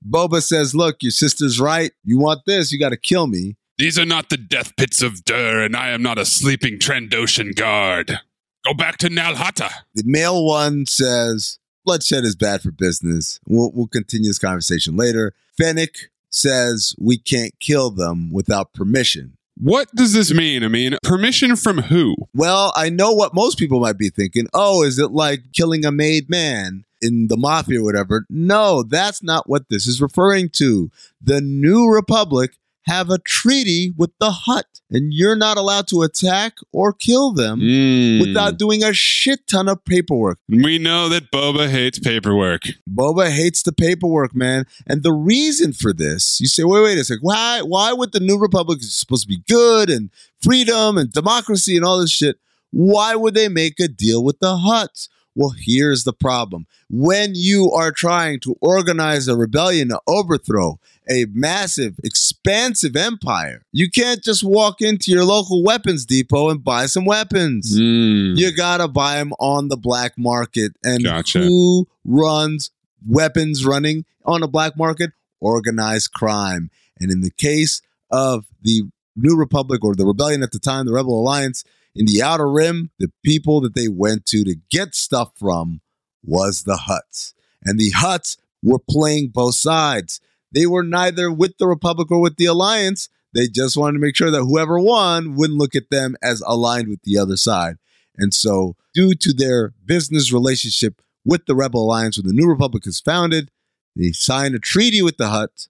Boba 0.09 0.41
says, 0.41 0.77
Look, 0.77 1.03
your 1.03 1.11
sister's 1.11 1.59
right. 1.59 1.91
You 2.05 2.19
want 2.19 2.43
this, 2.47 2.71
you 2.71 2.79
got 2.79 2.91
to 2.91 2.97
kill 2.97 3.27
me. 3.27 3.57
These 3.77 3.99
are 3.99 4.07
not 4.07 4.29
the 4.29 4.37
death 4.37 4.77
pits 4.77 5.03
of 5.03 5.25
Dur, 5.25 5.65
and 5.65 5.75
I 5.75 5.89
am 5.89 6.01
not 6.01 6.17
a 6.17 6.25
sleeping 6.25 6.79
Trandoshan 6.79 7.57
guard. 7.57 8.21
Go 8.65 8.73
back 8.73 8.99
to 8.99 9.11
Nal 9.11 9.35
Hutta. 9.35 9.69
The 9.95 10.05
male 10.07 10.47
one 10.47 10.87
says, 10.87 11.59
Bloodshed 11.85 12.23
is 12.23 12.37
bad 12.37 12.63
for 12.63 12.71
business. 12.71 13.41
We'll, 13.49 13.73
we'll 13.75 13.89
continue 13.89 14.31
this 14.31 14.39
conversation 14.39 14.97
later. 14.97 15.35
Fennec 15.59 16.11
says, 16.31 16.95
We 17.01 17.19
can't 17.19 17.59
kill 17.59 17.91
them 17.91 18.33
without 18.33 18.73
permission. 18.75 19.39
What 19.61 19.93
does 19.93 20.13
this 20.13 20.33
mean? 20.33 20.63
I 20.63 20.69
mean, 20.69 20.97
permission 21.03 21.57
from 21.57 21.79
who? 21.79 22.15
Well, 22.33 22.73
I 22.77 22.91
know 22.91 23.13
what 23.13 23.35
most 23.35 23.59
people 23.59 23.81
might 23.81 23.99
be 23.99 24.09
thinking. 24.09 24.47
Oh, 24.55 24.85
is 24.85 25.01
it 25.01 25.11
like 25.11 25.53
killing 25.53 25.85
a 25.85 25.91
made 25.91 26.31
man 26.31 26.85
in 27.03 27.27
the 27.27 27.37
mafia 27.37 27.81
or 27.81 27.85
whatever? 27.85 28.25
No, 28.31 28.85
that's 28.85 29.21
not 29.21 29.49
what 29.49 29.69
this 29.69 29.89
is 29.89 30.01
referring 30.01 30.51
to. 30.51 30.93
The 31.21 31.41
New 31.41 31.93
Republic 31.93 32.53
have 32.87 33.11
a 33.11 33.19
treaty 33.19 33.93
with 33.97 34.11
the 34.21 34.31
Hutt, 34.31 34.67
and 34.91 35.13
you're 35.13 35.37
not 35.37 35.57
allowed 35.57 35.87
to 35.89 36.03
attack 36.03 36.55
or 36.73 36.93
kill 36.93 37.33
them 37.33 37.61
Mm. 37.61 38.21
without 38.21 38.59
doing 38.59 38.83
a 38.85 38.93
shit 38.93 39.47
ton 39.47 39.69
of 39.69 39.85
paperwork. 39.85 40.39
We 40.49 40.79
know 40.79 41.09
that 41.09 41.31
Boba 41.31 41.69
hates 41.69 41.99
paperwork. 41.99 42.63
Boba 42.89 43.31
hates 43.31 43.63
the 43.63 43.73
paperwork, 43.73 44.35
man. 44.35 44.67
And 44.87 45.03
the 45.03 45.13
reason 45.13 45.73
for 45.73 45.93
this, 45.93 46.41
you 46.41 46.47
say, 46.47 46.65
wait, 46.65 46.83
wait 46.83 46.99
a 46.99 47.05
second. 47.05 47.23
Why, 47.23 47.63
why 47.63 47.93
would 47.93 48.13
the 48.13 48.21
New 48.21 48.39
Republic 48.39 48.79
is 48.81 48.95
supposed 48.95 49.23
to 49.23 49.29
be 49.29 49.43
good 49.49 49.89
and 49.91 50.11
freedom 50.43 50.99
and 50.99 51.11
democracy 51.13 51.77
and 51.77 51.85
all 51.85 51.99
this 52.01 52.11
shit? 52.11 52.37
Why 52.71 53.15
would 53.15 53.35
they 53.35 53.49
make 53.49 53.79
a 53.81 53.89
deal 53.89 54.23
with 54.25 54.41
the 54.41 54.57
Hutts? 54.57 55.09
Well, 55.35 55.55
here's 55.59 56.05
the 56.05 56.13
problem. 56.13 56.67
When 56.89 57.33
you 57.35 57.73
are 57.73 57.91
trying 57.91 58.41
to 58.41 58.57
organize 58.61 59.27
a 59.27 59.37
rebellion 59.37 59.89
to 59.89 60.01
overthrow 60.07 60.79
a 61.11 61.27
massive, 61.33 61.97
expansive 62.05 62.95
empire, 62.95 63.65
you 63.73 63.91
can't 63.91 64.23
just 64.23 64.45
walk 64.45 64.81
into 64.81 65.11
your 65.11 65.25
local 65.25 65.65
weapons 65.65 66.07
depot 66.07 66.51
and 66.51 66.63
buy 66.63 66.87
some 66.87 67.05
weapons. 67.05 67.79
Mm. 67.79 68.39
You 68.39 68.57
gotta 68.57 68.87
buy 68.89 69.17
them 69.17 69.33
on 69.41 69.69
the 69.69 69.77
black 69.77 70.17
market. 70.17 70.73
And 70.85 71.03
Gotcha. 71.03 71.41
who 71.41 71.89
runs 72.05 72.71
weapons 73.07 73.67
running 73.67 74.05
on 74.25 74.43
a 74.43 74.49
black 74.49 74.77
market? 74.77 75.11
Organized 75.41 76.13
crime. 76.13 76.71
And 76.99 77.11
in 77.11 77.21
the 77.23 77.31
case 77.31 77.83
of 78.11 78.47
the 78.63 78.85
New 79.17 79.37
Republic 79.37 79.85
or 79.85 79.95
the 79.95 80.07
rebellion 80.07 80.43
at 80.43 80.53
the 80.53 80.59
time, 80.59 80.87
the 80.87 80.93
Rebel 80.93 81.21
Alliance, 81.21 81.65
in 81.95 82.07
the 82.07 82.23
Outer 82.23 82.51
Rim, 82.51 82.91
the 82.99 83.13
people 83.25 83.61
that 83.61 83.75
they 83.75 83.89
went 83.89 84.27
to 84.27 84.45
to 84.45 84.57
get 84.71 84.95
stuff 84.95 85.33
from 85.37 85.81
was 86.23 86.65
the 86.65 86.81
Hutts. 86.89 87.35
And 87.63 87.79
the 87.79 87.93
Hutts 87.93 88.37
were 88.63 88.79
playing 88.79 89.29
both 89.29 89.55
sides. 89.55 90.21
They 90.53 90.67
were 90.67 90.83
neither 90.83 91.31
with 91.31 91.59
the 91.59 91.67
Republic 91.67 92.11
or 92.11 92.21
with 92.21 92.37
the 92.37 92.47
Alliance. 92.47 93.09
They 93.35 93.49
just 93.49 93.77
wanted 93.77 93.95
to 93.95 93.99
make 94.05 94.17
sure 94.17 94.31
that 94.31 94.45
whoever 94.45 94.79
won 94.79 95.35
wouldn't 95.35 95.59
look 95.59 95.75
at 95.75 95.91
them 95.91 96.17
as 96.23 96.43
aligned 96.47 96.89
with 96.89 97.03
the 97.03 97.19
other 97.19 97.37
side. 97.37 97.77
And 98.17 98.33
so, 98.33 98.77
due 98.93 99.15
to 99.15 99.33
their 99.33 99.73
business 99.85 100.33
relationship 100.33 101.03
with 101.25 101.47
the 101.47 101.55
Rebel 101.55 101.83
Alliance, 101.83 102.17
when 102.17 102.29
the 102.29 102.33
New 102.33 102.49
Republic 102.49 102.87
is 102.87 103.01
founded, 103.01 103.51
they 103.97 104.13
signed 104.13 104.55
a 104.55 104.61
treaty 104.61 105.03
with 105.03 105.17
the 105.17 105.29
Hutt 105.29 105.67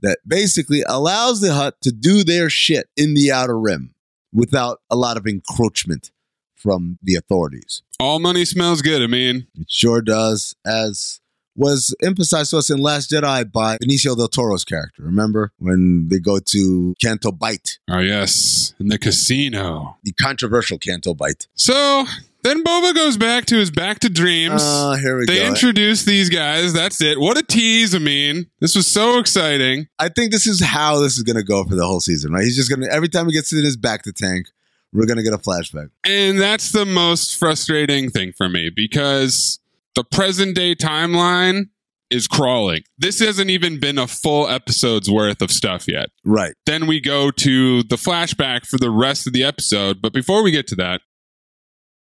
that 0.00 0.18
basically 0.26 0.82
allows 0.86 1.40
the 1.40 1.54
Hutt 1.54 1.80
to 1.82 1.90
do 1.90 2.22
their 2.22 2.50
shit 2.50 2.88
in 2.96 3.14
the 3.14 3.32
Outer 3.32 3.58
Rim 3.58 3.94
without 4.32 4.80
a 4.90 4.96
lot 4.96 5.16
of 5.16 5.26
encroachment 5.26 6.10
from 6.54 6.98
the 7.02 7.14
authorities. 7.14 7.82
All 8.00 8.18
money 8.18 8.44
smells 8.44 8.82
good, 8.82 9.02
I 9.02 9.06
mean. 9.06 9.46
It 9.54 9.70
sure 9.70 10.02
does, 10.02 10.54
as 10.64 11.20
was 11.56 11.94
emphasized 12.02 12.50
to 12.50 12.58
us 12.58 12.70
in 12.70 12.78
Last 12.78 13.10
Jedi 13.10 13.50
by 13.50 13.78
Benicio 13.78 14.16
del 14.16 14.28
Toro's 14.28 14.64
character. 14.64 15.02
Remember 15.02 15.52
when 15.58 16.08
they 16.08 16.18
go 16.18 16.38
to 16.38 16.94
Canto 17.02 17.32
Bight, 17.32 17.78
Oh, 17.90 17.98
yes, 18.00 18.74
in 18.78 18.88
the 18.88 18.98
casino. 18.98 19.96
the 20.04 20.12
controversial 20.12 20.78
Canto 20.78 21.14
Bight? 21.14 21.46
So 21.54 22.04
then 22.42 22.62
Boba 22.62 22.94
goes 22.94 23.16
back 23.16 23.46
to 23.46 23.56
his 23.56 23.70
Bacta 23.70 24.12
Dreams. 24.12 24.60
Oh, 24.64 24.94
here 24.94 25.18
we 25.18 25.26
go. 25.26 25.32
they 25.32 25.40
go. 25.40 25.46
introduce 25.46 26.04
these 26.04 26.28
guys. 26.30 26.72
That's 26.72 27.00
it. 27.00 27.18
What 27.18 27.36
a 27.38 27.42
tease, 27.42 27.94
I 27.94 27.98
mean. 27.98 28.46
This 28.60 28.76
was 28.76 28.86
so 28.86 29.18
exciting. 29.18 29.88
I 29.98 30.08
think 30.10 30.30
this 30.30 30.46
is 30.46 30.62
how 30.62 31.00
this 31.00 31.16
is 31.16 31.22
going 31.24 31.36
to 31.36 31.42
go 31.42 31.64
for 31.64 31.74
the 31.74 31.84
whole 31.86 32.00
season, 32.00 32.32
right? 32.32 32.44
He's 32.44 32.54
just 32.56 32.68
going 32.70 32.82
to, 32.82 32.92
every 32.92 33.08
time 33.08 33.26
he 33.26 33.32
gets 33.32 33.52
in 33.52 33.64
his 33.64 33.76
bacta 33.76 34.14
tank, 34.14 34.46
we're 34.92 35.06
going 35.06 35.16
to 35.16 35.22
get 35.24 35.32
a 35.34 35.38
flashback. 35.38 35.90
And 36.04 36.40
that's 36.40 36.70
the 36.70 36.86
most 36.86 37.36
frustrating 37.36 38.10
thing 38.10 38.32
for 38.32 38.48
me 38.48 38.70
because 38.70 39.58
the 39.96 40.04
present 40.04 40.54
day 40.54 40.76
timeline 40.76 41.64
is 42.10 42.28
crawling. 42.28 42.82
This 42.96 43.18
hasn't 43.18 43.50
even 43.50 43.80
been 43.80 43.98
a 43.98 44.06
full 44.06 44.48
episode's 44.48 45.10
worth 45.10 45.42
of 45.42 45.50
stuff 45.50 45.88
yet. 45.88 46.10
Right. 46.24 46.54
Then 46.64 46.86
we 46.86 47.00
go 47.00 47.32
to 47.32 47.82
the 47.82 47.96
flashback 47.96 48.64
for 48.64 48.78
the 48.78 48.90
rest 48.90 49.26
of 49.26 49.32
the 49.32 49.42
episode. 49.42 50.00
But 50.00 50.12
before 50.12 50.44
we 50.44 50.52
get 50.52 50.68
to 50.68 50.76
that, 50.76 51.00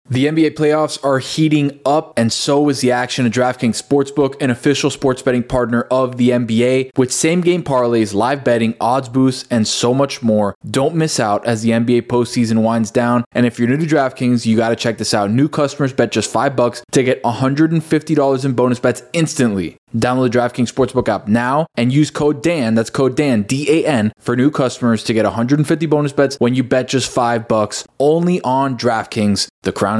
The 0.09 0.27
NBA 0.27 0.55
playoffs 0.55 1.03
are 1.05 1.21
heating 1.21 1.79
up, 1.87 2.19
and 2.19 2.33
so 2.33 2.69
is 2.69 2.81
the 2.81 2.91
action 2.91 3.27
at 3.27 3.33
DraftKings 3.33 3.81
Sportsbook, 3.81 4.41
an 4.43 4.51
official 4.51 4.91
sports 4.91 5.23
betting 5.23 5.45
partner 5.45 5.83
of 5.83 6.17
the 6.17 6.31
NBA, 6.31 6.91
with 6.97 7.13
same 7.13 7.43
game 7.43 7.63
parlays, 7.63 8.13
live 8.13 8.43
betting, 8.43 8.75
odds 8.81 9.09
boosts, 9.09 9.47
and 9.51 9.69
so 9.69 9.95
much 9.95 10.21
more. 10.21 10.57
Don't 10.69 10.97
miss 10.97 11.21
out 11.21 11.47
as 11.47 11.63
the 11.63 11.71
NBA 11.71 12.03
postseason 12.03 12.63
winds 12.63 12.91
down. 12.91 13.25
And 13.33 13.47
if 13.47 13.59
you're 13.59 13.69
new 13.69 13.77
to 13.77 13.87
DraftKings, 13.87 14.47
you 14.47 14.57
got 14.57 14.71
to 14.71 14.77
check 14.77 14.99
this 14.99 15.15
out. 15.15 15.31
New 15.31 15.49
customers 15.49 15.93
bet 15.93 16.11
just 16.11 16.31
five 16.31 16.57
bucks 16.57 16.83
to 16.91 17.05
get 17.05 17.23
$150 17.23 18.45
in 18.45 18.53
bonus 18.55 18.81
bets 18.81 19.05
instantly. 19.13 19.77
Download 19.97 20.31
the 20.31 20.39
DraftKings 20.39 20.73
Sportsbook 20.73 21.09
app 21.09 21.27
now 21.27 21.67
and 21.77 21.93
use 21.93 22.11
code 22.11 22.45
DAN, 22.45 22.77
that's 22.77 22.91
code 22.91 23.17
DAN, 23.17 23.43
D 23.43 23.69
A 23.69 23.87
N, 23.87 24.13
for 24.21 24.37
new 24.37 24.51
customers 24.51 25.03
to 25.05 25.13
get 25.13 25.25
150 25.25 25.87
bonus 25.87 26.13
bets 26.13 26.37
when 26.39 26.55
you 26.55 26.63
bet 26.63 26.87
just 26.87 27.11
5 27.11 27.49
bucks 27.49 27.85
only 27.99 28.41
on 28.43 28.79
DraftKings. 28.79 29.49
The 29.63 29.73
crown 29.73 30.00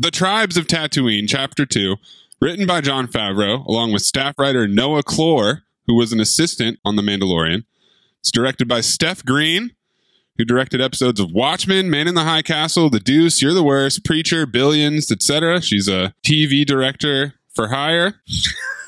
The 0.00 0.12
Tribes 0.12 0.56
of 0.56 0.68
Tatooine, 0.68 1.24
Chapter 1.26 1.66
2, 1.66 1.96
written 2.40 2.68
by 2.68 2.80
Jon 2.80 3.08
Favreau, 3.08 3.66
along 3.66 3.90
with 3.90 4.02
staff 4.02 4.38
writer 4.38 4.68
Noah 4.68 5.02
Kloor, 5.02 5.62
who 5.88 5.96
was 5.96 6.12
an 6.12 6.20
assistant 6.20 6.78
on 6.84 6.94
The 6.94 7.02
Mandalorian. 7.02 7.64
It's 8.20 8.30
directed 8.30 8.68
by 8.68 8.80
Steph 8.80 9.24
Green, 9.24 9.72
who 10.36 10.44
directed 10.44 10.80
episodes 10.80 11.18
of 11.18 11.32
Watchmen, 11.32 11.90
Man 11.90 12.06
in 12.06 12.14
the 12.14 12.22
High 12.22 12.42
Castle, 12.42 12.88
The 12.88 13.00
Deuce, 13.00 13.42
You're 13.42 13.54
the 13.54 13.64
Worst, 13.64 14.04
Preacher, 14.04 14.46
Billions, 14.46 15.10
etc. 15.10 15.60
She's 15.60 15.88
a 15.88 16.14
TV 16.24 16.64
director 16.64 17.34
for 17.52 17.70
hire. 17.70 18.22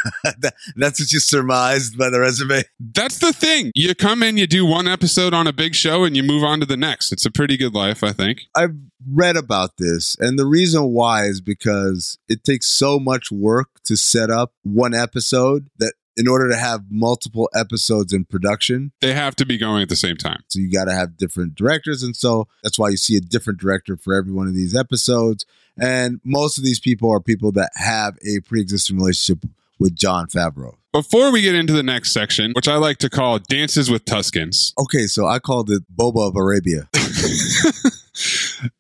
That- 0.25 0.55
That's 0.77 1.01
what 1.01 1.13
you 1.13 1.21
surmised 1.21 1.97
by 1.99 2.11
the 2.11 2.21
resume. 2.21 2.63
That's 2.79 3.19
the 3.19 3.33
thing. 3.33 3.73
You 3.75 3.95
come 3.95 4.23
in, 4.23 4.37
you 4.37 4.47
do 4.47 4.65
one 4.67 4.89
episode 4.89 5.35
on 5.35 5.47
a 5.47 5.53
big 5.53 5.75
show, 5.75 6.05
and 6.05 6.17
you 6.17 6.23
move 6.23 6.43
on 6.45 6.61
to 6.61 6.67
the 6.67 6.77
next. 6.77 7.13
It's 7.13 7.27
a 7.27 7.31
pretty 7.31 7.57
good 7.57 7.75
life, 7.75 8.03
I 8.03 8.13
think. 8.13 8.43
I've 8.57 8.75
read 9.11 9.37
about 9.37 9.77
this, 9.79 10.17
and 10.21 10.39
the 10.39 10.47
reason 10.47 10.93
why 10.93 11.25
is 11.25 11.41
because 11.41 12.19
it 12.29 12.45
takes 12.45 12.67
so 12.67 12.99
much 12.99 13.31
work 13.31 13.69
to 13.85 13.97
set 13.97 14.31
up 14.31 14.53
one 14.63 14.95
episode 14.95 15.69
that 15.79 15.95
in 16.17 16.29
order 16.29 16.51
to 16.51 16.57
have 16.57 16.83
multiple 16.91 17.49
episodes 17.55 18.13
in 18.13 18.25
production, 18.25 18.93
They 19.01 19.15
have 19.15 19.35
to 19.37 19.47
be 19.47 19.57
going 19.57 19.83
at 19.83 19.89
the 19.89 19.97
same 19.97 20.17
time. 20.17 20.43
so 20.49 20.59
you 20.59 20.71
got 20.71 20.85
to 20.85 20.93
have 20.93 21.17
different 21.17 21.55
directors. 21.55 22.03
And 22.03 22.15
so 22.15 22.47
that's 22.63 22.79
why 22.79 22.91
you 22.91 22.97
see 22.99 23.17
a 23.17 23.21
different 23.21 23.59
director 23.61 23.97
for 23.97 24.13
every 24.15 24.33
one 24.33 24.47
of 24.47 24.55
these 24.55 24.77
episodes. 24.77 25.47
And 25.81 26.21
most 26.25 26.59
of 26.59 26.65
these 26.65 26.81
people 26.81 27.11
are 27.11 27.21
people 27.21 27.53
that 27.53 27.71
have 27.77 28.19
a 28.27 28.41
pre 28.41 28.61
existing 28.61 28.99
relationship 28.99 29.45
with 29.81 29.97
Jon 29.97 30.29
Favreau. 30.29 30.77
Before 30.93 31.33
we 31.33 31.41
get 31.41 31.55
into 31.55 31.73
the 31.73 31.83
next 31.83 32.13
section, 32.13 32.53
which 32.55 32.69
I 32.69 32.77
like 32.77 32.99
to 32.99 33.11
call 33.11 33.39
Dances 33.39 33.91
with 33.91 34.05
Tuskens, 34.05 34.73
Okay, 34.79 35.07
so 35.07 35.27
I 35.27 35.39
called 35.39 35.71
it 35.71 35.83
Boba 35.95 36.29
of 36.29 36.37
Arabia. 36.37 36.89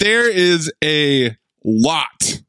there 0.00 0.30
is 0.30 0.72
a 0.82 1.36
lot, 1.64 2.42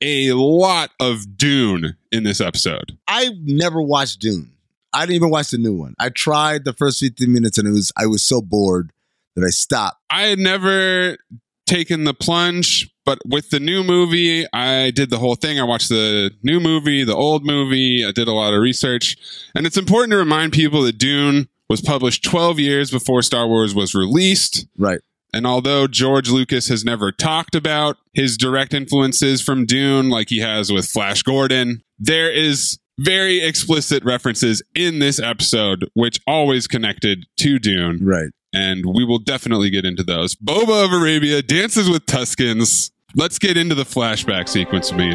a 0.00 0.32
lot 0.32 0.90
of 1.00 1.36
Dune 1.36 1.96
in 2.12 2.22
this 2.22 2.40
episode. 2.40 2.96
I 3.08 3.30
never 3.42 3.82
watched 3.82 4.20
Dune. 4.20 4.52
I 4.92 5.00
didn't 5.00 5.16
even 5.16 5.30
watch 5.30 5.50
the 5.50 5.58
new 5.58 5.74
one. 5.74 5.94
I 5.98 6.08
tried 6.10 6.64
the 6.64 6.72
first 6.72 7.00
15 7.00 7.30
minutes 7.32 7.58
and 7.58 7.66
it 7.66 7.72
was 7.72 7.92
I 7.96 8.06
was 8.06 8.22
so 8.22 8.40
bored 8.40 8.92
that 9.34 9.44
I 9.44 9.50
stopped. 9.50 10.00
I 10.10 10.22
had 10.22 10.38
never 10.38 11.18
taken 11.66 12.04
the 12.04 12.14
plunge, 12.14 12.88
but 13.04 13.18
with 13.26 13.50
the 13.50 13.60
new 13.60 13.82
movie, 13.82 14.46
I 14.52 14.90
did 14.90 15.10
the 15.10 15.18
whole 15.18 15.34
thing. 15.34 15.60
I 15.60 15.64
watched 15.64 15.88
the 15.88 16.30
new 16.42 16.60
movie, 16.60 17.04
the 17.04 17.14
old 17.14 17.44
movie. 17.44 18.04
I 18.04 18.12
did 18.12 18.28
a 18.28 18.32
lot 18.32 18.54
of 18.54 18.60
research. 18.60 19.16
And 19.54 19.66
it's 19.66 19.76
important 19.76 20.12
to 20.12 20.16
remind 20.16 20.52
people 20.52 20.82
that 20.82 20.98
Dune 20.98 21.48
was 21.68 21.80
published 21.80 22.24
12 22.24 22.58
years 22.58 22.90
before 22.90 23.22
Star 23.22 23.46
Wars 23.46 23.74
was 23.74 23.94
released. 23.94 24.66
Right. 24.78 25.00
And 25.32 25.46
although 25.46 25.86
George 25.86 26.30
Lucas 26.30 26.68
has 26.68 26.84
never 26.84 27.12
talked 27.12 27.54
about 27.54 27.98
his 28.14 28.36
direct 28.36 28.72
influences 28.72 29.42
from 29.42 29.66
Dune 29.66 30.08
like 30.08 30.30
he 30.30 30.38
has 30.38 30.72
with 30.72 30.86
Flash 30.86 31.22
Gordon, 31.22 31.82
there 31.98 32.30
is 32.30 32.78
very 32.98 33.40
explicit 33.40 34.04
references 34.04 34.62
in 34.74 34.98
this 35.00 35.20
episode 35.20 35.90
which 35.94 36.20
always 36.26 36.66
connected 36.66 37.26
to 37.38 37.58
Dune. 37.58 37.98
Right. 38.02 38.30
And 38.52 38.86
we 38.86 39.04
will 39.04 39.18
definitely 39.18 39.70
get 39.70 39.84
into 39.84 40.02
those. 40.02 40.34
Boba 40.34 40.84
of 40.84 40.92
Arabia 40.92 41.42
dances 41.42 41.90
with 41.90 42.06
Tuskens. 42.06 42.90
Let's 43.14 43.38
get 43.38 43.56
into 43.56 43.74
the 43.74 43.84
flashback 43.84 44.48
sequence, 44.48 44.92
me. 44.92 45.14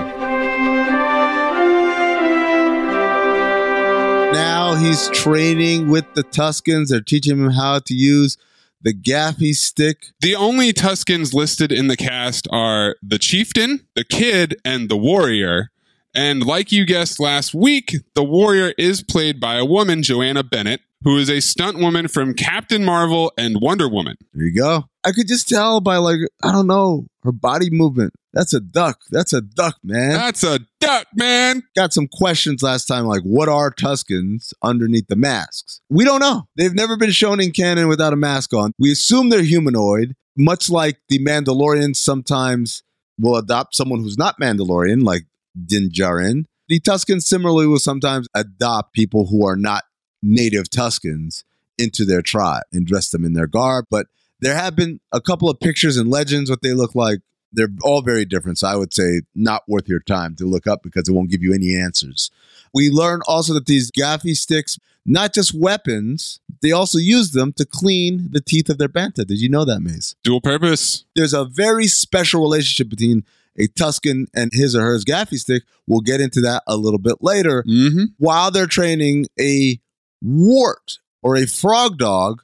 Now 4.34 4.76
he's 4.76 5.10
training 5.10 5.90
with 5.90 6.06
the 6.14 6.24
Tuskens. 6.24 6.90
They're 6.90 7.02
teaching 7.02 7.38
him 7.38 7.52
how 7.52 7.80
to 7.80 7.94
use 7.94 8.38
the 8.82 8.94
gaffi 8.94 9.54
stick. 9.54 10.08
The 10.22 10.36
only 10.36 10.74
Tuskens 10.74 11.34
listed 11.34 11.72
in 11.72 11.88
the 11.88 11.98
cast 11.98 12.48
are 12.52 12.96
the 13.02 13.20
chieftain, 13.20 13.86
the 13.96 14.04
kid, 14.04 14.56
and 14.66 14.90
the 14.90 14.98
warrior. 14.98 15.70
And 16.14 16.46
like 16.46 16.72
you 16.72 16.86
guessed 16.86 17.20
last 17.20 17.54
week, 17.54 17.96
the 18.16 18.24
warrior 18.24 18.74
is 18.78 19.04
played 19.04 19.40
by 19.40 19.56
a 19.56 19.66
woman, 19.66 20.04
Joanna 20.04 20.44
Bennett, 20.44 20.82
who 21.04 21.18
is 21.18 21.30
a 21.30 21.40
stunt 21.40 21.78
woman 21.78 22.08
from 22.08 22.34
Captain 22.34 22.86
Marvel 22.86 23.32
and 23.38 23.58
Wonder 23.62 23.88
Woman. 23.88 24.18
There 24.34 24.46
you 24.46 24.56
go. 24.56 24.86
I 25.04 25.12
could 25.12 25.28
just 25.28 25.50
tell 25.50 25.82
by 25.82 25.98
like 25.98 26.20
I 26.44 26.52
don't 26.52 26.68
know 26.68 27.08
her 27.24 27.32
body 27.32 27.70
movement. 27.72 28.14
That's 28.34 28.54
a 28.54 28.60
duck. 28.60 29.00
That's 29.10 29.34
a 29.34 29.42
duck, 29.42 29.78
man. 29.84 30.12
That's 30.12 30.44
a 30.44 30.60
duck, 30.80 31.08
man. 31.16 31.64
Got 31.76 31.94
some 31.94 32.08
questions 32.08 32.64
last 32.64 32.86
time, 32.86 33.06
like 33.06 33.24
what 33.24 33.50
are 33.50 33.72
Tuskens 33.72 34.54
underneath 34.64 35.08
the 35.08 35.16
masks? 35.16 35.82
We 35.90 36.06
don't 36.06 36.20
know. 36.20 36.44
They've 36.56 36.74
never 36.74 36.98
been 36.98 37.12
shown 37.12 37.42
in 37.42 37.52
canon 37.52 37.88
without 37.88 38.14
a 38.14 38.18
mask 38.18 38.54
on. 38.54 38.74
We 38.80 38.92
assume 38.92 39.30
they're 39.30 39.44
humanoid, 39.44 40.16
much 40.38 40.70
like 40.70 41.00
the 41.10 41.20
Mandalorians 41.20 41.98
sometimes 41.98 42.84
will 43.20 43.36
adopt 43.36 43.76
someone 43.76 44.00
who's 44.00 44.18
not 44.18 44.40
Mandalorian, 44.40 45.04
like 45.04 45.24
Din 45.66 45.90
Djarin. 45.90 46.46
The 46.70 46.80
Tuskens 46.80 47.24
similarly 47.24 47.68
will 47.68 47.80
sometimes 47.80 48.28
adopt 48.34 48.94
people 48.94 49.28
who 49.28 49.46
are 49.46 49.58
not 49.58 49.84
native 50.22 50.70
Tuskens 50.70 51.44
into 51.78 52.06
their 52.06 52.22
tribe 52.22 52.64
and 52.72 52.86
dress 52.86 53.10
them 53.10 53.26
in 53.26 53.34
their 53.34 53.48
garb. 53.48 53.86
But 53.90 54.08
there 54.40 54.56
have 54.56 54.76
been 54.76 55.00
a 55.12 55.22
couple 55.22 55.50
of 55.50 55.60
pictures 55.60 55.98
and 55.98 56.10
legends 56.10 56.50
what 56.50 56.62
they 56.62 56.74
look 56.74 56.96
like. 56.96 57.20
They're 57.54 57.70
all 57.84 58.02
very 58.02 58.24
different. 58.24 58.60
So 58.60 58.68
I 58.68 58.76
would 58.76 58.94
say 58.94 59.22
not 59.36 59.64
worth 59.68 59.90
your 59.90 60.00
time 60.00 60.36
to 60.38 60.46
look 60.46 60.68
up 60.68 60.84
because 60.84 61.10
it 61.10 61.14
won't 61.14 61.30
give 61.30 61.44
you 61.44 61.54
any 61.54 61.76
answers. 61.76 62.32
We 62.74 62.90
learn 62.90 63.22
also 63.28 63.54
that 63.56 63.66
these 63.66 63.92
gaffi 63.92 64.36
sticks, 64.36 64.80
not 65.06 65.34
just 65.34 65.54
weapons, 65.54 66.40
they 66.62 66.72
also 66.72 66.98
use 66.98 67.32
them 67.32 67.52
to 67.54 67.66
clean 67.66 68.30
the 68.32 68.40
teeth 68.40 68.70
of 68.70 68.78
their 68.78 68.88
bantha. 68.88 69.26
Did 69.26 69.42
you 69.42 69.50
know 69.50 69.66
that, 69.66 69.82
Maze? 69.82 70.16
Dual 70.24 70.40
purpose. 70.40 71.04
There's 71.16 71.34
a 71.34 71.44
very 71.44 71.88
special 71.88 72.42
relationship 72.42 72.90
between 72.90 73.26
a 73.58 73.68
Tusken 73.68 74.28
and 74.34 74.52
his 74.54 74.76
or 74.76 74.82
hers 74.82 75.04
gaffi 75.04 75.38
stick. 75.38 75.64
We'll 75.88 76.02
get 76.02 76.22
into 76.22 76.40
that 76.42 76.64
a 76.68 76.78
little 76.78 77.00
bit 77.00 77.18
later. 77.20 77.64
Mm-hmm. 77.68 78.04
While 78.18 78.52
they're 78.52 78.66
training, 78.66 79.26
a 79.38 79.80
wart 80.22 81.00
or 81.22 81.36
a 81.36 81.46
frog 81.48 81.98
dog 81.98 82.42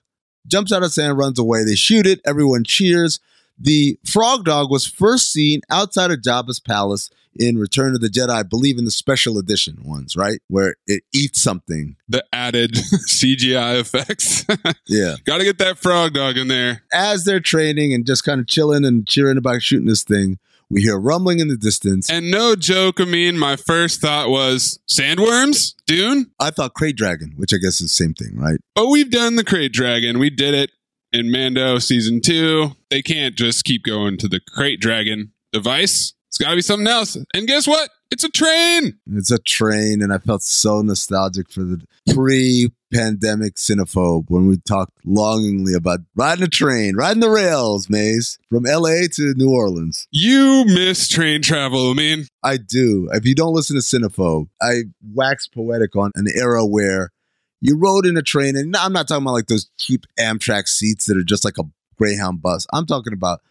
jumps 0.47 0.71
out 0.71 0.83
of 0.83 0.93
sand, 0.93 1.17
runs 1.17 1.39
away. 1.39 1.63
They 1.63 1.75
shoot 1.75 2.07
it. 2.07 2.21
Everyone 2.25 2.63
cheers. 2.63 3.19
The 3.59 3.99
frog 4.05 4.45
dog 4.45 4.69
was 4.69 4.85
first 4.85 5.31
seen 5.31 5.61
outside 5.69 6.11
of 6.11 6.21
Jabba's 6.21 6.59
palace 6.59 7.09
in 7.39 7.57
Return 7.57 7.93
of 7.93 8.01
the 8.01 8.07
Jedi, 8.07 8.29
I 8.29 8.43
believe 8.43 8.77
in 8.77 8.85
the 8.85 8.91
special 8.91 9.37
edition 9.37 9.77
ones, 9.83 10.15
right? 10.15 10.41
Where 10.47 10.75
it 10.87 11.03
eats 11.13 11.41
something. 11.41 11.95
The 12.09 12.25
added 12.33 12.71
CGI 13.07 13.79
effects. 13.79 14.45
Yeah. 14.87 15.15
Got 15.25 15.39
to 15.39 15.43
get 15.43 15.57
that 15.57 15.77
frog 15.77 16.13
dog 16.13 16.37
in 16.37 16.47
there. 16.47 16.83
As 16.93 17.25
they're 17.25 17.41
training 17.41 17.93
and 17.93 18.05
just 18.05 18.23
kind 18.23 18.39
of 18.39 18.47
chilling 18.47 18.85
and 18.85 19.05
cheering 19.05 19.37
about 19.37 19.61
shooting 19.61 19.87
this 19.87 20.03
thing, 20.03 20.39
we 20.69 20.81
hear 20.81 20.99
rumbling 20.99 21.39
in 21.39 21.47
the 21.47 21.57
distance. 21.57 22.09
And 22.09 22.29
no 22.29 22.55
joke, 22.55 22.99
I 22.99 23.05
mean, 23.05 23.37
my 23.37 23.55
first 23.55 24.01
thought 24.01 24.29
was 24.29 24.79
sandworms, 24.89 25.73
Dune. 25.85 26.31
I 26.39 26.49
thought 26.49 26.73
Krayt 26.73 26.95
Dragon, 26.95 27.33
which 27.37 27.53
I 27.53 27.57
guess 27.57 27.81
is 27.81 27.91
the 27.91 28.03
same 28.03 28.13
thing, 28.13 28.35
right? 28.35 28.59
But 28.75 28.87
we've 28.87 29.09
done 29.09 29.35
the 29.35 29.43
krayt 29.43 29.71
dragon. 29.71 30.19
We 30.19 30.29
did 30.29 30.53
it 30.53 30.71
in 31.11 31.31
Mando 31.31 31.79
season 31.79 32.21
two. 32.21 32.71
They 32.89 33.01
can't 33.01 33.35
just 33.35 33.63
keep 33.63 33.83
going 33.83 34.17
to 34.17 34.27
the 34.27 34.39
krayt 34.39 34.79
dragon 34.79 35.31
device. 35.51 36.13
It's 36.27 36.37
got 36.37 36.51
to 36.51 36.55
be 36.55 36.61
something 36.61 36.87
else. 36.87 37.17
And 37.33 37.47
guess 37.47 37.67
what? 37.67 37.89
It's 38.09 38.23
a 38.23 38.29
train. 38.29 38.97
It's 39.11 39.31
a 39.31 39.37
train, 39.37 40.01
and 40.01 40.13
I 40.13 40.17
felt 40.17 40.41
so 40.41 40.81
nostalgic 40.81 41.51
for 41.51 41.63
the 41.63 41.81
pre 42.13 42.71
pandemic 42.93 43.55
cinephobe 43.55 44.25
when 44.29 44.47
we 44.47 44.57
talked 44.57 44.93
longingly 45.05 45.73
about 45.73 45.99
riding 46.15 46.45
a 46.45 46.47
train, 46.47 46.95
riding 46.95 47.19
the 47.19 47.29
rails, 47.29 47.89
Maze, 47.89 48.39
from 48.49 48.63
LA 48.63 49.07
to 49.13 49.33
New 49.35 49.51
Orleans. 49.51 50.07
You 50.11 50.63
miss 50.65 51.09
train 51.09 51.41
travel, 51.41 51.91
I 51.91 51.93
mean. 51.93 52.27
I 52.43 52.57
do. 52.57 53.09
If 53.11 53.25
you 53.25 53.35
don't 53.35 53.53
listen 53.53 53.75
to 53.75 53.81
Cinephobe, 53.81 54.47
I 54.61 54.83
wax 55.13 55.47
poetic 55.47 55.95
on 55.95 56.11
an 56.15 56.27
era 56.33 56.65
where 56.65 57.11
you 57.59 57.77
rode 57.77 58.05
in 58.05 58.15
a 58.17 58.21
train, 58.21 58.55
and 58.55 58.75
I'm 58.75 58.93
not 58.93 59.07
talking 59.07 59.23
about 59.23 59.33
like 59.33 59.47
those 59.47 59.69
cheap 59.77 60.05
Amtrak 60.19 60.67
seats 60.67 61.07
that 61.07 61.17
are 61.17 61.23
just 61.23 61.43
like 61.43 61.57
a 61.57 61.63
Greyhound 61.97 62.41
bus. 62.41 62.67
I'm 62.71 62.85
talking 62.85 63.13
about 63.13 63.41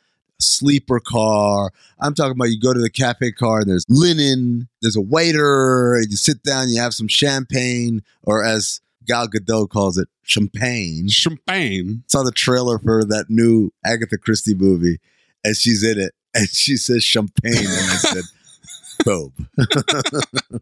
sleeper 0.41 1.01
car. 1.01 1.73
I'm 2.01 2.15
talking 2.15 2.33
about 2.33 2.51
you 2.51 2.61
go 2.61 2.73
to 2.73 2.81
the 2.81 2.91
cafe 2.91 3.33
car 3.33 3.61
and 3.61 3.71
there's 3.71 3.85
linen, 3.89 4.69
there's 4.83 4.97
a 4.97 5.01
waiter, 5.01 5.95
and 5.95 6.11
you 6.11 6.17
sit 6.17 6.43
down, 6.43 6.69
you 6.69 6.81
have 6.81 6.95
some 6.95 7.09
champagne, 7.09 8.03
or 8.23 8.45
as 8.45 8.81
Gal 9.07 9.29
Gadot 9.29 9.71
calls 9.71 9.99
it, 9.99 10.09
champagne. 10.23 11.09
Champagne. 11.09 12.03
Saw 12.09 12.23
the 12.23 12.33
trailer 12.33 12.79
for 12.79 13.05
that 13.05 13.27
new 13.29 13.71
Agatha 13.85 14.19
Christie 14.19 14.55
movie, 14.55 14.99
and 15.45 15.57
she's 15.57 15.83
in 15.83 15.99
it, 15.99 16.13
and 16.35 16.49
she 16.49 16.77
says 16.77 17.05
champagne, 17.05 17.55
and 17.55 17.91
I 17.91 17.97
said, 17.97 18.25
"Boom." 19.05 19.33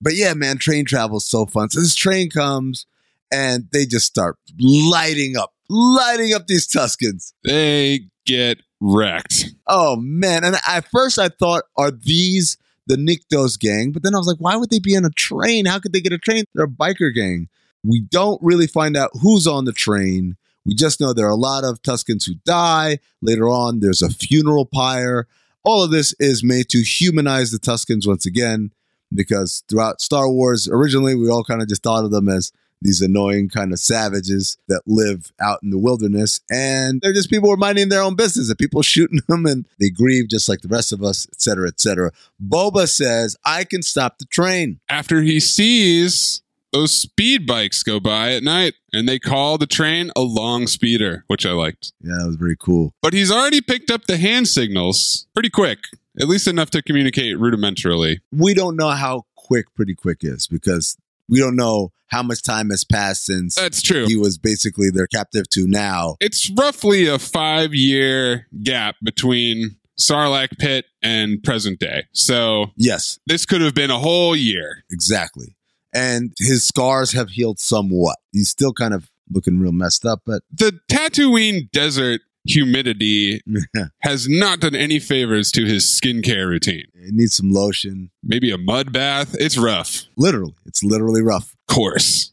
but 0.00 0.14
yeah, 0.14 0.34
man, 0.34 0.58
train 0.58 0.84
travel 0.84 1.18
is 1.18 1.26
so 1.26 1.46
fun. 1.46 1.70
So 1.70 1.80
this 1.80 1.94
train 1.94 2.30
comes, 2.30 2.86
and 3.30 3.68
they 3.72 3.84
just 3.84 4.06
start 4.06 4.38
lighting 4.58 5.36
up, 5.36 5.52
lighting 5.68 6.32
up 6.32 6.46
these 6.46 6.66
Tuskens. 6.66 7.34
They 7.44 8.08
get 8.24 8.58
wrecked. 8.80 9.54
Oh 9.66 9.96
man! 9.96 10.44
And 10.44 10.56
at 10.66 10.86
first, 10.90 11.18
I 11.18 11.28
thought, 11.28 11.64
are 11.76 11.90
these 11.90 12.58
the 12.86 12.96
Niktos 12.96 13.58
gang? 13.58 13.92
But 13.92 14.02
then 14.02 14.14
I 14.14 14.18
was 14.18 14.26
like, 14.26 14.38
why 14.38 14.56
would 14.56 14.70
they 14.70 14.78
be 14.78 14.96
on 14.96 15.04
a 15.04 15.10
train? 15.10 15.66
How 15.66 15.78
could 15.78 15.92
they 15.92 16.00
get 16.00 16.12
a 16.12 16.18
train? 16.18 16.44
They're 16.54 16.66
a 16.66 16.68
biker 16.68 17.14
gang. 17.14 17.48
We 17.82 18.00
don't 18.00 18.40
really 18.42 18.66
find 18.66 18.96
out 18.96 19.10
who's 19.22 19.46
on 19.46 19.64
the 19.64 19.72
train. 19.72 20.36
We 20.66 20.74
just 20.74 21.00
know 21.00 21.12
there 21.12 21.26
are 21.26 21.30
a 21.30 21.34
lot 21.36 21.64
of 21.64 21.82
Tuskens 21.82 22.26
who 22.26 22.34
die. 22.46 22.98
Later 23.20 23.48
on, 23.48 23.80
there's 23.80 24.02
a 24.02 24.08
funeral 24.08 24.66
pyre. 24.66 25.26
All 25.62 25.82
of 25.82 25.90
this 25.90 26.14
is 26.18 26.42
made 26.42 26.68
to 26.70 26.78
humanize 26.78 27.50
the 27.50 27.58
Tuskens 27.58 28.06
once 28.06 28.26
again, 28.26 28.70
because 29.12 29.62
throughout 29.68 30.00
Star 30.00 30.30
Wars, 30.30 30.68
originally 30.68 31.14
we 31.14 31.28
all 31.30 31.44
kind 31.44 31.62
of 31.62 31.68
just 31.68 31.82
thought 31.82 32.04
of 32.04 32.10
them 32.10 32.28
as 32.28 32.52
these 32.84 33.00
annoying 33.00 33.48
kind 33.48 33.72
of 33.72 33.80
savages 33.80 34.56
that 34.68 34.82
live 34.86 35.32
out 35.40 35.58
in 35.62 35.70
the 35.70 35.78
wilderness. 35.78 36.40
And 36.50 37.00
they're 37.00 37.14
just 37.14 37.30
people 37.30 37.48
who 37.48 37.54
are 37.54 37.56
minding 37.56 37.88
their 37.88 38.02
own 38.02 38.14
business 38.14 38.48
and 38.48 38.58
people 38.58 38.82
shooting 38.84 39.20
them 39.26 39.46
and 39.46 39.66
they 39.80 39.90
grieve 39.90 40.28
just 40.28 40.48
like 40.48 40.60
the 40.60 40.68
rest 40.68 40.92
of 40.92 41.02
us, 41.02 41.26
et 41.32 41.40
cetera, 41.40 41.66
et 41.66 41.80
cetera. 41.80 42.12
Boba 42.40 42.86
says, 42.86 43.36
I 43.44 43.64
can 43.64 43.82
stop 43.82 44.18
the 44.18 44.26
train. 44.26 44.78
After 44.88 45.22
he 45.22 45.40
sees 45.40 46.42
those 46.72 46.92
speed 46.92 47.46
bikes 47.46 47.82
go 47.82 48.00
by 48.00 48.32
at 48.32 48.42
night 48.42 48.74
and 48.92 49.08
they 49.08 49.18
call 49.18 49.58
the 49.58 49.66
train 49.66 50.10
a 50.16 50.22
long 50.22 50.66
speeder, 50.66 51.24
which 51.28 51.46
I 51.46 51.52
liked. 51.52 51.92
Yeah, 52.00 52.16
that 52.18 52.26
was 52.26 52.36
very 52.36 52.56
cool. 52.56 52.92
But 53.00 53.14
he's 53.14 53.30
already 53.30 53.60
picked 53.60 53.90
up 53.90 54.06
the 54.06 54.16
hand 54.18 54.48
signals 54.48 55.26
pretty 55.34 55.50
quick, 55.50 55.78
at 56.20 56.26
least 56.26 56.48
enough 56.48 56.70
to 56.70 56.82
communicate 56.82 57.36
rudimentarily. 57.36 58.18
We 58.32 58.54
don't 58.54 58.76
know 58.76 58.90
how 58.90 59.24
quick 59.44 59.74
Pretty 59.74 59.94
Quick 59.94 60.18
is 60.22 60.46
because 60.46 60.96
we 61.28 61.38
don't 61.38 61.56
know 61.56 61.90
how 62.08 62.22
much 62.22 62.42
time 62.42 62.70
has 62.70 62.84
passed 62.84 63.24
since 63.24 63.54
That's 63.56 63.82
true. 63.82 64.06
he 64.06 64.16
was 64.16 64.38
basically 64.38 64.90
their 64.90 65.06
captive 65.06 65.48
to 65.50 65.66
now. 65.66 66.16
It's 66.20 66.50
roughly 66.50 67.06
a 67.06 67.18
five 67.18 67.74
year 67.74 68.46
gap 68.62 68.96
between 69.02 69.76
Sarlacc 69.98 70.58
pit, 70.58 70.86
and 71.02 71.40
present 71.42 71.78
day. 71.78 72.04
So 72.12 72.72
Yes, 72.76 73.18
this 73.26 73.46
could 73.46 73.60
have 73.60 73.74
been 73.74 73.90
a 73.92 73.98
whole 73.98 74.34
year. 74.34 74.84
exactly. 74.90 75.56
And 75.94 76.32
his 76.40 76.66
scars 76.66 77.12
have 77.12 77.30
healed 77.30 77.60
somewhat. 77.60 78.16
He's 78.32 78.48
still 78.48 78.72
kind 78.72 78.92
of 78.92 79.08
looking 79.30 79.60
real 79.60 79.70
messed 79.72 80.04
up, 80.04 80.22
but 80.26 80.42
The 80.52 80.80
Tatooine 80.90 81.70
desert 81.70 82.22
humidity 82.46 83.40
has 84.00 84.28
not 84.28 84.60
done 84.60 84.74
any 84.74 84.98
favors 84.98 85.50
to 85.52 85.64
his 85.64 85.84
skincare 85.84 86.48
routine. 86.48 86.84
It 86.94 87.14
needs 87.14 87.36
some 87.36 87.52
lotion. 87.52 88.10
Maybe 88.22 88.50
a 88.50 88.58
mud 88.58 88.92
bath. 88.92 89.34
It's 89.38 89.56
rough. 89.58 90.02
Literally, 90.16 90.54
it's 90.66 90.82
literally 90.84 91.22
rough. 91.22 91.54
Of 91.68 91.74
course. 91.74 92.32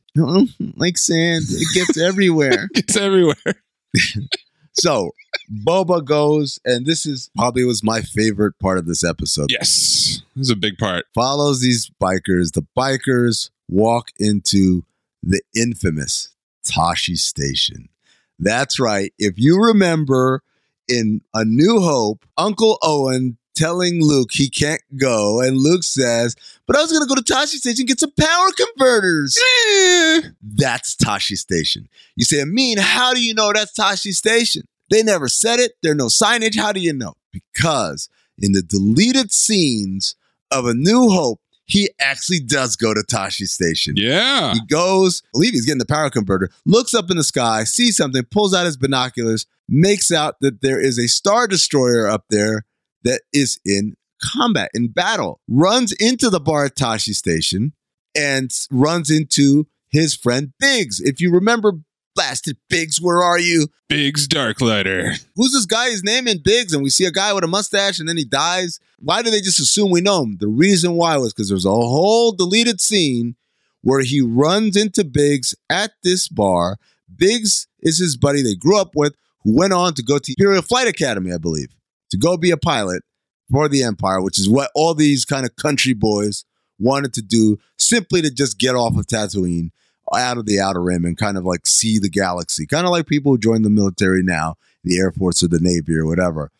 like 0.76 0.97
sand, 0.97 1.45
it 1.50 1.67
gets 1.74 1.97
everywhere. 2.02 2.69
It's 2.74 2.97
everywhere. 2.97 3.36
So 4.74 5.12
Boba 5.67 6.04
goes, 6.04 6.60
and 6.65 6.86
this 6.86 7.06
is 7.06 7.30
probably 7.36 7.65
was 7.65 7.84
my 7.84 8.02
favorite 8.02 8.58
part 8.60 8.78
of 8.78 8.86
this 8.86 9.04
episode. 9.04 9.52
Yes. 9.52 10.21
This 10.36 10.47
is 10.47 10.50
a 10.50 10.56
big 10.56 10.78
part. 10.78 11.06
Follows 11.13 11.62
these 11.62 11.91
bikers. 12.02 12.54
The 12.54 12.65
bikers 12.78 13.50
walk 13.67 14.10
into 14.17 14.86
the 15.21 15.41
infamous 15.56 16.30
Tashi 16.65 17.15
Station. 17.15 17.89
That's 18.41 18.80
right. 18.80 19.13
If 19.19 19.36
you 19.38 19.63
remember 19.63 20.41
in 20.88 21.21
A 21.34 21.45
New 21.45 21.80
Hope, 21.80 22.25
Uncle 22.38 22.77
Owen 22.82 23.38
telling 23.56 24.04
Luke 24.04 24.32
he 24.32 24.49
can't 24.49 24.82
go, 24.97 25.39
and 25.41 25.58
Luke 25.58 25.84
says, 25.84 26.36
But 26.65 26.75
I 26.75 26.82
was 26.82 26.91
going 26.91 27.04
to 27.04 27.08
go 27.08 27.15
to 27.15 27.21
Tashi 27.21 27.58
Station 27.58 27.84
and 27.84 27.88
get 27.88 27.99
some 27.99 28.12
power 28.19 28.47
converters. 28.58 29.38
Eh. 29.38 30.21
That's 30.41 30.95
Tashi 30.95 31.36
Station. 31.36 31.88
You 32.15 32.25
say, 32.25 32.41
Amin, 32.41 32.80
how 32.80 33.13
do 33.13 33.23
you 33.23 33.34
know 33.36 33.51
that's 33.54 33.73
Tashi 33.73 34.12
Station? 34.12 34.63
They 34.89 35.04
never 35.04 35.27
said 35.27 35.60
it. 35.60 35.73
There's 35.84 35.95
no 35.95 36.08
signage. 36.08 36.58
How 36.58 36.71
do 36.71 36.80
you 36.80 36.93
know? 36.93 37.13
Because 37.32 38.10
in 38.41 38.51
the 38.51 38.63
deleted 38.63 39.32
scenes 39.32 40.15
of 40.49 40.65
A 40.65 40.73
New 40.73 41.10
Hope, 41.10 41.39
he 41.71 41.89
actually 42.01 42.41
does 42.41 42.75
go 42.75 42.93
to 42.93 43.01
Tashi 43.01 43.45
Station. 43.45 43.93
Yeah. 43.95 44.53
He 44.53 44.60
goes, 44.69 45.21
I 45.27 45.29
believe 45.31 45.53
he's 45.53 45.65
getting 45.65 45.79
the 45.79 45.86
power 45.86 46.10
converter, 46.10 46.49
looks 46.65 46.93
up 46.93 47.10
in 47.10 47.15
the 47.15 47.23
sky, 47.23 47.63
sees 47.63 47.95
something, 47.95 48.23
pulls 48.29 48.53
out 48.53 48.65
his 48.65 48.75
binoculars, 48.75 49.45
makes 49.69 50.12
out 50.12 50.36
that 50.41 50.62
there 50.62 50.81
is 50.81 50.99
a 50.99 51.07
Star 51.07 51.47
Destroyer 51.47 52.10
up 52.10 52.25
there 52.29 52.65
that 53.03 53.21
is 53.31 53.57
in 53.63 53.95
combat, 54.21 54.69
in 54.73 54.89
battle, 54.89 55.39
runs 55.47 55.93
into 55.93 56.29
the 56.29 56.41
bar 56.41 56.65
at 56.65 56.75
Tashi 56.75 57.13
Station 57.13 57.71
and 58.15 58.51
runs 58.69 59.10
into 59.10 59.65
his 59.89 60.13
friend 60.13 60.51
Biggs. 60.60 60.99
If 60.99 61.21
you 61.21 61.31
remember, 61.31 61.73
blasted 62.15 62.58
Biggs, 62.69 63.02
where 63.02 63.21
are 63.21 63.39
you? 63.39 63.67
Biggs 63.89 64.28
Darklighter. 64.28 65.24
Who's 65.36 65.54
this 65.54 65.65
guy? 65.65 65.89
His 65.89 66.04
name 66.04 66.28
in 66.28 66.41
Biggs, 66.43 66.74
and 66.74 66.84
we 66.84 66.89
see 66.89 67.06
a 67.06 67.12
guy 67.12 67.34
with 67.34 67.43
a 67.43 67.47
mustache, 67.47 68.00
and 68.00 68.08
then 68.08 68.17
he 68.17 68.26
dies. 68.26 68.80
Why 69.00 69.21
do 69.21 69.32
they 69.32 69.41
just 69.41 69.60
assume 69.60 69.91
we 69.91 70.02
know 70.02 70.24
him? 70.24 70.38
The 70.39 70.47
reason 70.47 70.93
why 70.93 71.17
was 71.17 71.34
because 71.34 71.50
there's 71.50 71.65
a 71.65 71.71
whole 71.71 72.32
deleted 72.32 72.80
scene 72.80 73.36
where 73.82 74.02
he 74.02 74.21
runs 74.21 74.78
into 74.78 75.04
Biggs 75.04 75.56
at 75.69 75.91
this 76.04 76.28
bar. 76.28 76.78
Biggs 77.13 77.67
is 77.82 78.00
his 78.00 78.15
buddy 78.15 78.41
they 78.41 78.56
grew 78.56 78.80
up 78.80 78.91
with, 78.95 79.15
who 79.43 79.58
went 79.58 79.74
on 79.74 79.93
to 79.95 80.04
go 80.04 80.19
to 80.19 80.32
Imperial 80.38 80.62
Flight 80.62 80.88
Academy, 80.88 81.34
I 81.34 81.38
believe, 81.38 81.76
to 82.12 82.17
go 82.17 82.38
be 82.38 82.52
a 82.52 82.58
pilot 82.58 83.04
for 83.52 83.67
the 83.67 83.84
Empire, 83.84 84.21
which 84.21 84.39
is 84.39 84.50
what 84.50 84.71
all 84.76 84.93
these 84.93 85.26
kind 85.26 85.45
of 85.45 85.56
country 85.56 85.93
boys 85.93 86.45
wanted 86.80 87.13
to 87.13 87.21
do, 87.21 87.58
simply 87.78 88.21
to 88.21 88.32
just 88.32 88.58
get 88.58 88.76
off 88.76 88.97
of 88.97 89.08
Tatooine, 89.08 89.71
out 90.19 90.38
of 90.38 90.45
the 90.45 90.60
outer 90.60 90.82
rim, 90.82 91.06
and 91.06 91.17
kind 91.17 91.38
of 91.38 91.45
like 91.45 91.65
see 91.65 92.00
the 92.00 92.10
galaxy, 92.10 92.65
kind 92.65 92.86
of 92.86 92.91
like 92.91 93.08
people 93.08 93.32
who 93.32 93.38
join 93.38 93.62
the 93.62 93.69
military 93.69 94.24
now, 94.24 94.56
the 94.84 94.97
Air 94.97 95.12
Force 95.12 95.43
or 95.43 95.47
the 95.47 95.60
Navy 95.60 95.95
or 95.95 96.06
whatever. 96.06 96.52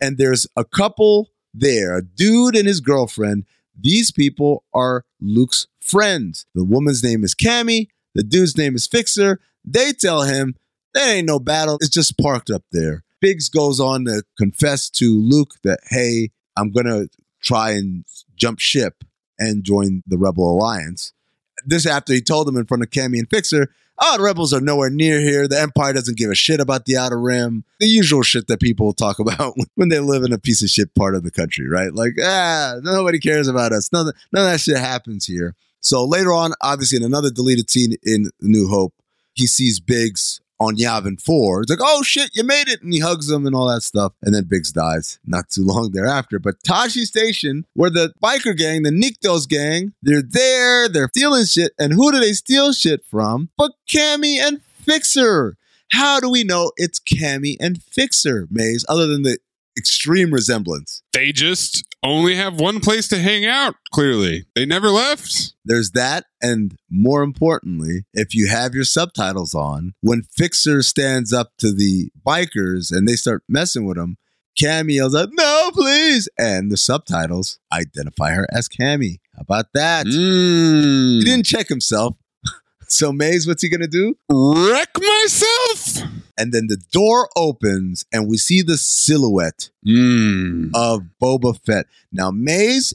And 0.00 0.18
there's 0.18 0.46
a 0.56 0.64
couple 0.64 1.30
there, 1.52 1.96
a 1.96 2.02
dude 2.02 2.56
and 2.56 2.66
his 2.66 2.80
girlfriend. 2.80 3.44
These 3.80 4.10
people 4.10 4.64
are 4.72 5.04
Luke's 5.20 5.66
friends. 5.80 6.46
The 6.54 6.64
woman's 6.64 7.02
name 7.02 7.24
is 7.24 7.34
Cammy. 7.34 7.88
The 8.14 8.22
dude's 8.22 8.56
name 8.56 8.74
is 8.74 8.86
Fixer. 8.86 9.40
They 9.64 9.92
tell 9.92 10.22
him 10.22 10.54
there 10.92 11.16
ain't 11.16 11.26
no 11.26 11.38
battle. 11.38 11.76
It's 11.76 11.88
just 11.88 12.18
parked 12.18 12.50
up 12.50 12.62
there. 12.70 13.02
Biggs 13.20 13.48
goes 13.48 13.80
on 13.80 14.04
to 14.04 14.22
confess 14.38 14.90
to 14.90 15.20
Luke 15.20 15.54
that, 15.64 15.80
hey, 15.90 16.30
I'm 16.56 16.70
going 16.70 16.86
to 16.86 17.08
try 17.42 17.70
and 17.70 18.04
jump 18.36 18.60
ship 18.60 19.02
and 19.38 19.64
join 19.64 20.02
the 20.06 20.18
Rebel 20.18 20.52
Alliance. 20.54 21.12
This 21.66 21.86
after 21.86 22.12
he 22.12 22.20
told 22.20 22.46
them 22.46 22.56
in 22.56 22.66
front 22.66 22.82
of 22.82 22.90
Cammy 22.90 23.18
and 23.18 23.28
Fixer, 23.28 23.68
oh, 24.00 24.16
the 24.16 24.22
rebels 24.22 24.52
are 24.52 24.60
nowhere 24.60 24.90
near 24.90 25.20
here. 25.20 25.46
The 25.48 25.60
Empire 25.60 25.92
doesn't 25.92 26.18
give 26.18 26.30
a 26.30 26.34
shit 26.34 26.60
about 26.60 26.84
the 26.84 26.96
Outer 26.96 27.20
Rim. 27.20 27.64
The 27.80 27.86
usual 27.86 28.22
shit 28.22 28.46
that 28.48 28.60
people 28.60 28.92
talk 28.92 29.18
about 29.20 29.54
when 29.74 29.88
they 29.88 30.00
live 30.00 30.22
in 30.22 30.32
a 30.32 30.38
piece 30.38 30.62
of 30.62 30.70
shit 30.70 30.94
part 30.94 31.14
of 31.14 31.22
the 31.22 31.30
country, 31.30 31.68
right? 31.68 31.92
Like, 31.92 32.14
ah, 32.22 32.76
nobody 32.82 33.18
cares 33.18 33.48
about 33.48 33.72
us. 33.72 33.92
None, 33.92 34.12
none 34.32 34.46
of 34.46 34.52
that 34.52 34.60
shit 34.60 34.76
happens 34.76 35.26
here. 35.26 35.54
So 35.80 36.04
later 36.04 36.32
on, 36.32 36.52
obviously, 36.62 36.96
in 36.96 37.04
another 37.04 37.30
deleted 37.30 37.70
scene 37.70 37.96
in 38.02 38.30
New 38.40 38.68
Hope, 38.68 38.94
he 39.34 39.46
sees 39.46 39.80
Biggs 39.80 40.40
on 40.64 40.76
Yavin 40.76 41.20
4. 41.20 41.62
It's 41.62 41.70
like, 41.70 41.78
oh 41.82 42.02
shit, 42.02 42.30
you 42.34 42.44
made 42.44 42.68
it. 42.68 42.82
And 42.82 42.92
he 42.92 43.00
hugs 43.00 43.30
him 43.30 43.46
and 43.46 43.54
all 43.54 43.68
that 43.68 43.82
stuff. 43.82 44.12
And 44.22 44.34
then 44.34 44.44
Biggs 44.44 44.72
dies 44.72 45.18
not 45.26 45.50
too 45.50 45.64
long 45.64 45.90
thereafter. 45.92 46.38
But 46.38 46.62
Tashi 46.64 47.04
Station, 47.04 47.66
where 47.74 47.90
the 47.90 48.12
biker 48.22 48.56
gang, 48.56 48.82
the 48.82 48.90
Niktos 48.90 49.48
gang, 49.48 49.92
they're 50.02 50.22
there, 50.22 50.88
they're 50.88 51.08
stealing 51.08 51.44
shit. 51.44 51.72
And 51.78 51.92
who 51.92 52.12
do 52.12 52.20
they 52.20 52.32
steal 52.32 52.72
shit 52.72 53.04
from? 53.04 53.50
But 53.56 53.72
Cammy 53.88 54.38
and 54.38 54.62
Fixer. 54.62 55.56
How 55.92 56.18
do 56.18 56.28
we 56.28 56.42
know 56.42 56.72
it's 56.76 56.98
Cammy 56.98 57.56
and 57.60 57.82
Fixer, 57.82 58.48
Maze, 58.50 58.84
other 58.88 59.06
than 59.06 59.22
the 59.22 59.38
extreme 59.76 60.32
resemblance? 60.32 61.02
They 61.12 61.32
just 61.32 61.84
only 62.02 62.34
have 62.36 62.60
one 62.60 62.80
place 62.80 63.08
to 63.08 63.18
hang 63.18 63.46
out, 63.46 63.74
clearly. 63.92 64.44
They 64.54 64.66
never 64.66 64.90
left. 64.90 65.54
There's 65.64 65.92
that. 65.92 66.26
And 66.42 66.76
more 66.90 67.22
importantly, 67.22 68.04
if 68.12 68.34
you 68.34 68.48
have 68.48 68.74
your 68.74 68.84
subtitles 68.84 69.54
on, 69.54 69.94
when 70.00 70.22
Fixer 70.22 70.82
stands 70.82 71.32
up 71.32 71.52
to 71.58 71.72
the 71.72 72.10
bikers 72.26 72.92
and 72.92 73.08
they 73.08 73.16
start 73.16 73.42
messing 73.48 73.86
with 73.86 73.96
him, 73.96 74.18
Cammy 74.60 74.94
yells 74.94 75.14
out, 75.14 75.30
No, 75.32 75.70
please. 75.72 76.28
And 76.38 76.70
the 76.70 76.76
subtitles 76.76 77.58
identify 77.72 78.32
her 78.32 78.46
as 78.52 78.68
Cammy. 78.68 79.18
How 79.34 79.42
about 79.42 79.66
that? 79.74 80.06
Mm. 80.06 81.18
He 81.18 81.24
didn't 81.24 81.46
check 81.46 81.68
himself. 81.68 82.16
So, 82.94 83.12
Maze, 83.12 83.46
what's 83.46 83.62
he 83.62 83.68
going 83.68 83.80
to 83.80 83.86
do? 83.88 84.14
Wreck 84.30 84.88
myself. 84.98 86.08
And 86.38 86.52
then 86.52 86.66
the 86.68 86.78
door 86.92 87.28
opens 87.36 88.04
and 88.12 88.28
we 88.28 88.36
see 88.38 88.62
the 88.62 88.76
silhouette 88.76 89.70
Mm. 89.86 90.70
of 90.74 91.02
Boba 91.22 91.58
Fett. 91.64 91.86
Now, 92.12 92.30
Maze, 92.32 92.94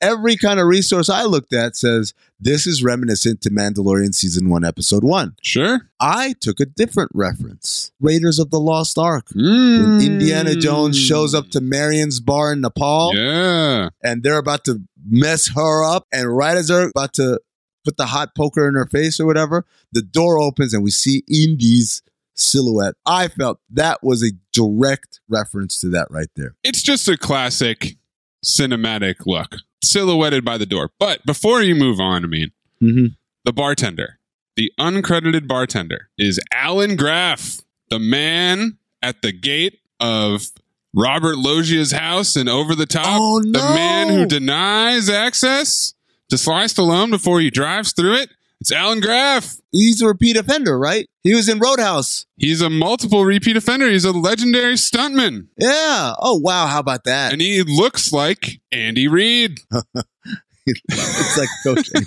every 0.00 0.36
kind 0.36 0.58
of 0.58 0.66
resource 0.66 1.08
I 1.10 1.24
looked 1.24 1.52
at 1.52 1.76
says 1.76 2.14
this 2.40 2.66
is 2.66 2.82
reminiscent 2.82 3.42
to 3.42 3.50
Mandalorian 3.50 4.14
season 4.14 4.48
one, 4.48 4.64
episode 4.64 5.04
one. 5.04 5.36
Sure. 5.42 5.82
I 6.00 6.34
took 6.40 6.58
a 6.58 6.64
different 6.66 7.10
reference 7.14 7.92
Raiders 8.00 8.38
of 8.38 8.50
the 8.50 8.58
Lost 8.58 8.98
Ark. 8.98 9.26
Mm. 9.36 9.98
When 9.98 10.00
Indiana 10.06 10.54
Jones 10.56 10.98
shows 10.98 11.34
up 11.34 11.50
to 11.50 11.60
Marion's 11.60 12.18
bar 12.20 12.52
in 12.52 12.60
Nepal 12.62 13.14
Yeah. 13.14 13.90
and 14.02 14.22
they're 14.22 14.38
about 14.38 14.64
to 14.64 14.80
mess 15.08 15.48
her 15.54 15.84
up, 15.84 16.06
and 16.12 16.34
right 16.34 16.56
as 16.56 16.68
they're 16.68 16.88
about 16.88 17.12
to 17.14 17.40
put 17.84 17.96
the 17.96 18.06
hot 18.06 18.34
poker 18.36 18.68
in 18.68 18.74
her 18.74 18.86
face 18.86 19.18
or 19.20 19.26
whatever, 19.26 19.64
the 19.92 20.02
door 20.02 20.38
opens 20.38 20.74
and 20.74 20.82
we 20.82 20.90
see 20.90 21.22
Indy's 21.28 22.02
silhouette. 22.34 22.94
I 23.06 23.28
felt 23.28 23.60
that 23.70 24.02
was 24.02 24.22
a 24.22 24.30
direct 24.52 25.20
reference 25.28 25.78
to 25.78 25.88
that 25.90 26.08
right 26.10 26.28
there. 26.36 26.54
It's 26.62 26.82
just 26.82 27.08
a 27.08 27.16
classic 27.16 27.96
cinematic 28.44 29.26
look, 29.26 29.56
silhouetted 29.82 30.44
by 30.44 30.58
the 30.58 30.66
door. 30.66 30.90
But 30.98 31.24
before 31.26 31.62
you 31.62 31.74
move 31.74 32.00
on, 32.00 32.24
I 32.24 32.28
mean, 32.28 32.52
Mm-hmm. 32.82 33.06
the 33.44 33.52
bartender, 33.52 34.18
the 34.56 34.72
uncredited 34.80 35.46
bartender, 35.46 36.08
is 36.16 36.40
Alan 36.50 36.96
Graff, 36.96 37.60
the 37.90 37.98
man 37.98 38.78
at 39.02 39.20
the 39.20 39.32
gate 39.32 39.80
of 40.00 40.46
Robert 40.94 41.36
Loggia's 41.36 41.92
house 41.92 42.36
and 42.36 42.48
over 42.48 42.74
the 42.74 42.86
top. 42.86 43.04
Oh, 43.20 43.40
The 43.42 43.58
man 43.58 44.08
who 44.08 44.24
denies 44.24 45.10
access 45.10 45.92
to 46.30 46.38
slice 46.38 46.72
the 46.72 46.82
Stallone 46.82 47.10
before 47.10 47.40
he 47.40 47.50
drives 47.50 47.92
through 47.92 48.14
it. 48.16 48.30
It's 48.60 48.72
Alan 48.72 49.00
Graff. 49.00 49.56
He's 49.72 50.02
a 50.02 50.06
repeat 50.06 50.36
offender, 50.36 50.78
right? 50.78 51.08
He 51.22 51.34
was 51.34 51.48
in 51.48 51.60
Roadhouse. 51.60 52.26
He's 52.36 52.60
a 52.60 52.68
multiple 52.68 53.24
repeat 53.24 53.56
offender. 53.56 53.90
He's 53.90 54.04
a 54.04 54.12
legendary 54.12 54.74
stuntman. 54.74 55.48
Yeah. 55.56 56.12
Oh, 56.18 56.38
wow. 56.38 56.66
How 56.66 56.80
about 56.80 57.04
that? 57.04 57.32
And 57.32 57.40
he 57.40 57.62
looks 57.62 58.12
like 58.12 58.60
Andy 58.70 59.08
Reid. 59.08 59.60
it's 60.66 61.38
like 61.38 61.48
coaching. 61.64 62.06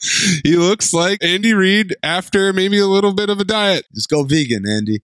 he 0.44 0.56
looks 0.56 0.92
like 0.92 1.22
Andy 1.22 1.54
Reid 1.54 1.94
after 2.02 2.52
maybe 2.52 2.78
a 2.78 2.86
little 2.86 3.14
bit 3.14 3.30
of 3.30 3.38
a 3.38 3.44
diet. 3.44 3.86
Just 3.94 4.08
go 4.08 4.24
vegan, 4.24 4.68
Andy. 4.68 5.02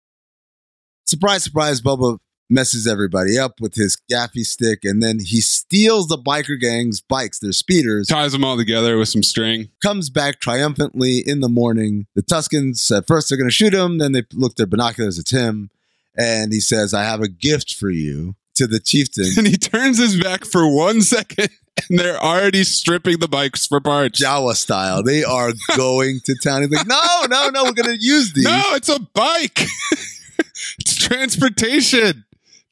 Surprise, 1.06 1.44
surprise, 1.44 1.80
Boba 1.80 2.18
messes 2.50 2.86
everybody 2.86 3.38
up 3.38 3.60
with 3.60 3.74
his 3.74 3.96
gaffi 4.10 4.44
stick, 4.44 4.80
and 4.84 5.02
then 5.02 5.18
he 5.18 5.40
steals 5.40 6.08
the 6.08 6.18
biker 6.18 6.58
gang's 6.60 7.00
bikes, 7.00 7.38
their 7.38 7.52
speeders, 7.52 8.06
Ties 8.08 8.32
them 8.32 8.44
all 8.44 8.56
together 8.56 8.96
with 8.98 9.08
some 9.08 9.22
string. 9.22 9.68
comes 9.82 10.10
back 10.10 10.40
triumphantly 10.40 11.18
in 11.26 11.40
the 11.40 11.48
morning. 11.48 12.06
The 12.14 12.22
Tuskens, 12.22 12.96
at 12.96 13.06
first, 13.06 13.28
they're 13.28 13.38
going 13.38 13.48
to 13.48 13.54
shoot 13.54 13.72
him, 13.74 13.98
then 13.98 14.12
they 14.12 14.22
look 14.32 14.56
their 14.56 14.66
binoculars, 14.66 15.18
at 15.18 15.30
him, 15.30 15.70
and 16.16 16.52
he 16.52 16.60
says, 16.60 16.92
I 16.94 17.04
have 17.04 17.20
a 17.20 17.28
gift 17.28 17.74
for 17.74 17.90
you. 17.90 18.36
to 18.56 18.66
the 18.68 18.78
chieftain. 18.80 19.26
And 19.38 19.46
he 19.48 19.56
turns 19.56 19.98
his 19.98 20.20
back 20.22 20.44
for 20.44 20.68
one 20.72 21.00
second, 21.02 21.48
and 21.88 21.98
they're 21.98 22.22
already 22.22 22.62
stripping 22.62 23.18
the 23.18 23.26
bikes 23.26 23.66
for 23.66 23.80
parts. 23.80 24.22
Jawa 24.22 24.54
style. 24.54 25.02
They 25.02 25.24
are 25.24 25.50
going 25.76 26.20
to 26.26 26.36
town. 26.36 26.62
He's 26.62 26.70
like, 26.70 26.86
no, 26.86 27.02
no, 27.28 27.48
no, 27.48 27.64
we're 27.64 27.72
going 27.72 27.98
to 27.98 28.00
use 28.00 28.32
these. 28.34 28.44
No, 28.44 28.62
it's 28.74 28.88
a 28.88 29.00
bike. 29.00 29.58
it's 30.78 30.94
transportation. 30.96 32.24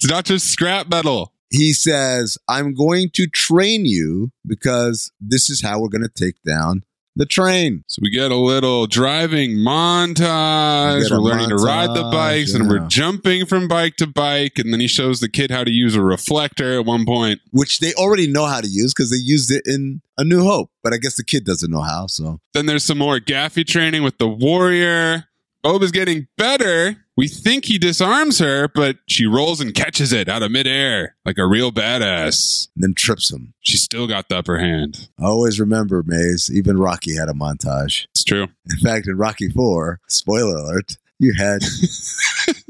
It's 0.03 0.11
not 0.11 0.25
just 0.25 0.49
scrap 0.49 0.89
metal. 0.89 1.33
He 1.51 1.73
says, 1.73 2.37
I'm 2.49 2.75
going 2.75 3.11
to 3.11 3.29
train 3.29 3.87
you 3.87 4.33
because 4.45 5.13
this 5.21 5.49
is 5.49 5.63
how 5.63 5.81
we're 5.81 5.91
going 5.91 6.03
to 6.03 6.09
take 6.09 6.43
down 6.43 6.83
the 7.15 7.25
train. 7.25 7.85
So 7.87 8.01
we 8.03 8.11
get 8.11 8.33
a 8.33 8.37
little 8.37 8.89
driving 8.89 9.53
montage. 9.59 11.05
We 11.05 11.11
we're 11.11 11.19
a 11.19 11.21
learning 11.21 11.51
to 11.51 11.57
ride 11.57 11.91
the 11.91 12.03
montage, 12.03 12.13
bikes 12.13 12.55
and 12.55 12.69
we're 12.69 12.89
jumping 12.89 13.47
from 13.47 13.69
bike 13.69 13.95
to 13.99 14.09
bike. 14.09 14.59
And 14.59 14.73
then 14.73 14.81
he 14.81 14.89
shows 14.89 15.21
the 15.21 15.29
kid 15.29 15.53
how 15.53 15.63
to 15.63 15.71
use 15.71 15.95
a 15.95 16.03
reflector 16.03 16.81
at 16.81 16.85
one 16.85 17.05
point. 17.05 17.41
Which 17.53 17.79
they 17.79 17.93
already 17.95 18.27
know 18.27 18.47
how 18.47 18.61
to 18.61 18.69
use 18.69 18.93
because 18.93 19.11
they 19.11 19.23
used 19.23 19.53
it 19.53 19.63
in 19.67 20.01
A 20.19 20.25
New 20.25 20.43
Hope. 20.43 20.71
But 20.83 20.95
I 20.95 20.97
guess 20.97 21.17
the 21.17 21.25
kid 21.25 21.45
doesn't 21.45 21.71
know 21.71 21.83
how. 21.83 22.09
So 22.09 22.41
Then 22.55 22.67
there's 22.67 22.85
some 22.85 22.99
more 22.99 23.21
gaffi 23.21 23.65
training 23.65 24.03
with 24.03 24.19
the 24.19 24.27
warrior. 24.27 25.29
Boba's 25.63 25.93
getting 25.93 26.27
better. 26.37 27.02
We 27.17 27.29
think 27.29 27.67
he 27.67 27.77
disarms 27.79 28.39
her, 28.39 28.69
but 28.75 28.97
she 29.07 29.27
rolls 29.27 29.61
and 29.61 29.75
catches 29.75 30.13
it 30.13 30.29
out 30.29 30.43
of 30.43 30.51
midair 30.51 31.17
like 31.27 31.37
a 31.39 31.47
real 31.47 31.71
badass. 31.71 32.69
and 32.75 32.83
then 32.85 32.95
trips 32.95 33.31
him. 33.31 33.53
She 33.61 33.77
still 33.77 34.07
got 34.07 34.29
the 34.29 34.39
upper 34.39 34.59
hand. 34.59 35.09
I 35.21 35.27
always 35.27 35.61
remember, 35.61 36.03
Maze, 36.07 36.51
even 36.53 36.79
Rocky 36.79 37.15
had 37.17 37.29
a 37.29 37.33
montage. 37.35 38.07
It's 38.13 38.25
true. 38.25 38.49
In 38.71 38.79
fact, 38.83 39.07
in 39.07 39.19
Rocky 39.19 39.51
4, 39.51 40.01
spoiler 40.09 40.57
alert, 40.57 40.97
you 41.19 41.35
had 41.37 41.63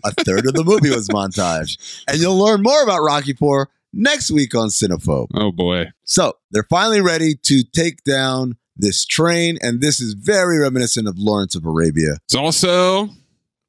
a 0.04 0.10
third 0.24 0.46
of 0.46 0.54
the 0.54 0.64
movie 0.64 0.90
was 0.90 1.08
montage. 1.08 2.02
And 2.08 2.18
you'll 2.20 2.36
learn 2.38 2.62
more 2.62 2.82
about 2.82 3.00
Rocky 3.02 3.34
4 3.34 3.68
next 3.92 4.30
week 4.30 4.54
on 4.54 4.68
Cinephobe. 4.68 5.28
Oh 5.34 5.52
boy. 5.52 5.92
So 6.04 6.34
they're 6.50 6.66
finally 6.68 7.00
ready 7.00 7.34
to 7.44 7.62
take 7.62 8.02
down 8.04 8.56
this 8.76 9.04
train, 9.04 9.58
and 9.62 9.80
this 9.80 10.00
is 10.00 10.14
very 10.14 10.58
reminiscent 10.58 11.06
of 11.06 11.16
Lawrence 11.18 11.54
of 11.54 11.64
Arabia. 11.64 12.16
It's 12.24 12.34
also 12.34 13.10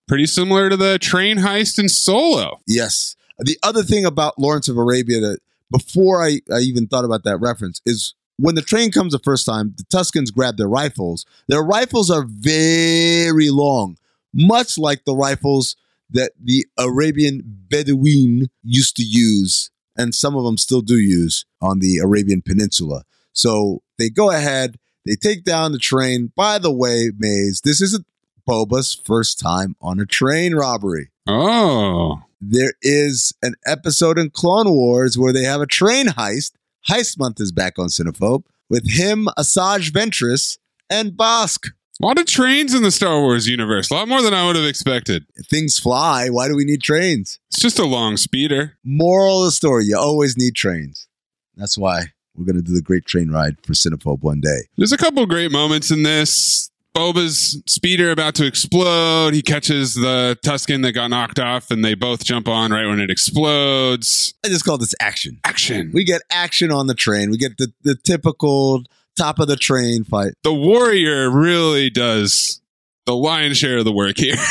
pretty 0.07 0.25
similar 0.25 0.69
to 0.69 0.77
the 0.77 0.99
train 0.99 1.37
heist 1.37 1.79
in 1.79 1.89
Solo. 1.89 2.59
Yes. 2.67 3.15
The 3.39 3.57
other 3.63 3.83
thing 3.83 4.05
about 4.05 4.39
Lawrence 4.39 4.67
of 4.67 4.77
Arabia 4.77 5.19
that 5.19 5.39
before 5.71 6.23
I, 6.23 6.41
I 6.51 6.59
even 6.59 6.87
thought 6.87 7.05
about 7.05 7.23
that 7.23 7.37
reference 7.37 7.81
is 7.85 8.13
when 8.37 8.55
the 8.55 8.61
train 8.61 8.91
comes 8.91 9.13
the 9.13 9.19
first 9.19 9.45
time, 9.45 9.73
the 9.77 9.83
Tuskens 9.83 10.33
grab 10.33 10.57
their 10.57 10.67
rifles. 10.67 11.25
Their 11.47 11.63
rifles 11.63 12.09
are 12.09 12.25
very 12.27 13.49
long, 13.49 13.97
much 14.33 14.77
like 14.77 15.05
the 15.05 15.15
rifles 15.15 15.75
that 16.09 16.31
the 16.41 16.65
Arabian 16.77 17.41
Bedouin 17.45 18.49
used 18.63 18.95
to 18.97 19.03
use, 19.03 19.71
and 19.97 20.13
some 20.13 20.35
of 20.35 20.43
them 20.43 20.57
still 20.57 20.81
do 20.81 20.97
use 20.97 21.45
on 21.61 21.79
the 21.79 21.97
Arabian 21.97 22.41
Peninsula. 22.41 23.03
So 23.33 23.81
they 23.97 24.09
go 24.09 24.29
ahead, 24.29 24.77
they 25.05 25.15
take 25.15 25.43
down 25.43 25.71
the 25.71 25.79
train. 25.79 26.31
By 26.35 26.59
the 26.59 26.71
way, 26.71 27.11
Maze, 27.17 27.61
this 27.61 27.81
isn't 27.81 28.05
Boba's 28.47 28.93
first 28.93 29.39
time 29.39 29.75
on 29.81 29.99
a 29.99 30.05
train 30.05 30.53
robbery 30.55 31.09
Oh. 31.27 32.21
there 32.41 32.73
is 32.81 33.33
an 33.41 33.55
episode 33.65 34.17
in 34.19 34.29
Clone 34.29 34.69
Wars 34.69 35.17
where 35.17 35.31
they 35.33 35.43
have 35.43 35.61
a 35.61 35.65
train 35.67 36.07
heist. 36.07 36.51
Heist 36.89 37.17
Month 37.17 37.39
is 37.39 37.51
back 37.53 37.79
on 37.79 37.87
Cinephobe 37.87 38.43
with 38.69 38.89
him, 38.91 39.27
Asajj 39.37 39.91
Ventress, 39.91 40.57
and 40.89 41.11
Bossk. 41.13 41.69
A 42.01 42.05
lot 42.05 42.19
of 42.19 42.25
trains 42.25 42.73
in 42.73 42.83
the 42.83 42.91
Star 42.91 43.21
Wars 43.21 43.47
universe. 43.47 43.89
A 43.89 43.93
lot 43.93 44.07
more 44.09 44.21
than 44.21 44.33
I 44.33 44.45
would 44.45 44.57
have 44.57 44.65
expected. 44.65 45.25
Things 45.49 45.79
fly. 45.79 46.27
Why 46.27 46.49
do 46.49 46.55
we 46.55 46.65
need 46.65 46.81
trains? 46.81 47.39
It's 47.51 47.61
just 47.61 47.79
a 47.79 47.85
long 47.85 48.17
speeder. 48.17 48.77
Moral 48.83 49.41
of 49.43 49.45
the 49.45 49.51
story 49.51 49.85
you 49.85 49.97
always 49.97 50.35
need 50.35 50.55
trains. 50.55 51.07
That's 51.55 51.77
why 51.77 52.07
we're 52.35 52.45
going 52.45 52.55
to 52.57 52.61
do 52.63 52.73
the 52.73 52.81
great 52.81 53.05
train 53.05 53.29
ride 53.29 53.57
for 53.63 53.73
Cinephobe 53.73 54.23
one 54.23 54.41
day. 54.41 54.61
There's 54.75 54.91
a 54.91 54.97
couple 54.97 55.25
great 55.27 55.51
moments 55.51 55.91
in 55.91 56.01
this. 56.03 56.69
Boba's 56.95 57.61
speeder 57.65 58.11
about 58.11 58.35
to 58.35 58.45
explode. 58.45 59.33
He 59.33 59.41
catches 59.41 59.95
the 59.95 60.37
Tusken 60.43 60.83
that 60.83 60.91
got 60.91 61.09
knocked 61.09 61.39
off, 61.39 61.71
and 61.71 61.83
they 61.83 61.95
both 61.95 62.23
jump 62.23 62.47
on 62.47 62.71
right 62.71 62.85
when 62.85 62.99
it 62.99 63.09
explodes. 63.09 64.33
I 64.45 64.49
just 64.49 64.63
call 64.65 64.77
this 64.77 64.93
action. 64.99 65.39
Action. 65.43 65.91
We 65.93 66.03
get 66.03 66.21
action 66.29 66.71
on 66.71 66.87
the 66.87 66.93
train. 66.93 67.31
We 67.31 67.37
get 67.37 67.57
the, 67.57 67.71
the 67.83 67.95
typical 67.95 68.83
top 69.17 69.39
of 69.39 69.47
the 69.47 69.55
train 69.55 70.03
fight. 70.03 70.33
The 70.43 70.53
warrior 70.53 71.29
really 71.29 71.89
does 71.89 72.61
the 73.05 73.15
lion's 73.15 73.57
share 73.57 73.77
of 73.79 73.85
the 73.85 73.93
work 73.93 74.17
here. 74.17 74.35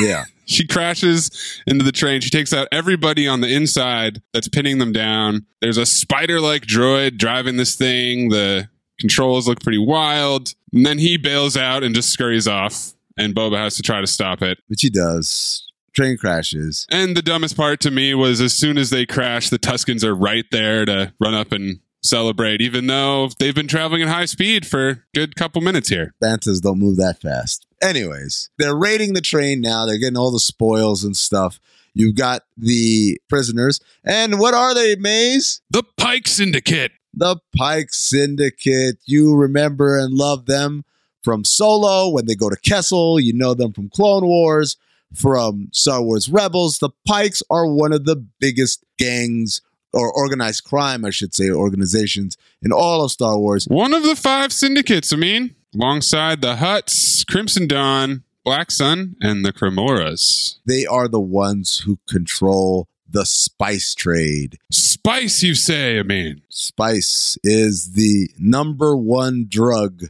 Yeah. 0.00 0.24
She 0.46 0.66
crashes 0.66 1.30
into 1.66 1.84
the 1.84 1.92
train. 1.92 2.22
She 2.22 2.30
takes 2.30 2.54
out 2.54 2.68
everybody 2.72 3.28
on 3.28 3.42
the 3.42 3.52
inside 3.52 4.22
that's 4.32 4.48
pinning 4.48 4.78
them 4.78 4.92
down. 4.92 5.44
There's 5.60 5.76
a 5.76 5.84
spider 5.84 6.40
like 6.40 6.64
droid 6.64 7.18
driving 7.18 7.58
this 7.58 7.76
thing. 7.76 8.30
The 8.30 8.68
controls 9.00 9.48
look 9.48 9.60
pretty 9.60 9.78
wild. 9.78 10.54
And 10.72 10.86
then 10.86 10.98
he 10.98 11.16
bails 11.16 11.56
out 11.56 11.82
and 11.82 11.94
just 11.94 12.10
scurries 12.10 12.46
off. 12.46 12.92
And 13.18 13.34
Boba 13.34 13.56
has 13.56 13.74
to 13.76 13.82
try 13.82 14.00
to 14.00 14.06
stop 14.06 14.42
it. 14.42 14.58
Which 14.68 14.82
he 14.82 14.90
does. 14.90 15.66
Train 15.92 16.16
crashes. 16.16 16.86
And 16.90 17.16
the 17.16 17.22
dumbest 17.22 17.56
part 17.56 17.80
to 17.80 17.90
me 17.90 18.14
was 18.14 18.40
as 18.40 18.52
soon 18.52 18.78
as 18.78 18.90
they 18.90 19.06
crash, 19.06 19.50
the 19.50 19.58
Tuskens 19.58 20.04
are 20.04 20.14
right 20.14 20.44
there 20.52 20.84
to 20.84 21.12
run 21.18 21.34
up 21.34 21.50
and 21.50 21.80
celebrate, 22.02 22.60
even 22.62 22.86
though 22.86 23.28
they've 23.38 23.54
been 23.54 23.66
traveling 23.66 24.02
at 24.02 24.08
high 24.08 24.24
speed 24.24 24.66
for 24.66 24.88
a 24.88 24.98
good 25.14 25.36
couple 25.36 25.60
minutes 25.60 25.88
here. 25.88 26.14
Banthas 26.22 26.62
don't 26.62 26.78
move 26.78 26.96
that 26.96 27.20
fast. 27.20 27.66
Anyways, 27.82 28.50
they're 28.58 28.76
raiding 28.76 29.14
the 29.14 29.20
train 29.20 29.60
now. 29.60 29.84
They're 29.84 29.98
getting 29.98 30.16
all 30.16 30.30
the 30.30 30.40
spoils 30.40 31.04
and 31.04 31.16
stuff. 31.16 31.60
You've 31.92 32.14
got 32.14 32.44
the 32.56 33.20
prisoners. 33.28 33.80
And 34.04 34.38
what 34.38 34.54
are 34.54 34.74
they, 34.74 34.96
Maze? 34.96 35.60
The 35.70 35.82
Pike 35.96 36.28
Syndicate. 36.28 36.92
The 37.14 37.36
Pike 37.56 37.92
Syndicate. 37.92 38.98
You 39.04 39.34
remember 39.36 39.98
and 39.98 40.14
love 40.14 40.46
them 40.46 40.84
from 41.22 41.44
Solo 41.44 42.08
when 42.08 42.26
they 42.26 42.34
go 42.34 42.48
to 42.50 42.56
Kessel. 42.56 43.20
You 43.20 43.32
know 43.32 43.54
them 43.54 43.72
from 43.72 43.90
Clone 43.90 44.26
Wars, 44.26 44.76
from 45.14 45.68
Star 45.72 46.02
Wars 46.02 46.28
Rebels. 46.28 46.78
The 46.78 46.90
Pikes 47.06 47.42
are 47.50 47.66
one 47.66 47.92
of 47.92 48.04
the 48.04 48.16
biggest 48.38 48.84
gangs 48.98 49.60
or 49.92 50.12
organized 50.12 50.64
crime, 50.64 51.04
I 51.04 51.10
should 51.10 51.34
say, 51.34 51.50
organizations 51.50 52.36
in 52.62 52.72
all 52.72 53.04
of 53.04 53.10
Star 53.10 53.38
Wars. 53.38 53.66
One 53.66 53.92
of 53.92 54.04
the 54.04 54.16
five 54.16 54.52
syndicates, 54.52 55.12
I 55.12 55.16
mean, 55.16 55.56
alongside 55.74 56.40
the 56.40 56.56
Hutts, 56.56 57.26
Crimson 57.26 57.66
Dawn, 57.66 58.22
Black 58.44 58.70
Sun, 58.70 59.16
and 59.20 59.44
the 59.44 59.52
Crymorahs. 59.52 60.56
They 60.64 60.86
are 60.86 61.08
the 61.08 61.20
ones 61.20 61.80
who 61.80 61.98
control 62.08 62.88
the 63.10 63.26
spice 63.26 63.94
trade. 63.94 64.58
Spice, 64.70 65.42
you 65.42 65.54
say, 65.54 65.98
I 65.98 66.02
mean. 66.02 66.42
Spice 66.48 67.36
is 67.42 67.92
the 67.92 68.30
number 68.38 68.96
one 68.96 69.46
drug 69.48 70.04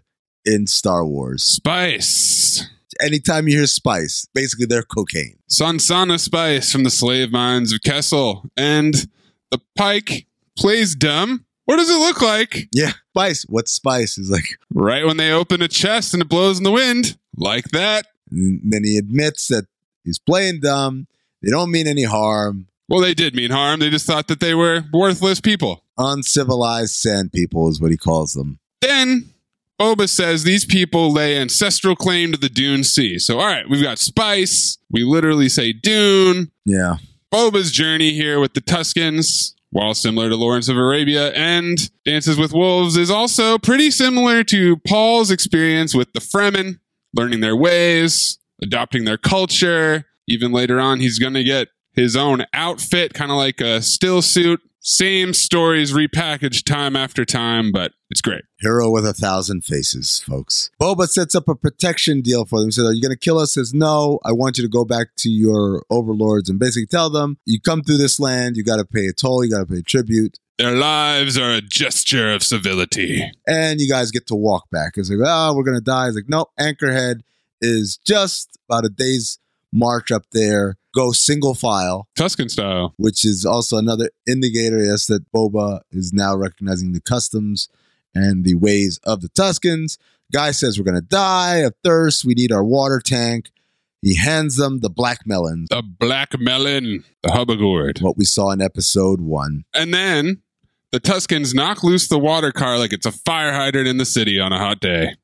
in 0.44 0.66
Star 0.66 1.04
Wars. 1.06 1.42
Spice. 1.42 2.68
Anytime 3.00 3.48
you 3.48 3.56
hear 3.56 3.66
spice, 3.66 4.26
basically 4.34 4.66
they're 4.66 4.82
cocaine. 4.82 5.38
Sansana 5.50 6.20
Spice 6.20 6.70
from 6.70 6.84
the 6.84 6.90
slave 6.90 7.32
mines 7.32 7.72
of 7.72 7.80
Kessel. 7.82 8.44
And 8.56 8.94
the 9.50 9.60
Pike 9.76 10.26
plays 10.58 10.94
dumb. 10.94 11.46
What 11.64 11.76
does 11.76 11.88
it 11.88 11.94
look 11.98 12.20
like? 12.20 12.68
Yeah, 12.74 12.92
spice. 13.16 13.44
What 13.48 13.68
spice? 13.68 14.18
Is 14.18 14.28
like 14.30 14.58
Right 14.74 15.06
when 15.06 15.16
they 15.16 15.30
open 15.32 15.62
a 15.62 15.68
chest 15.68 16.12
and 16.12 16.22
it 16.22 16.28
blows 16.28 16.58
in 16.58 16.64
the 16.64 16.70
wind. 16.72 17.16
Like 17.36 17.66
that. 17.70 18.06
and 18.30 18.60
then 18.64 18.84
he 18.84 18.98
admits 18.98 19.48
that 19.48 19.66
he's 20.04 20.18
playing 20.18 20.60
dumb. 20.60 21.06
They 21.42 21.50
don't 21.50 21.70
mean 21.70 21.86
any 21.86 22.02
harm. 22.04 22.66
Well, 22.90 23.00
they 23.00 23.14
did 23.14 23.36
mean 23.36 23.52
harm. 23.52 23.78
They 23.78 23.88
just 23.88 24.04
thought 24.04 24.26
that 24.26 24.40
they 24.40 24.52
were 24.52 24.82
worthless 24.92 25.40
people. 25.40 25.84
Uncivilized 25.96 26.94
sand 26.94 27.30
people 27.32 27.68
is 27.68 27.80
what 27.80 27.92
he 27.92 27.96
calls 27.96 28.32
them. 28.32 28.58
Then 28.80 29.32
Boba 29.80 30.08
says 30.08 30.42
these 30.42 30.64
people 30.64 31.12
lay 31.12 31.38
ancestral 31.38 31.94
claim 31.94 32.32
to 32.32 32.38
the 32.38 32.48
Dune 32.48 32.82
Sea. 32.82 33.20
So, 33.20 33.38
all 33.38 33.46
right, 33.46 33.64
we've 33.70 33.82
got 33.82 34.00
Spice. 34.00 34.76
We 34.90 35.04
literally 35.04 35.48
say 35.48 35.72
Dune. 35.72 36.50
Yeah. 36.66 36.96
Boba's 37.32 37.70
journey 37.70 38.10
here 38.10 38.40
with 38.40 38.54
the 38.54 38.60
Tuskens, 38.60 39.54
while 39.70 39.94
similar 39.94 40.28
to 40.28 40.34
Lawrence 40.34 40.68
of 40.68 40.76
Arabia 40.76 41.30
and 41.30 41.78
Dances 42.04 42.38
with 42.38 42.52
Wolves, 42.52 42.96
is 42.96 43.08
also 43.10 43.56
pretty 43.56 43.92
similar 43.92 44.42
to 44.44 44.78
Paul's 44.78 45.30
experience 45.30 45.94
with 45.94 46.12
the 46.12 46.20
Fremen, 46.20 46.80
learning 47.14 47.38
their 47.38 47.54
ways, 47.54 48.38
adopting 48.60 49.04
their 49.04 49.16
culture. 49.16 50.06
Even 50.26 50.50
later 50.50 50.80
on, 50.80 50.98
he's 50.98 51.20
going 51.20 51.34
to 51.34 51.44
get 51.44 51.68
his 51.92 52.16
own 52.16 52.44
outfit, 52.52 53.14
kind 53.14 53.30
of 53.30 53.36
like 53.36 53.60
a 53.60 53.82
still 53.82 54.22
suit. 54.22 54.60
Same 54.82 55.34
stories 55.34 55.92
repackaged 55.92 56.64
time 56.64 56.96
after 56.96 57.26
time, 57.26 57.70
but 57.70 57.92
it's 58.08 58.22
great. 58.22 58.44
Hero 58.60 58.90
with 58.90 59.04
a 59.04 59.12
thousand 59.12 59.62
faces, 59.62 60.20
folks. 60.26 60.70
Boba 60.80 61.06
sets 61.06 61.34
up 61.34 61.48
a 61.48 61.54
protection 61.54 62.22
deal 62.22 62.46
for 62.46 62.60
them. 62.60 62.68
He 62.68 62.72
said, 62.72 62.86
Are 62.86 62.92
you 62.94 63.02
going 63.02 63.12
to 63.12 63.18
kill 63.18 63.38
us? 63.38 63.52
Says, 63.52 63.74
No, 63.74 64.20
I 64.24 64.32
want 64.32 64.56
you 64.56 64.64
to 64.64 64.70
go 64.70 64.86
back 64.86 65.08
to 65.18 65.28
your 65.28 65.82
overlords 65.90 66.48
and 66.48 66.58
basically 66.58 66.86
tell 66.86 67.10
them, 67.10 67.36
You 67.44 67.60
come 67.60 67.82
through 67.82 67.98
this 67.98 68.18
land, 68.18 68.56
you 68.56 68.64
got 68.64 68.78
to 68.78 68.86
pay 68.86 69.06
a 69.06 69.12
toll, 69.12 69.44
you 69.44 69.50
got 69.50 69.68
to 69.68 69.74
pay 69.74 69.82
tribute, 69.82 70.38
Their 70.56 70.72
lives 70.74 71.36
are 71.36 71.50
a 71.52 71.60
gesture 71.60 72.32
of 72.32 72.42
civility. 72.42 73.30
and 73.46 73.82
you 73.82 73.88
guys 73.88 74.10
get 74.10 74.26
to 74.28 74.34
walk 74.34 74.70
back. 74.70 74.92
It's 74.96 75.10
like, 75.10 75.18
Oh, 75.22 75.54
we're 75.54 75.64
going 75.64 75.76
to 75.76 75.84
die. 75.84 76.06
It's 76.06 76.16
like, 76.16 76.28
No, 76.30 76.46
Anchorhead 76.58 77.16
is 77.60 77.98
just 78.06 78.58
about 78.66 78.86
a 78.86 78.88
day's 78.88 79.38
march 79.74 80.10
up 80.10 80.22
there. 80.32 80.78
Go 80.94 81.12
single 81.12 81.54
file, 81.54 82.08
Tusken 82.18 82.50
style. 82.50 82.94
which 82.96 83.24
is 83.24 83.46
also 83.46 83.76
another 83.78 84.10
indicator, 84.26 84.82
yes, 84.82 85.06
that 85.06 85.30
Boba 85.32 85.80
is 85.92 86.12
now 86.12 86.34
recognizing 86.36 86.92
the 86.92 87.00
customs 87.00 87.68
and 88.14 88.44
the 88.44 88.54
ways 88.54 88.98
of 89.04 89.20
the 89.20 89.28
Tuskens. 89.28 89.98
Guy 90.32 90.50
says 90.50 90.78
we're 90.78 90.84
gonna 90.84 91.00
die 91.00 91.58
of 91.58 91.74
thirst. 91.84 92.24
We 92.24 92.34
need 92.34 92.50
our 92.52 92.64
water 92.64 93.00
tank. 93.04 93.50
He 94.02 94.16
hands 94.16 94.56
them 94.56 94.80
the 94.80 94.88
black 94.90 95.26
melons, 95.26 95.68
The 95.68 95.82
black 95.82 96.38
melon, 96.40 97.04
the 97.22 97.32
hubba 97.32 97.56
gourd. 97.56 97.98
what 98.00 98.16
we 98.16 98.24
saw 98.24 98.50
in 98.50 98.60
episode 98.62 99.20
one. 99.20 99.64
And 99.74 99.92
then 99.92 100.40
the 100.90 100.98
Tuskens 101.00 101.54
knock 101.54 101.84
loose 101.84 102.08
the 102.08 102.18
water 102.18 102.50
car 102.50 102.78
like 102.78 102.92
it's 102.92 103.06
a 103.06 103.12
fire 103.12 103.52
hydrant 103.52 103.86
in 103.86 103.98
the 103.98 104.04
city 104.06 104.40
on 104.40 104.52
a 104.52 104.58
hot 104.58 104.80
day. 104.80 105.16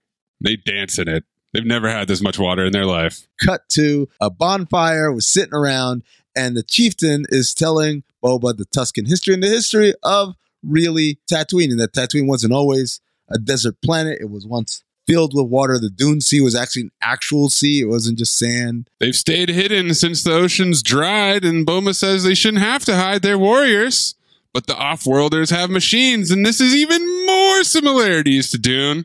They 0.45 0.57
dance 0.57 0.99
in 0.99 1.09
it. 1.09 1.25
They've 1.57 1.65
never 1.65 1.89
had 1.89 2.07
this 2.07 2.21
much 2.21 2.39
water 2.39 2.67
in 2.67 2.73
their 2.73 2.85
life. 2.85 3.27
cut 3.43 3.67
to 3.71 4.11
a 4.21 4.29
bonfire 4.29 5.11
was 5.11 5.27
sitting 5.27 5.55
around 5.55 6.03
and 6.37 6.55
the 6.55 6.63
chieftain 6.63 7.25
is 7.31 7.55
telling 7.55 8.03
boba 8.23 8.55
the 8.55 8.67
tusken 8.67 9.09
history 9.09 9.33
and 9.33 9.43
the 9.43 9.49
history 9.49 9.95
of 10.03 10.35
really 10.63 11.19
tatooine 11.31 11.71
and 11.71 11.81
that 11.81 11.95
tatooine 11.95 12.29
wasn't 12.29 12.53
always 12.53 13.01
a 13.31 13.39
desert 13.39 13.81
planet 13.83 14.19
it 14.21 14.29
was 14.29 14.47
once 14.47 14.85
filled 15.07 15.33
with 15.35 15.47
water 15.47 15.79
the 15.79 15.89
dune 15.89 16.21
sea 16.21 16.43
was 16.43 16.55
actually 16.55 16.83
an 16.83 16.91
actual 17.01 17.49
sea 17.49 17.81
it 17.81 17.87
wasn't 17.87 18.19
just 18.19 18.37
sand 18.37 18.91
They've 19.01 19.15
stayed 19.15 19.49
hidden 19.49 19.95
since 19.95 20.25
the 20.25 20.35
oceans 20.35 20.83
dried, 20.83 21.43
and 21.43 21.67
Boba 21.67 21.95
says 21.95 22.25
they 22.25 22.35
shouldn't 22.35 22.63
have 22.63 22.85
to 22.85 22.97
hide 22.97 23.23
their 23.23 23.39
warriors. 23.39 24.15
But 24.53 24.67
the 24.67 24.77
off-worlders 24.77 25.51
have 25.51 25.69
machines, 25.69 26.31
and 26.31 26.45
this 26.45 26.61
is 26.63 26.75
even 26.75 27.27
more 27.27 27.63
similarities 27.63 28.51
to 28.51 28.59
Dune. 28.59 29.05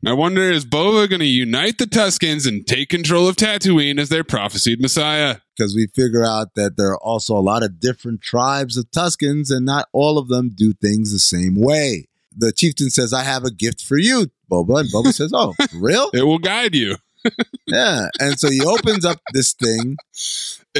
And 0.00 0.08
I 0.08 0.12
wonder, 0.12 0.42
is 0.42 0.64
Boba 0.64 1.08
going 1.08 1.20
to 1.20 1.26
unite 1.26 1.78
the 1.78 1.84
Tuskens 1.84 2.46
and 2.46 2.66
take 2.66 2.88
control 2.88 3.26
of 3.28 3.36
Tatooine 3.36 3.98
as 3.98 4.08
their 4.10 4.24
prophesied 4.24 4.80
messiah? 4.80 5.36
because 5.58 5.74
we 5.74 5.88
figure 5.88 6.24
out 6.24 6.54
that 6.54 6.76
there 6.76 6.90
are 6.90 6.98
also 6.98 7.36
a 7.36 7.40
lot 7.40 7.62
of 7.64 7.80
different 7.80 8.20
tribes 8.22 8.76
of 8.76 8.88
tuskens 8.92 9.50
and 9.50 9.66
not 9.66 9.88
all 9.92 10.16
of 10.18 10.28
them 10.28 10.50
do 10.54 10.72
things 10.72 11.12
the 11.12 11.18
same 11.18 11.56
way 11.60 12.06
the 12.36 12.52
chieftain 12.52 12.90
says 12.90 13.12
i 13.12 13.22
have 13.22 13.44
a 13.44 13.50
gift 13.50 13.82
for 13.82 13.98
you 13.98 14.26
boba 14.50 14.80
and 14.80 14.88
boba 14.92 15.12
says 15.12 15.32
oh 15.34 15.52
real 15.74 16.10
It 16.14 16.22
will 16.22 16.38
guide 16.38 16.74
you. 16.74 16.96
yeah 17.66 18.06
and 18.20 18.38
so 18.38 18.48
he 18.48 18.64
opens 18.64 19.04
up 19.04 19.18
this 19.32 19.52
thing 19.52 19.96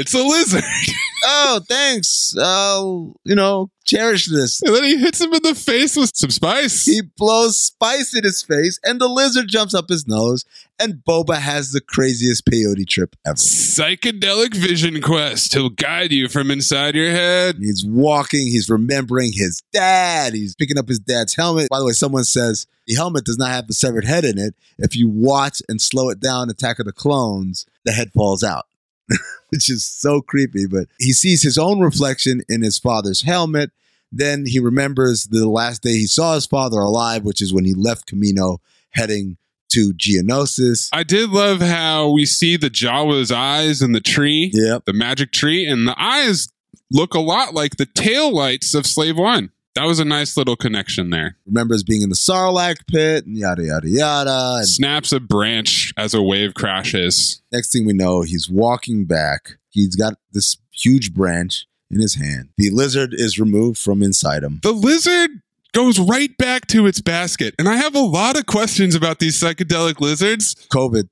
It's 0.00 0.14
a 0.14 0.22
lizard. 0.22 0.64
oh, 1.24 1.60
thanks. 1.68 2.34
I'll, 2.40 3.16
you 3.24 3.34
know, 3.34 3.70
cherish 3.84 4.26
this. 4.26 4.62
and 4.62 4.74
then 4.74 4.84
he 4.84 4.98
hits 4.98 5.20
him 5.20 5.32
in 5.32 5.42
the 5.42 5.54
face 5.54 5.96
with 5.96 6.10
some 6.14 6.30
spice. 6.30 6.84
He 6.84 7.00
blows 7.16 7.58
spice 7.60 8.14
in 8.14 8.22
his 8.22 8.42
face, 8.42 8.78
and 8.84 9.00
the 9.00 9.08
lizard 9.08 9.48
jumps 9.48 9.74
up 9.74 9.88
his 9.88 10.06
nose, 10.06 10.44
and 10.78 11.02
Boba 11.08 11.36
has 11.38 11.72
the 11.72 11.80
craziest 11.80 12.44
peyote 12.46 12.86
trip 12.88 13.16
ever. 13.26 13.34
Psychedelic 13.34 14.54
vision 14.54 15.00
quest. 15.00 15.52
He'll 15.54 15.70
guide 15.70 16.12
you 16.12 16.28
from 16.28 16.50
inside 16.50 16.94
your 16.94 17.10
head. 17.10 17.56
He's 17.58 17.84
walking, 17.84 18.46
he's 18.46 18.68
remembering 18.68 19.32
his 19.32 19.62
dad, 19.72 20.34
he's 20.34 20.54
picking 20.54 20.78
up 20.78 20.88
his 20.88 20.98
dad's 20.98 21.34
helmet. 21.34 21.68
By 21.70 21.78
the 21.78 21.86
way, 21.86 21.92
someone 21.92 22.24
says 22.24 22.66
the 22.86 22.94
helmet 22.94 23.24
does 23.24 23.38
not 23.38 23.50
have 23.50 23.66
the 23.66 23.74
severed 23.74 24.04
head 24.04 24.24
in 24.24 24.38
it. 24.38 24.54
If 24.78 24.94
you 24.94 25.08
watch 25.08 25.60
and 25.68 25.80
slow 25.80 26.08
it 26.10 26.20
down, 26.20 26.50
Attack 26.50 26.78
of 26.78 26.86
the 26.86 26.92
Clones, 26.92 27.66
the 27.84 27.92
head 27.92 28.12
falls 28.12 28.44
out. 28.44 28.67
Which 29.50 29.70
is 29.70 29.84
so 29.86 30.20
creepy, 30.20 30.66
but 30.66 30.88
he 30.98 31.12
sees 31.12 31.42
his 31.42 31.56
own 31.56 31.80
reflection 31.80 32.42
in 32.48 32.62
his 32.62 32.78
father's 32.78 33.22
helmet. 33.22 33.70
Then 34.12 34.44
he 34.46 34.58
remembers 34.58 35.24
the 35.24 35.48
last 35.48 35.82
day 35.82 35.92
he 35.92 36.06
saw 36.06 36.34
his 36.34 36.46
father 36.46 36.78
alive, 36.78 37.24
which 37.24 37.40
is 37.42 37.52
when 37.52 37.64
he 37.64 37.74
left 37.74 38.10
Kamino 38.12 38.58
heading 38.90 39.36
to 39.70 39.92
Geonosis. 39.94 40.88
I 40.92 41.02
did 41.02 41.30
love 41.30 41.60
how 41.60 42.10
we 42.10 42.24
see 42.26 42.56
the 42.56 42.70
Jawa's 42.70 43.30
eyes 43.30 43.82
in 43.82 43.92
the 43.92 44.00
tree, 44.00 44.50
Yep. 44.54 44.84
the 44.86 44.92
magic 44.94 45.32
tree, 45.32 45.66
and 45.66 45.86
the 45.86 45.94
eyes 46.02 46.48
look 46.90 47.12
a 47.14 47.20
lot 47.20 47.52
like 47.54 47.76
the 47.76 47.84
tail 47.86 48.34
lights 48.34 48.74
of 48.74 48.86
Slave 48.86 49.16
One. 49.18 49.50
That 49.78 49.86
was 49.86 50.00
a 50.00 50.04
nice 50.04 50.36
little 50.36 50.56
connection 50.56 51.10
there. 51.10 51.36
Remembers 51.46 51.84
being 51.84 52.02
in 52.02 52.08
the 52.08 52.16
Sarlacc 52.16 52.88
pit 52.88 53.26
and 53.26 53.36
yada, 53.36 53.62
yada, 53.62 53.88
yada. 53.88 54.54
And 54.56 54.66
Snaps 54.66 55.12
a 55.12 55.20
branch 55.20 55.94
as 55.96 56.14
a 56.14 56.20
wave 56.20 56.54
crashes. 56.54 57.42
Next 57.52 57.70
thing 57.70 57.86
we 57.86 57.92
know, 57.92 58.22
he's 58.22 58.50
walking 58.50 59.04
back. 59.04 59.58
He's 59.68 59.94
got 59.94 60.14
this 60.32 60.56
huge 60.72 61.14
branch 61.14 61.68
in 61.92 62.00
his 62.00 62.16
hand. 62.16 62.48
The 62.56 62.70
lizard 62.70 63.14
is 63.14 63.38
removed 63.38 63.78
from 63.78 64.02
inside 64.02 64.42
him. 64.42 64.58
The 64.64 64.72
lizard 64.72 65.30
goes 65.72 66.00
right 66.00 66.36
back 66.38 66.66
to 66.68 66.88
its 66.88 67.00
basket. 67.00 67.54
And 67.56 67.68
I 67.68 67.76
have 67.76 67.94
a 67.94 68.00
lot 68.00 68.36
of 68.36 68.46
questions 68.46 68.96
about 68.96 69.20
these 69.20 69.40
psychedelic 69.40 70.00
lizards. 70.00 70.56
COVID, 70.72 71.08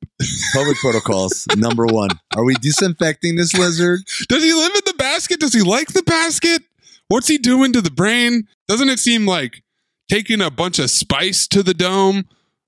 COVID 0.57 0.75
protocols, 0.81 1.47
number 1.57 1.87
one. 1.87 2.11
Are 2.35 2.45
we 2.45 2.55
disinfecting 2.55 3.37
this 3.37 3.57
lizard? 3.57 4.01
Does 4.29 4.43
he 4.43 4.53
live 4.53 4.75
in 4.75 4.83
the 4.87 4.95
basket? 4.99 5.39
Does 5.39 5.53
he 5.53 5.61
like 5.61 5.93
the 5.93 6.03
basket? 6.03 6.63
What's 7.09 7.29
he 7.29 7.39
doing 7.39 7.73
to 7.73 7.81
the 7.81 7.91
brain? 7.91 8.49
Doesn't 8.69 8.89
it 8.89 8.99
seem 8.99 9.27
like 9.27 9.63
taking 10.09 10.41
a 10.41 10.51
bunch 10.51 10.79
of 10.79 10.91
spice 10.91 11.47
to 11.49 11.63
the 11.63 11.75
dome 11.75 12.25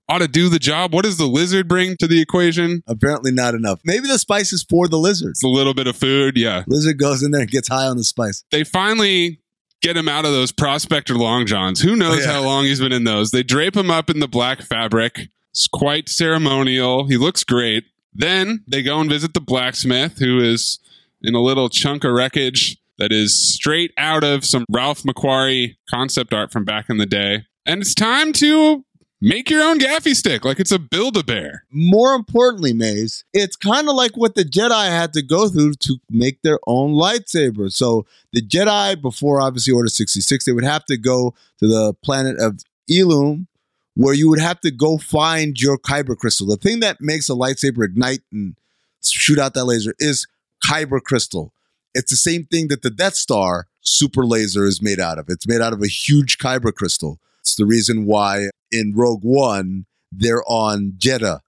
ought 0.09 0.18
to 0.18 0.28
do 0.28 0.49
the 0.49 0.59
job? 0.59 0.95
What 0.95 1.05
does 1.05 1.18
the 1.18 1.26
lizard 1.26 1.68
bring 1.68 1.97
to 1.99 2.07
the 2.07 2.20
equation? 2.20 2.82
Apparently 2.86 3.32
not 3.32 3.55
enough. 3.55 3.80
Maybe 3.84 4.07
the 4.07 4.18
spice 4.18 4.53
is 4.53 4.64
for 4.68 4.89
the 4.89 4.99
lizards. 4.99 5.39
It's 5.39 5.45
a 5.45 5.49
little 5.49 5.74
bit 5.74 5.86
of 5.86 5.97
food, 5.97 6.36
yeah. 6.36 6.64
Lizard 6.66 6.99
goes 6.99 7.22
in 7.22 7.30
there 7.32 7.43
and 7.43 7.51
gets 7.51 7.68
high 7.68 7.86
on 7.86 7.97
the 7.97 8.05
spice. 8.05 8.45
They 8.51 8.64
finally 8.64 9.41
get 9.82 9.97
him 9.97 10.09
out 10.09 10.24
of 10.24 10.32
those 10.32 10.51
prospector 10.53 11.14
long 11.14 11.47
johns. 11.47 11.80
Who 11.80 11.95
knows 11.97 12.20
Yeah. 12.24 12.32
how 12.32 12.43
long 12.43 12.64
he's 12.64 12.80
been 12.80 12.93
in 12.93 13.05
those? 13.05 13.30
They 13.30 13.43
drape 13.43 13.76
him 13.76 13.91
up 13.91 14.09
in 14.11 14.20
the 14.20 14.26
black 14.28 14.62
fabric. 14.62 15.28
It's 15.51 15.66
quite 15.68 16.09
ceremonial. 16.09 17.07
He 17.07 17.16
looks 17.16 17.45
great. 17.45 17.84
Then 18.14 18.64
they 18.68 18.82
go 18.82 19.01
and 19.01 19.09
visit 19.11 19.34
the 19.34 19.41
blacksmith, 19.41 20.18
who 20.18 20.41
is 20.41 20.78
in 21.22 21.34
a 21.34 21.41
little 21.41 21.68
chunk 21.68 22.05
of 22.05 22.12
wreckage 22.12 22.76
that 22.99 23.12
is 23.12 23.36
straight 23.36 23.92
out 23.96 24.24
of 24.24 24.44
some 24.44 24.64
Ralph 24.70 25.03
McQuarrie 25.03 25.76
concept 25.88 26.34
art 26.34 26.53
from 26.53 26.64
back 26.64 26.90
in 26.90 26.99
the 26.99 27.07
day. 27.07 27.44
And 27.64 27.80
it's 27.80 27.94
time 27.94 28.32
to 28.34 28.84
make 29.20 29.51
your 29.51 29.62
own 29.62 29.78
gaffi 29.78 30.14
stick, 30.14 30.44
like 30.44 30.61
it's 30.61 30.72
a 30.72 30.78
build 30.78 31.16
a 31.16 31.24
bear. 31.24 31.64
More 31.70 32.14
importantly, 32.14 32.72
Maze, 32.72 33.24
it's 33.32 33.57
kind 33.57 33.88
of 33.88 33.94
like 33.94 34.16
what 34.16 34.34
the 34.34 34.44
Jedi 34.44 34.88
had 34.88 35.12
to 35.14 35.22
go 35.22 35.49
through 35.49 35.74
to 35.74 35.99
make 36.11 36.42
their 36.42 36.59
own 36.66 36.92
lightsaber. 36.92 37.72
So 37.72 38.07
the 38.32 38.42
Jedi, 38.42 39.01
before 39.01 39.40
obviously 39.40 39.72
Order 39.72 39.88
66, 39.88 40.44
they 40.44 40.53
would 40.53 40.64
have 40.64 40.84
to 40.86 40.96
go 40.96 41.34
to 41.59 41.66
the 41.66 41.94
planet 42.03 42.38
of 42.38 42.62
Ilum, 42.90 43.46
where 43.94 44.14
you 44.14 44.28
would 44.28 44.40
have 44.40 44.61
to 44.61 44.70
go 44.70 44.96
find 44.99 45.61
your 45.61 45.78
kyber 45.78 46.16
crystal. 46.16 46.46
The 46.46 46.57
thing 46.57 46.80
that 46.80 47.01
makes 47.01 47.28
a 47.28 47.32
lightsaber 47.32 47.84
ignite 47.84 48.20
and 48.32 48.57
shoot 49.03 49.38
out 49.38 49.55
that 49.55 49.64
laser 49.64 49.94
is 49.99 50.26
kyber 50.64 51.03
crystal. 51.03 51.53
It's 51.95 52.11
the 52.11 52.16
same 52.16 52.45
thing 52.45 52.68
that 52.68 52.82
the 52.82 52.91
Death 52.91 53.14
Star 53.14 53.66
super 53.80 54.24
laser 54.24 54.66
is 54.66 54.82
made 54.82 55.01
out 55.01 55.18
of. 55.18 55.26
It's 55.28 55.49
made 55.49 55.61
out 55.61 55.72
of 55.72 55.82
a 55.82 55.89
huge 55.89 56.39
kyber 56.39 56.74
crystal. 56.74 57.18
It's 57.41 57.57
the 57.57 57.66
reason 57.66 58.05
why 58.05 58.51
in 58.70 58.93
Rogue 58.95 59.22
One 59.22 59.86
they're 60.12 60.45
on 60.47 60.95
Jedha 60.99 61.41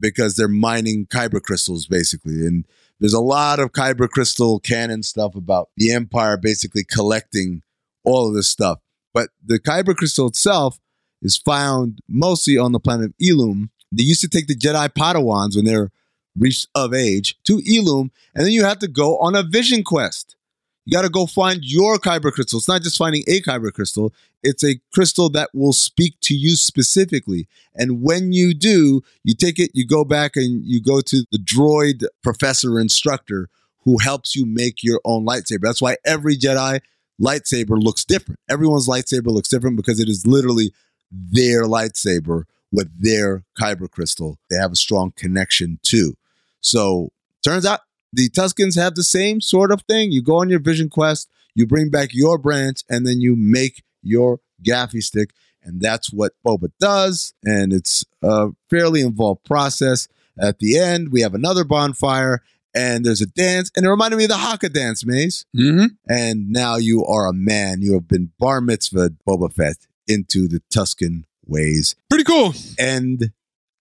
because 0.00 0.36
they're 0.36 0.48
mining 0.48 1.06
kyber 1.06 1.42
crystals 1.42 1.86
basically. 1.86 2.46
And 2.46 2.66
there's 3.00 3.14
a 3.14 3.20
lot 3.20 3.58
of 3.58 3.72
kyber 3.72 4.08
crystal 4.08 4.60
canon 4.60 5.02
stuff 5.02 5.34
about 5.34 5.70
the 5.76 5.92
Empire 5.92 6.36
basically 6.36 6.84
collecting 6.84 7.62
all 8.04 8.28
of 8.28 8.34
this 8.34 8.48
stuff. 8.48 8.80
But 9.12 9.30
the 9.44 9.58
kyber 9.58 9.94
crystal 9.94 10.26
itself 10.26 10.78
is 11.22 11.38
found 11.38 12.00
mostly 12.08 12.58
on 12.58 12.72
the 12.72 12.80
planet 12.80 13.06
of 13.06 13.14
Ilum. 13.22 13.70
They 13.90 14.02
used 14.02 14.20
to 14.20 14.28
take 14.28 14.46
the 14.46 14.56
Jedi 14.56 14.88
Padawans 14.88 15.56
when 15.56 15.64
they're 15.64 15.90
reached 16.38 16.68
of 16.74 16.92
age 16.92 17.36
to 17.44 17.58
Ilum, 17.58 18.10
and 18.34 18.44
then 18.44 18.52
you 18.52 18.64
have 18.64 18.78
to 18.80 18.88
go 18.88 19.18
on 19.18 19.34
a 19.34 19.42
vision 19.42 19.82
quest. 19.84 20.36
You 20.84 20.92
got 20.92 21.02
to 21.02 21.08
go 21.08 21.26
find 21.26 21.60
your 21.62 21.98
kyber 21.98 22.30
crystal. 22.30 22.58
It's 22.58 22.68
not 22.68 22.82
just 22.82 22.98
finding 22.98 23.24
a 23.26 23.40
kyber 23.40 23.72
crystal, 23.72 24.12
it's 24.42 24.62
a 24.62 24.78
crystal 24.92 25.30
that 25.30 25.50
will 25.54 25.72
speak 25.72 26.16
to 26.22 26.34
you 26.34 26.56
specifically. 26.56 27.48
And 27.74 28.02
when 28.02 28.32
you 28.32 28.52
do, 28.52 29.02
you 29.22 29.34
take 29.34 29.58
it, 29.58 29.70
you 29.72 29.86
go 29.86 30.04
back 30.04 30.36
and 30.36 30.62
you 30.64 30.82
go 30.82 31.00
to 31.00 31.24
the 31.32 31.38
droid 31.38 32.04
professor 32.22 32.78
instructor 32.78 33.48
who 33.84 33.98
helps 33.98 34.36
you 34.36 34.44
make 34.44 34.82
your 34.82 35.00
own 35.04 35.24
lightsaber. 35.24 35.62
That's 35.62 35.80
why 35.80 35.96
every 36.04 36.36
Jedi 36.36 36.80
lightsaber 37.20 37.82
looks 37.82 38.04
different. 38.04 38.40
Everyone's 38.48 38.88
lightsaber 38.88 39.28
looks 39.28 39.48
different 39.48 39.76
because 39.76 40.00
it 40.00 40.08
is 40.08 40.26
literally 40.26 40.74
their 41.10 41.64
lightsaber 41.64 42.44
with 42.72 42.90
their 43.00 43.44
kyber 43.58 43.90
crystal. 43.90 44.38
They 44.50 44.56
have 44.56 44.72
a 44.72 44.76
strong 44.76 45.12
connection 45.16 45.78
too. 45.82 46.16
So 46.64 47.10
turns 47.44 47.66
out 47.66 47.80
the 48.12 48.30
Tuskens 48.30 48.76
have 48.76 48.94
the 48.94 49.04
same 49.04 49.40
sort 49.40 49.70
of 49.70 49.82
thing. 49.82 50.12
You 50.12 50.22
go 50.22 50.36
on 50.36 50.48
your 50.48 50.60
vision 50.60 50.88
quest, 50.88 51.28
you 51.54 51.66
bring 51.66 51.90
back 51.90 52.10
your 52.12 52.38
branch, 52.38 52.82
and 52.88 53.06
then 53.06 53.20
you 53.20 53.36
make 53.36 53.82
your 54.02 54.40
gaffi 54.66 55.02
stick. 55.02 55.30
And 55.62 55.80
that's 55.80 56.12
what 56.12 56.32
Boba 56.46 56.70
does. 56.78 57.34
And 57.44 57.72
it's 57.72 58.04
a 58.22 58.48
fairly 58.68 59.00
involved 59.00 59.44
process. 59.44 60.08
At 60.38 60.58
the 60.58 60.78
end, 60.78 61.10
we 61.10 61.22
have 61.22 61.34
another 61.34 61.64
bonfire 61.64 62.42
and 62.74 63.04
there's 63.04 63.20
a 63.20 63.26
dance. 63.26 63.70
And 63.76 63.86
it 63.86 63.88
reminded 63.88 64.16
me 64.16 64.24
of 64.24 64.30
the 64.30 64.36
Haka 64.36 64.68
dance, 64.68 65.06
Maze. 65.06 65.46
Mm-hmm. 65.56 65.86
And 66.08 66.50
now 66.50 66.76
you 66.76 67.04
are 67.06 67.26
a 67.26 67.32
man. 67.32 67.80
You 67.80 67.94
have 67.94 68.08
been 68.08 68.32
bar 68.38 68.60
mitzvahed 68.60 69.16
Boba 69.26 69.52
Fett 69.52 69.76
into 70.06 70.48
the 70.48 70.60
Tusken 70.72 71.24
ways. 71.46 71.94
Pretty 72.10 72.24
cool. 72.24 72.52
End 72.78 73.30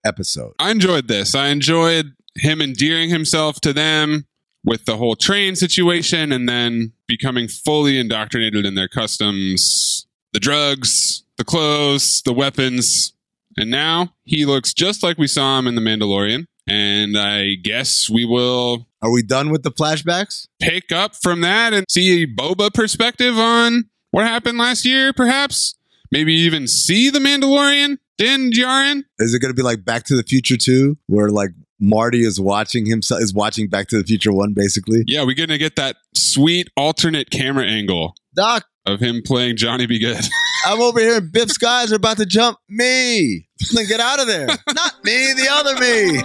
episode. 0.05 0.53
I 0.59 0.71
enjoyed 0.71 1.07
this. 1.07 1.35
I 1.35 1.47
enjoyed 1.47 2.13
him 2.37 2.61
endearing 2.61 3.09
himself 3.09 3.59
to 3.61 3.73
them. 3.73 4.25
with 4.65 4.85
the 4.85 4.95
whole 4.95 5.15
train 5.17 5.55
situation 5.57 6.31
and 6.31 6.47
then 6.47 6.93
becoming 7.05 7.49
fully 7.49 7.99
indoctrinated 7.99 8.65
in 8.65 8.75
their 8.75 8.87
customs, 8.87 10.07
the 10.31 10.39
drugs, 10.39 11.25
the 11.37 11.43
clothes, 11.43 12.21
the 12.23 12.31
weapons. 12.31 13.11
And 13.57 13.69
now 13.69 14.13
he 14.23 14.45
looks 14.45 14.73
just 14.73 15.03
like 15.03 15.17
we 15.17 15.27
saw 15.27 15.59
him 15.59 15.67
in 15.67 15.75
The 15.75 15.81
Mandalorian. 15.81 16.47
And 16.65 17.17
I 17.17 17.55
guess 17.61 18.09
we 18.09 18.23
will. 18.23 18.87
Are 19.01 19.11
we 19.11 19.21
done 19.21 19.49
with 19.49 19.63
the 19.63 19.71
flashbacks? 19.71 20.47
Pick 20.61 20.93
up 20.93 21.13
from 21.21 21.41
that 21.41 21.73
and 21.73 21.85
see 21.89 22.23
a 22.23 22.25
Boba 22.27 22.73
perspective 22.73 23.37
on 23.37 23.89
what 24.11 24.25
happened 24.25 24.57
last 24.57 24.85
year, 24.85 25.11
perhaps. 25.11 25.75
Maybe 26.09 26.33
even 26.35 26.67
see 26.67 27.09
The 27.09 27.19
Mandalorian, 27.19 27.97
Din 28.17 28.51
Djarin. 28.51 29.03
Is 29.19 29.33
it 29.33 29.39
going 29.39 29.51
to 29.53 29.55
be 29.55 29.63
like 29.63 29.83
Back 29.83 30.03
to 30.05 30.15
the 30.15 30.23
Future 30.23 30.57
2, 30.57 30.97
where 31.07 31.29
like 31.29 31.51
Marty 31.79 32.23
is 32.23 32.39
watching 32.39 32.85
himself, 32.85 33.21
is 33.21 33.33
watching 33.33 33.67
Back 33.69 33.87
to 33.87 33.97
the 33.97 34.03
Future 34.03 34.31
1, 34.31 34.53
basically? 34.53 35.03
Yeah, 35.07 35.23
we're 35.23 35.35
going 35.35 35.49
to 35.49 35.57
get 35.57 35.75
that 35.77 35.97
sweet 36.15 36.69
alternate 36.77 37.29
camera 37.31 37.65
angle. 37.65 38.15
Doc. 38.35 38.65
Of 38.85 38.99
him 38.99 39.21
playing 39.25 39.55
Johnny 39.55 39.85
Be 39.85 39.97
Good. 39.97 40.23
I'm 40.65 40.81
over 40.81 40.99
here 40.99 41.17
and 41.17 41.31
Biff's 41.31 41.57
guys 41.57 41.91
are 41.91 41.95
about 41.95 42.17
to 42.17 42.25
jump 42.25 42.57
me. 42.69 43.47
Then 43.73 43.87
get 43.87 43.99
out 43.99 44.19
of 44.19 44.27
there. 44.27 44.47
Not 44.73 45.03
me, 45.03 45.33
the 45.33 45.47
other 45.49 45.75
me. 45.79 46.21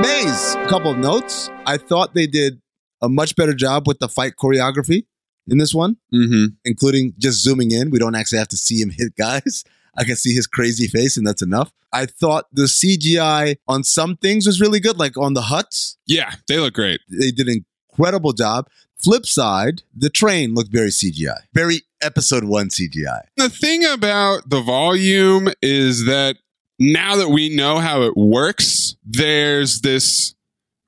Maze, 0.00 0.54
a 0.54 0.66
couple 0.68 0.90
of 0.90 0.98
notes. 0.98 1.50
I 1.66 1.76
thought 1.76 2.14
they 2.14 2.26
did 2.26 2.60
a 3.02 3.08
much 3.08 3.36
better 3.36 3.54
job 3.54 3.86
with 3.86 3.98
the 3.98 4.08
fight 4.08 4.34
choreography 4.40 5.04
in 5.48 5.58
this 5.58 5.74
one, 5.74 5.96
mm-hmm. 6.12 6.54
including 6.64 7.14
just 7.18 7.42
zooming 7.42 7.70
in. 7.70 7.90
We 7.90 7.98
don't 7.98 8.14
actually 8.14 8.38
have 8.38 8.48
to 8.48 8.56
see 8.56 8.80
him 8.80 8.90
hit 8.90 9.16
guys. 9.16 9.64
I 9.96 10.04
can 10.04 10.16
see 10.16 10.34
his 10.34 10.46
crazy 10.46 10.88
face, 10.88 11.16
and 11.16 11.26
that's 11.26 11.42
enough. 11.42 11.72
I 11.92 12.06
thought 12.06 12.46
the 12.52 12.64
CGI 12.64 13.56
on 13.68 13.84
some 13.84 14.16
things 14.16 14.46
was 14.46 14.60
really 14.60 14.80
good, 14.80 14.98
like 14.98 15.16
on 15.16 15.34
the 15.34 15.42
Hutts. 15.42 15.96
Yeah, 16.06 16.32
they 16.48 16.58
look 16.58 16.74
great. 16.74 17.00
They 17.08 17.30
did 17.30 17.46
an 17.48 17.64
incredible 17.90 18.32
job. 18.32 18.68
Flip 18.96 19.24
side, 19.26 19.82
the 19.94 20.10
train 20.10 20.54
looked 20.54 20.72
very 20.72 20.88
CGI, 20.88 21.38
very 21.52 21.82
episode 22.02 22.44
one 22.44 22.68
CGI. 22.68 23.20
The 23.36 23.48
thing 23.48 23.84
about 23.84 24.48
the 24.48 24.60
volume 24.60 25.48
is 25.62 26.06
that 26.06 26.36
now 26.78 27.16
that 27.16 27.28
we 27.28 27.54
know 27.54 27.78
how 27.78 28.02
it 28.02 28.16
works, 28.16 28.96
there's 29.04 29.82
this 29.82 30.34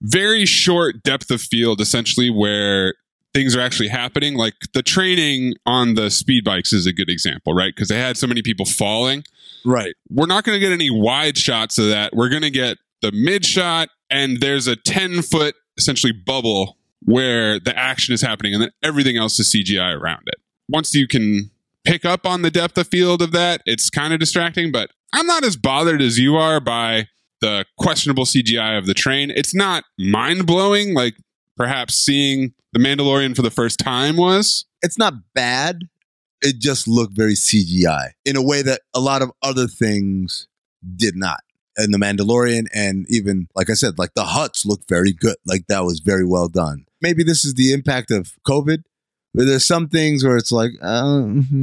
very 0.03 0.47
short 0.47 1.03
depth 1.03 1.31
of 1.31 1.41
field 1.41 1.81
essentially 1.81 2.31
where 2.31 2.95
things 3.37 3.55
are 3.55 3.61
actually 3.61 3.89
happening. 3.89 4.35
Like 4.35 4.55
the 4.73 4.83
training 4.83 5.55
on 5.67 5.95
the 5.95 6.11
speed 6.11 6.43
bikes 6.43 6.73
is 6.73 6.87
a 6.87 6.93
good 6.93 7.11
example, 7.11 7.53
right? 7.53 7.75
Because 7.75 7.89
they 7.89 7.99
had 7.99 8.17
so 8.17 8.27
many 8.27 8.41
people 8.41 8.65
falling. 8.65 9.25
Right. 9.65 9.95
We're 10.09 10.27
not 10.27 10.45
going 10.45 10.57
to 10.57 10.61
get 10.61 10.73
any 10.73 10.91
wide 10.91 11.37
shots 11.37 11.79
of 11.79 11.89
that. 11.89 12.15
We're 12.17 12.31
going 12.31 12.43
to 12.43 12.51
get 12.51 12.79
the 13.03 13.13
mid 13.13 13.45
shot, 13.45 13.91
and 14.11 14.41
there's 14.41 14.67
a 14.67 14.75
10 14.75 15.21
foot 15.21 15.55
essentially 15.77 16.15
bubble 16.15 16.79
where 17.03 17.61
the 17.61 17.77
action 17.77 18.15
is 18.15 18.23
happening, 18.23 18.55
and 18.55 18.63
then 18.63 18.71
everything 18.83 19.19
else 19.19 19.39
is 19.39 19.53
CGI 19.53 19.95
around 19.95 20.23
it. 20.29 20.37
Once 20.71 20.95
you 20.95 21.07
can 21.07 21.51
pick 21.85 22.07
up 22.07 22.25
on 22.25 22.41
the 22.41 22.51
depth 22.51 22.79
of 22.79 22.89
field 22.89 23.21
of 23.21 23.33
that, 23.33 23.61
it's 23.67 23.91
kind 23.91 24.15
of 24.15 24.19
distracting, 24.19 24.73
but 24.73 24.89
I'm 25.13 25.27
not 25.27 25.45
as 25.45 25.57
bothered 25.57 26.01
as 26.01 26.19
you 26.19 26.37
are 26.37 26.59
by 26.59 27.09
the 27.43 27.67
questionable 27.77 28.25
CGI 28.25 28.79
of 28.79 28.87
the 28.87 28.95
train. 28.95 29.31
It's 29.31 29.55
not 29.55 29.85
mind 29.99 30.47
blowing 30.47 30.95
like 30.95 31.17
perhaps 31.57 31.95
seeing 31.95 32.53
The 32.73 32.79
Mandalorian 32.79 33.35
for 33.35 33.43
the 33.43 33.51
first 33.51 33.79
time 33.79 34.17
was. 34.17 34.67
It's 34.83 34.99
not 34.99 35.15
bad. 35.35 35.89
It 36.43 36.59
just 36.59 36.87
looked 36.87 37.17
very 37.17 37.35
CGI 37.35 38.11
in 38.25 38.37
a 38.37 38.43
way 38.43 38.63
that 38.63 38.83
a 38.95 39.01
lot 39.01 39.23
of 39.23 39.33
other 39.43 39.67
things 39.67 40.49
did 40.97 41.17
not. 41.17 41.41
And 41.79 41.93
The 41.93 41.99
Mandalorian, 41.99 42.67
and 42.73 43.07
even, 43.09 43.49
like 43.55 43.71
I 43.71 43.75
said, 43.75 43.99
like 43.99 44.15
the 44.15 44.23
Hutts 44.23 44.65
looked 44.65 44.89
very 44.89 45.13
good. 45.13 45.37
Like 45.47 45.67
that 45.69 45.85
was 45.85 46.01
very 46.01 46.25
well 46.25 46.49
done. 46.49 46.87
Maybe 47.03 47.23
this 47.23 47.45
is 47.45 47.55
the 47.55 47.73
impact 47.73 48.11
of 48.11 48.33
COVID. 48.47 48.83
There's 49.35 49.67
some 49.67 49.89
things 49.89 50.25
where 50.25 50.39
it's 50.39 50.53
like, 50.53 50.71
uh, 50.81 51.21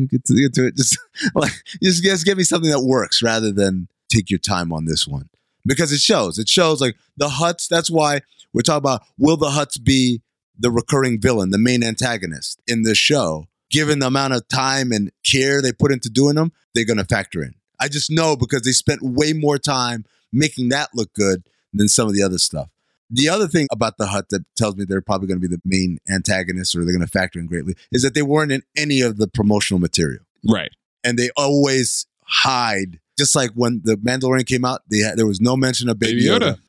get, 0.07 0.25
to, 0.25 0.35
get 0.35 0.53
to 0.53 0.67
it. 0.67 0.75
Just 0.75 0.99
like, 1.35 1.53
just, 1.81 2.03
just 2.03 2.25
give 2.25 2.37
me 2.37 2.43
something 2.43 2.69
that 2.69 2.81
works 2.81 3.23
rather 3.23 3.51
than 3.51 3.87
take 4.09 4.29
your 4.29 4.39
time 4.39 4.71
on 4.71 4.85
this 4.85 5.07
one 5.07 5.29
because 5.65 5.91
it 5.91 5.99
shows. 5.99 6.37
It 6.37 6.49
shows 6.49 6.81
like 6.81 6.95
the 7.17 7.29
Hutts. 7.29 7.67
That's 7.67 7.89
why 7.89 8.21
we're 8.53 8.61
talking 8.61 8.77
about 8.77 9.03
will 9.17 9.37
the 9.37 9.49
Hutts 9.49 9.81
be 9.81 10.21
the 10.57 10.71
recurring 10.71 11.19
villain, 11.19 11.49
the 11.49 11.57
main 11.57 11.83
antagonist 11.83 12.61
in 12.67 12.83
this 12.83 12.97
show? 12.97 13.47
Given 13.69 13.99
the 13.99 14.07
amount 14.07 14.33
of 14.33 14.47
time 14.47 14.91
and 14.91 15.11
care 15.25 15.61
they 15.61 15.71
put 15.71 15.91
into 15.91 16.09
doing 16.09 16.35
them, 16.35 16.51
they're 16.75 16.85
going 16.85 16.97
to 16.97 17.05
factor 17.05 17.41
in. 17.41 17.55
I 17.79 17.87
just 17.87 18.11
know 18.11 18.35
because 18.35 18.61
they 18.61 18.71
spent 18.71 19.01
way 19.01 19.33
more 19.33 19.57
time 19.57 20.05
making 20.31 20.69
that 20.69 20.89
look 20.93 21.11
good 21.13 21.43
than 21.73 21.87
some 21.87 22.07
of 22.07 22.13
the 22.13 22.21
other 22.21 22.37
stuff. 22.37 22.69
The 23.09 23.29
other 23.29 23.47
thing 23.47 23.67
about 23.71 23.97
the 23.97 24.07
Hutt 24.07 24.29
that 24.29 24.43
tells 24.55 24.75
me 24.75 24.85
they're 24.85 25.01
probably 25.01 25.27
going 25.27 25.41
to 25.41 25.47
be 25.47 25.53
the 25.53 25.61
main 25.65 25.97
antagonist 26.09 26.75
or 26.75 26.85
they're 26.85 26.93
going 26.93 27.05
to 27.05 27.11
factor 27.11 27.39
in 27.39 27.47
greatly 27.47 27.75
is 27.91 28.03
that 28.03 28.13
they 28.13 28.21
weren't 28.21 28.51
in 28.51 28.63
any 28.77 29.01
of 29.01 29.17
the 29.17 29.27
promotional 29.27 29.79
material. 29.79 30.23
Right. 30.47 30.71
And 31.03 31.17
they 31.17 31.29
always 31.35 32.05
hide 32.25 32.99
just 33.17 33.35
like 33.35 33.51
when 33.51 33.81
the 33.83 33.95
Mandalorian 33.95 34.47
came 34.47 34.65
out, 34.65 34.81
they 34.89 34.99
had, 34.99 35.17
there 35.17 35.27
was 35.27 35.39
no 35.39 35.55
mention 35.55 35.89
of 35.89 35.99
Baby, 35.99 36.21
Baby 36.21 36.25
Yoda. 36.25 36.39
Yoda. 36.39 36.59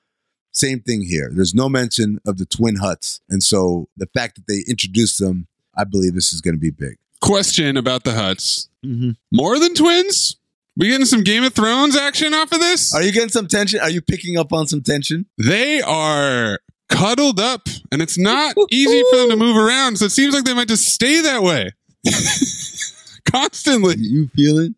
Same 0.54 0.80
thing 0.80 1.02
here. 1.02 1.30
There's 1.32 1.54
no 1.54 1.68
mention 1.68 2.20
of 2.26 2.38
the 2.38 2.46
twin 2.46 2.76
Hutts, 2.76 3.20
and 3.28 3.42
so 3.42 3.88
the 3.96 4.06
fact 4.06 4.36
that 4.36 4.46
they 4.46 4.62
introduced 4.68 5.18
them, 5.18 5.48
I 5.76 5.84
believe 5.84 6.14
this 6.14 6.32
is 6.32 6.40
going 6.40 6.54
to 6.54 6.60
be 6.60 6.70
big. 6.70 6.96
Question 7.20 7.76
about 7.76 8.04
the 8.04 8.12
Hutts. 8.12 8.68
Mm-hmm. 8.84 9.10
More 9.32 9.58
than 9.58 9.74
twins? 9.74 10.36
We 10.76 10.88
getting 10.88 11.06
some 11.06 11.22
Game 11.22 11.44
of 11.44 11.54
Thrones 11.54 11.96
action 11.96 12.34
off 12.34 12.52
of 12.52 12.60
this? 12.60 12.94
Are 12.94 13.02
you 13.02 13.12
getting 13.12 13.28
some 13.28 13.46
tension? 13.46 13.80
Are 13.80 13.90
you 13.90 14.00
picking 14.00 14.36
up 14.38 14.52
on 14.52 14.66
some 14.66 14.82
tension? 14.82 15.26
They 15.38 15.80
are 15.80 16.58
cuddled 16.88 17.40
up, 17.40 17.68
and 17.92 18.02
it's 18.02 18.18
not 18.18 18.56
easy 18.70 19.02
for 19.10 19.16
them 19.18 19.30
to 19.30 19.36
move 19.36 19.56
around. 19.56 19.98
So 19.98 20.06
it 20.06 20.12
seems 20.12 20.34
like 20.34 20.44
they 20.44 20.54
might 20.54 20.68
just 20.68 20.86
stay 20.86 21.20
that 21.22 21.42
way 21.42 21.70
constantly. 23.32 23.96
You 23.98 24.28
feeling? 24.28 24.74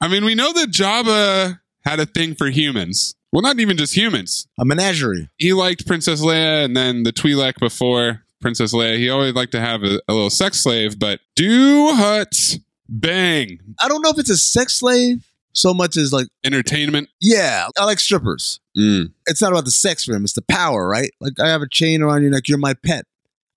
I 0.00 0.08
mean, 0.08 0.24
we 0.24 0.34
know 0.34 0.52
that 0.52 0.70
Jabba 0.70 1.60
had 1.84 2.00
a 2.00 2.06
thing 2.06 2.34
for 2.34 2.48
humans. 2.48 3.14
Well, 3.36 3.42
not 3.42 3.60
even 3.60 3.76
just 3.76 3.94
humans. 3.94 4.48
A 4.58 4.64
menagerie. 4.64 5.28
He 5.36 5.52
liked 5.52 5.86
Princess 5.86 6.22
Leia 6.22 6.64
and 6.64 6.74
then 6.74 7.02
the 7.02 7.12
Twi'lek 7.12 7.58
before 7.60 8.22
Princess 8.40 8.72
Leia. 8.72 8.96
He 8.96 9.10
always 9.10 9.34
liked 9.34 9.52
to 9.52 9.60
have 9.60 9.82
a, 9.82 10.00
a 10.08 10.14
little 10.14 10.30
sex 10.30 10.60
slave, 10.60 10.98
but 10.98 11.20
do 11.34 11.92
Hutts 11.92 12.58
bang 12.88 13.58
I 13.78 13.88
don't 13.88 14.00
know 14.00 14.08
if 14.08 14.18
it's 14.18 14.30
a 14.30 14.38
sex 14.38 14.76
slave 14.76 15.28
so 15.52 15.74
much 15.74 15.98
as 15.98 16.14
like, 16.14 16.28
entertainment? 16.44 17.10
yeah, 17.20 17.68
I 17.78 17.84
like 17.84 18.00
strippers. 18.00 18.58
Mm. 18.74 19.12
It's 19.26 19.42
not 19.42 19.52
about 19.52 19.66
the 19.66 19.70
sex 19.70 20.06
for 20.06 20.14
him; 20.14 20.24
it's 20.24 20.32
the 20.32 20.40
power, 20.40 20.88
right? 20.88 21.10
Like 21.20 21.38
I 21.38 21.48
have 21.48 21.60
a 21.60 21.68
chain 21.68 22.00
around 22.00 22.22
your 22.22 22.30
neck. 22.30 22.48
You're 22.48 22.56
my 22.56 22.72
pet. 22.72 23.04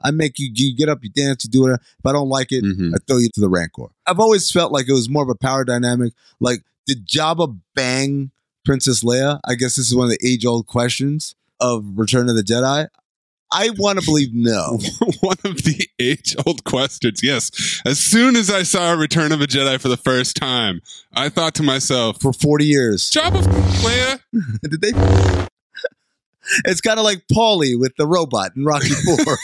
I 0.03 0.11
make 0.11 0.39
you, 0.39 0.51
you 0.53 0.75
get 0.75 0.89
up, 0.89 1.05
you 1.05 1.09
dance, 1.09 1.45
you 1.45 1.49
do 1.51 1.67
it. 1.67 1.75
If 1.75 2.05
I 2.05 2.11
don't 2.11 2.27
like 2.27 2.51
it, 2.51 2.65
Mhm. 2.65 2.91
I 2.93 2.97
throw 3.07 3.15
you 3.17 3.29
to 3.33 3.39
the 3.39 3.47
Rancor. 3.47 3.87
I've 4.05 4.19
always 4.19 4.51
felt 4.51 4.73
like 4.73 4.89
it 4.89 4.93
was 4.93 5.07
more 5.07 5.23
of 5.23 5.29
a 5.29 5.35
power 5.35 5.63
dynamic. 5.63 6.11
Like, 6.41 6.65
did 6.85 7.07
Jabba 7.07 7.57
bang 7.75 8.31
Princess 8.69 9.03
Leia? 9.03 9.39
I 9.47 9.55
guess 9.55 9.77
this 9.77 9.87
is 9.89 9.95
one 9.95 10.05
of 10.05 10.11
the 10.11 10.19
age 10.23 10.45
old 10.45 10.67
questions 10.67 11.33
of 11.59 11.83
Return 11.95 12.29
of 12.29 12.35
the 12.35 12.43
Jedi. 12.43 12.87
I 13.51 13.71
want 13.79 13.97
to 13.97 14.05
believe 14.05 14.29
no. 14.31 14.77
One 15.21 15.37
of 15.43 15.63
the 15.63 15.87
age 15.97 16.35
old 16.45 16.63
questions. 16.65 17.23
Yes. 17.23 17.81
As 17.83 17.97
soon 17.97 18.35
as 18.35 18.51
I 18.51 18.61
saw 18.61 18.91
Return 18.91 19.31
of 19.31 19.41
a 19.41 19.47
Jedi 19.47 19.81
for 19.81 19.87
the 19.87 19.97
first 19.97 20.35
time, 20.35 20.81
I 21.15 21.29
thought 21.29 21.55
to 21.55 21.63
myself, 21.63 22.21
For 22.21 22.31
40 22.31 22.63
years. 22.65 23.09
Jabba 23.09 23.39
f- 23.39 23.81
Leia? 23.81 24.19
Did 24.69 24.81
they? 24.81 25.47
It's 26.65 26.81
kind 26.81 26.99
of 26.99 27.05
like 27.05 27.23
Paulie 27.31 27.79
with 27.79 27.95
the 27.97 28.05
robot 28.07 28.55
in 28.55 28.65
Rocky 28.65 28.89
Four. 28.89 29.35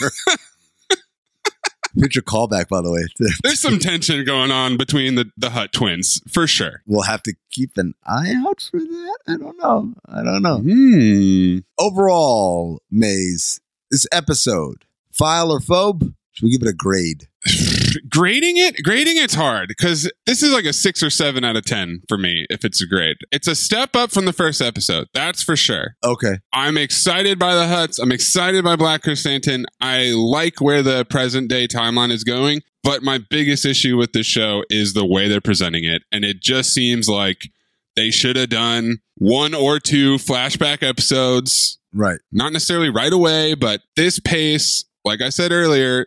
Future 1.97 2.21
callback, 2.21 2.67
by 2.67 2.81
the 2.81 2.91
way. 2.91 3.05
There's 3.43 3.59
some 3.59 3.79
tension 3.79 4.25
going 4.25 4.51
on 4.51 4.77
between 4.77 5.15
the, 5.15 5.31
the 5.37 5.51
Hutt 5.51 5.71
twins, 5.71 6.21
for 6.29 6.45
sure. 6.45 6.81
We'll 6.85 7.03
have 7.03 7.23
to 7.23 7.33
keep 7.51 7.77
an 7.77 7.93
eye 8.05 8.33
out 8.45 8.67
for 8.69 8.79
that. 8.79 9.17
I 9.27 9.37
don't 9.37 9.57
know. 9.57 9.93
I 10.05 10.23
don't 10.23 10.41
know. 10.41 10.57
Hmm. 10.59 11.59
Overall, 11.79 12.81
Maze, 12.91 13.61
this 13.89 14.07
episode, 14.11 14.85
file 15.11 15.51
or 15.51 15.59
phobe? 15.59 16.13
Should 16.35 16.45
we 16.45 16.51
give 16.51 16.61
it 16.61 16.69
a 16.69 16.73
grade? 16.73 17.27
grading 18.09 18.57
it 18.57 18.83
grading 18.83 19.17
it's 19.17 19.33
hard 19.35 19.67
because 19.67 20.11
this 20.25 20.41
is 20.41 20.51
like 20.51 20.65
a 20.65 20.73
six 20.73 21.01
or 21.03 21.09
seven 21.09 21.43
out 21.43 21.55
of 21.55 21.63
ten 21.63 22.01
for 22.09 22.17
me 22.17 22.45
if 22.49 22.65
it's 22.65 22.81
a 22.81 22.87
grade 22.87 23.17
it's 23.31 23.47
a 23.47 23.55
step 23.55 23.95
up 23.95 24.11
from 24.11 24.25
the 24.25 24.33
first 24.33 24.61
episode 24.61 25.07
that's 25.13 25.43
for 25.43 25.55
sure 25.55 25.95
Okay. 26.03 26.39
i'm 26.53 26.75
excited 26.77 27.37
by 27.37 27.53
the 27.55 27.61
Hutts 27.65 27.99
i'm 28.01 28.11
excited 28.11 28.63
by 28.63 28.75
Black 28.75 29.03
Krrsantan 29.03 29.65
i 29.79 30.11
like 30.15 30.59
where 30.59 30.81
the 30.81 31.05
present 31.05 31.47
day 31.49 31.67
timeline 31.67 32.11
is 32.11 32.23
going 32.23 32.61
but 32.83 33.03
my 33.03 33.19
biggest 33.29 33.63
issue 33.65 33.95
with 33.95 34.13
this 34.13 34.25
show 34.27 34.63
is 34.69 34.93
the 34.93 35.05
way 35.05 35.27
they're 35.27 35.39
presenting 35.39 35.83
it 35.85 36.01
and 36.11 36.25
it 36.25 36.41
just 36.41 36.73
seems 36.73 37.07
like 37.07 37.49
they 37.95 38.09
should 38.11 38.35
have 38.35 38.49
done 38.49 38.97
one 39.17 39.53
or 39.53 39.79
two 39.79 40.15
flashback 40.15 40.81
episodes 40.83 41.77
Right. 41.93 42.19
not 42.31 42.51
necessarily 42.51 42.89
right 42.89 43.13
away, 43.13 43.53
but 43.53 43.79
this 43.95 44.19
pace, 44.19 44.83
like 45.05 45.21
I 45.21 45.29
said 45.29 45.53
earlier, 45.53 46.05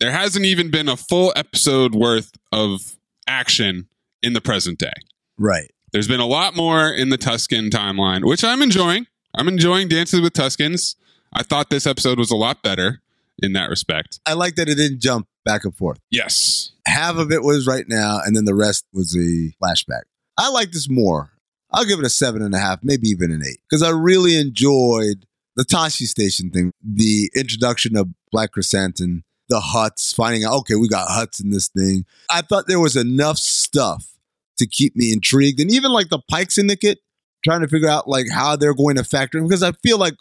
there 0.00 0.12
hasn't 0.12 0.44
even 0.44 0.70
been 0.70 0.88
a 0.88 0.96
full 0.96 1.32
episode 1.36 1.94
worth 1.94 2.32
of 2.52 2.96
action 3.26 3.88
in 4.22 4.32
the 4.32 4.40
present 4.40 4.78
day. 4.78 4.92
Right. 5.38 5.70
There's 5.92 6.08
been 6.08 6.20
a 6.20 6.26
lot 6.26 6.56
more 6.56 6.90
in 6.90 7.10
the 7.10 7.16
Tuscan 7.16 7.70
timeline, 7.70 8.26
which 8.26 8.44
I'm 8.44 8.62
enjoying. 8.62 9.06
I'm 9.34 9.48
enjoying 9.48 9.88
Dances 9.88 10.20
with 10.20 10.32
Tuscans. 10.32 10.96
I 11.32 11.42
thought 11.42 11.70
this 11.70 11.86
episode 11.86 12.18
was 12.18 12.30
a 12.30 12.36
lot 12.36 12.62
better 12.62 13.00
in 13.42 13.52
that 13.52 13.68
respect. 13.68 14.20
I 14.26 14.32
like 14.32 14.54
that 14.56 14.68
it 14.68 14.76
didn't 14.76 15.00
jump 15.00 15.28
back 15.44 15.64
and 15.64 15.74
forth. 15.74 15.98
Yes. 16.10 16.72
Half 16.86 17.16
of 17.16 17.30
it 17.30 17.42
was 17.42 17.66
right 17.66 17.84
now, 17.88 18.20
and 18.24 18.36
then 18.36 18.44
the 18.44 18.54
rest 18.54 18.86
was 18.92 19.14
a 19.14 19.52
flashback. 19.62 20.02
I 20.38 20.50
like 20.50 20.72
this 20.72 20.88
more. 20.88 21.32
I'll 21.70 21.84
give 21.84 21.98
it 21.98 22.06
a 22.06 22.10
seven 22.10 22.42
and 22.42 22.54
a 22.54 22.58
half, 22.58 22.80
maybe 22.82 23.08
even 23.08 23.30
an 23.30 23.42
eight, 23.46 23.60
because 23.68 23.82
I 23.82 23.90
really 23.90 24.36
enjoyed 24.36 25.26
the 25.56 25.64
Tashi 25.64 26.04
Station 26.04 26.50
thing, 26.50 26.72
the 26.82 27.30
introduction 27.34 27.96
of 27.96 28.08
Black 28.30 28.52
Krrsantan, 28.52 29.22
the 29.48 29.60
Hutts, 29.60 30.14
finding 30.14 30.44
out, 30.44 30.54
okay, 30.60 30.74
we 30.74 30.88
got 30.88 31.08
Hutts 31.08 31.42
in 31.42 31.50
this 31.50 31.68
thing. 31.68 32.04
I 32.30 32.42
thought 32.42 32.66
there 32.66 32.80
was 32.80 32.96
enough 32.96 33.38
stuff 33.38 34.18
to 34.58 34.66
keep 34.66 34.96
me 34.96 35.12
intrigued. 35.12 35.60
And 35.60 35.70
even 35.70 35.92
like 35.92 36.08
the 36.08 36.20
Pike 36.30 36.50
Syndicate, 36.50 36.98
trying 37.44 37.60
to 37.60 37.68
figure 37.68 37.88
out 37.88 38.08
like 38.08 38.26
how 38.30 38.56
they're 38.56 38.74
going 38.74 38.96
to 38.96 39.04
factor 39.04 39.38
in, 39.38 39.46
because 39.46 39.62
I 39.62 39.72
feel 39.82 39.98
like 39.98 40.14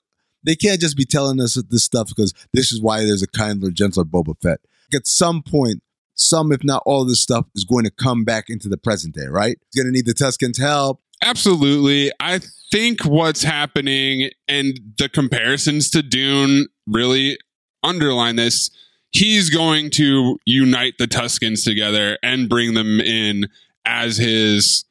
they 0.43 0.55
can't 0.55 0.79
just 0.79 0.95
be 0.95 1.05
telling 1.05 1.41
us 1.41 1.55
this 1.69 1.83
stuff 1.83 2.09
because 2.09 2.33
this 2.53 2.71
is 2.71 2.81
why 2.81 3.03
there's 3.03 3.23
a 3.23 3.27
kindler, 3.27 3.71
gentler 3.71 4.03
Boba 4.03 4.39
Fett. 4.41 4.59
At 4.93 5.07
some 5.07 5.41
point, 5.41 5.81
some, 6.13 6.51
if 6.51 6.63
not 6.63 6.83
all 6.85 7.01
of 7.01 7.07
this 7.07 7.19
stuff, 7.19 7.47
is 7.55 7.63
going 7.63 7.83
to 7.85 7.91
come 7.91 8.23
back 8.23 8.45
into 8.49 8.69
the 8.69 8.77
present 8.77 9.15
day, 9.15 9.25
right? 9.25 9.57
It's 9.61 9.75
going 9.75 9.87
to 9.87 9.91
need 9.91 10.05
the 10.05 10.13
Tuskens' 10.13 10.59
help. 10.59 11.01
Absolutely. 11.23 12.11
I 12.19 12.39
think 12.71 13.03
what's 13.05 13.41
happening 13.41 14.29
and 14.47 14.79
the 14.97 15.09
comparisons 15.09 15.89
to 15.91 16.03
Dune 16.03 16.67
really 16.87 17.37
underline 17.83 18.35
this. 18.35 18.69
He's 19.15 19.49
going 19.49 19.91
to 19.91 20.37
unite 20.45 20.95
the 20.99 21.07
Tuskens 21.07 21.63
together 21.63 22.17
and 22.21 22.49
bring 22.49 22.73
them 22.73 22.99
in 22.99 23.47
as 23.85 24.17
his 24.17 24.83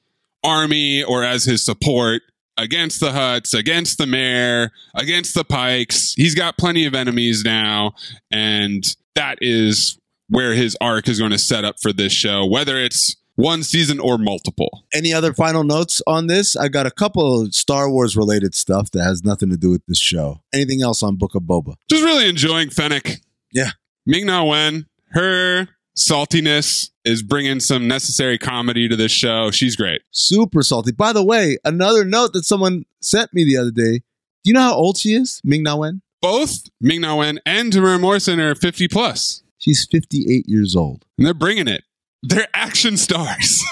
army 0.43 1.05
or 1.05 1.22
as 1.22 1.45
his 1.45 1.62
support 1.62 2.22
against 2.57 3.01
the 3.01 3.11
Hutts, 3.11 3.53
against 3.53 3.99
the 3.99 4.07
mayor, 4.07 4.70
against 4.95 5.35
the 5.35 5.45
Pikes. 5.45 6.14
He's 6.14 6.35
got 6.35 6.57
plenty 6.57 6.87
of 6.87 6.95
enemies 6.95 7.45
now, 7.45 7.93
and 8.31 8.97
that 9.14 9.37
is 9.43 9.99
where 10.31 10.55
his 10.55 10.75
arc 10.81 11.07
is 11.07 11.18
going 11.18 11.33
to 11.33 11.39
set 11.39 11.66
up 11.66 11.77
for 11.83 11.93
this 11.93 12.12
show, 12.14 12.47
whether 12.47 12.79
it's 12.79 13.16
one 13.35 13.62
season 13.62 14.01
or 14.01 14.16
multiple. 14.16 14.85
Any 14.95 15.12
other 15.12 15.35
final 15.35 15.64
notes 15.64 16.01
on 16.07 16.29
this? 16.29 16.57
I 16.57 16.68
got 16.68 16.87
a 16.87 16.91
couple 16.91 17.43
of 17.43 17.55
Star 17.55 17.91
Wars 17.91 18.16
related 18.16 18.55
stuff 18.55 18.91
that 18.93 19.03
has 19.03 19.22
nothing 19.22 19.51
to 19.51 19.59
do 19.59 19.68
with 19.68 19.85
this 19.87 19.99
show. 19.99 20.41
Anything 20.55 20.81
else 20.81 21.03
on 21.03 21.16
Book 21.16 21.35
of 21.35 21.43
Boba? 21.43 21.75
Just 21.91 22.05
really 22.05 22.27
enjoying 22.27 22.70
Fennec. 22.70 23.20
Yeah. 23.53 23.72
Ming 24.07 24.26
Na 24.26 24.44
Wen, 24.44 24.84
her 25.12 25.66
saltiness 25.96 26.90
is 27.07 27.22
bringing 27.22 27.59
some 27.59 27.88
necessary 27.88 28.36
comedy 28.36 28.86
to 28.86 28.96
this 28.96 29.12
show. 29.12 29.50
She's 29.50 29.76
great. 29.76 30.02
Super 30.11 30.62
salty. 30.62 30.92
By 30.92 31.14
the 31.14 31.24
way, 31.24 31.57
another 31.64 32.05
note 32.05 32.34
that 32.34 32.44
someone 32.44 32.84
sent 33.00 33.32
me 33.32 33.44
the 33.44 33.57
other 33.57 33.70
day. 33.70 34.00
Do 34.42 34.50
you 34.50 34.52
know 34.52 34.61
how 34.61 34.74
old 34.74 34.98
she 34.98 35.14
is, 35.14 35.40
Ming 35.42 35.62
Na 35.62 35.76
Wen? 35.76 36.02
Both 36.20 36.68
Ming 36.82 37.00
Na 37.00 37.16
Wen 37.16 37.40
and 37.46 37.72
Temuera 37.72 37.98
Morrison 37.98 38.40
are 38.40 38.55
50 38.55 38.88
plus. 38.88 39.42
She's 39.57 39.86
58 39.90 40.44
years 40.46 40.76
old. 40.76 41.07
And 41.16 41.26
they're 41.26 41.32
bringing 41.32 41.68
it. 41.68 41.84
They're 42.22 42.48
action 42.52 42.98
stars. 42.98 43.64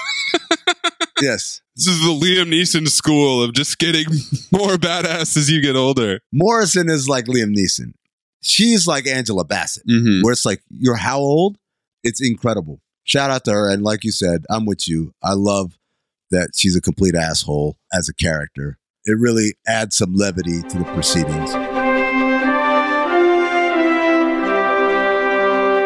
yes. 1.21 1.61
This 1.75 1.87
is 1.87 2.01
the 2.01 2.09
Liam 2.09 2.51
Neeson 2.51 2.87
school 2.87 3.43
of 3.43 3.53
just 3.53 3.77
getting 3.77 4.05
more 4.51 4.77
badass 4.77 5.37
as 5.37 5.51
you 5.51 5.61
get 5.61 5.75
older. 5.75 6.21
Morrison 6.31 6.89
is 6.89 7.07
like 7.07 7.25
Liam 7.25 7.55
Neeson. 7.55 7.93
She's 8.43 8.85
like 8.87 9.07
Angela 9.07 9.43
Bassett, 9.45 9.87
Mhm. 9.87 10.23
where 10.23 10.33
it's 10.33 10.45
like, 10.45 10.61
you're 10.69 10.95
how 10.97 11.19
old? 11.19 11.57
It's 12.03 12.21
incredible. 12.21 12.81
Shout 13.05 13.31
out 13.31 13.45
to 13.45 13.51
her. 13.53 13.69
And 13.69 13.83
like 13.83 14.03
you 14.03 14.11
said, 14.11 14.45
I'm 14.49 14.65
with 14.65 14.87
you. 14.87 15.13
I 15.23 15.33
love 15.33 15.77
that 16.31 16.51
she's 16.55 16.75
a 16.75 16.81
complete 16.81 17.15
asshole 17.15 17.77
as 17.93 18.09
a 18.09 18.13
character. 18.13 18.77
It 19.05 19.17
really 19.19 19.55
adds 19.67 19.95
some 19.95 20.13
levity 20.15 20.61
to 20.61 20.77
the 20.77 20.85
proceedings. 20.93 21.51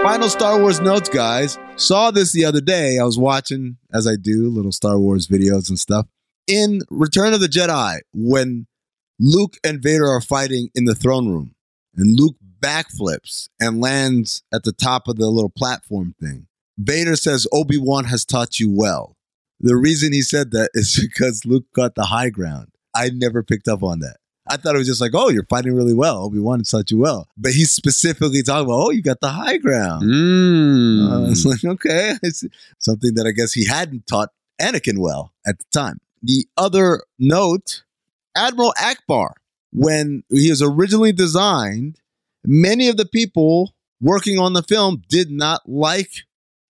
Final 0.03 0.29
Star 0.29 0.59
Wars 0.59 0.79
notes, 0.79 1.09
guys. 1.09 1.57
Saw 1.75 2.11
this 2.11 2.31
the 2.31 2.45
other 2.45 2.61
day. 2.61 2.97
I 2.97 3.03
was 3.03 3.17
watching, 3.19 3.77
as 3.93 4.07
I 4.07 4.15
do, 4.15 4.49
little 4.49 4.71
Star 4.71 4.97
Wars 4.97 5.27
videos 5.27 5.69
and 5.69 5.77
stuff. 5.77 6.07
In 6.47 6.81
Return 6.89 7.33
of 7.33 7.41
the 7.41 7.47
Jedi, 7.47 7.99
when 8.13 8.67
Luke 9.19 9.57
and 9.65 9.81
Vader 9.83 10.07
are 10.07 10.21
fighting 10.21 10.69
in 10.73 10.85
the 10.85 10.95
throne 10.95 11.27
room, 11.29 11.55
and 11.95 12.17
Luke 12.17 12.35
backflips 12.59 13.49
and 13.59 13.81
lands 13.81 14.43
at 14.53 14.63
the 14.63 14.71
top 14.71 15.07
of 15.07 15.17
the 15.17 15.27
little 15.27 15.49
platform 15.49 16.15
thing. 16.19 16.47
Vader 16.77 17.15
says, 17.15 17.47
Obi 17.51 17.77
Wan 17.77 18.05
has 18.05 18.25
taught 18.25 18.59
you 18.59 18.71
well. 18.71 19.15
The 19.59 19.75
reason 19.75 20.13
he 20.13 20.21
said 20.21 20.51
that 20.51 20.69
is 20.73 20.99
because 21.01 21.45
Luke 21.45 21.65
got 21.73 21.95
the 21.95 22.05
high 22.05 22.29
ground. 22.29 22.67
I 22.93 23.09
never 23.09 23.43
picked 23.43 23.67
up 23.67 23.83
on 23.83 23.99
that. 23.99 24.17
I 24.49 24.55
thought 24.55 24.75
it 24.75 24.77
was 24.77 24.87
just 24.87 25.01
like, 25.01 25.11
oh, 25.13 25.29
you're 25.29 25.45
fighting 25.49 25.75
really 25.75 25.93
well. 25.93 26.23
Obi 26.23 26.39
Wan 26.39 26.63
taught 26.63 26.89
you 26.89 26.99
well. 26.99 27.27
But 27.37 27.51
he's 27.51 27.71
specifically 27.71 28.41
talking 28.43 28.65
about, 28.65 28.79
oh, 28.79 28.91
you 28.91 29.01
got 29.01 29.19
the 29.19 29.29
high 29.29 29.57
ground. 29.57 30.03
Mm. 30.03 31.27
Uh, 31.27 31.27
it's 31.31 31.45
like, 31.45 31.65
okay. 31.65 32.13
It's 32.23 32.45
something 32.79 33.13
that 33.15 33.27
I 33.27 33.31
guess 33.31 33.53
he 33.53 33.65
hadn't 33.65 34.07
taught 34.07 34.29
Anakin 34.61 34.99
well 34.99 35.33
at 35.45 35.59
the 35.59 35.65
time. 35.73 35.99
The 36.23 36.47
other 36.55 37.03
note 37.19 37.83
Admiral 38.35 38.73
Ackbar, 38.79 39.31
when 39.73 40.23
he 40.29 40.49
was 40.49 40.61
originally 40.61 41.11
designed, 41.11 41.99
many 42.47 42.87
of 42.87 42.97
the 42.97 43.05
people 43.05 43.75
working 44.01 44.39
on 44.39 44.53
the 44.53 44.63
film 44.63 45.03
did 45.09 45.29
not 45.29 45.61
like 45.67 46.09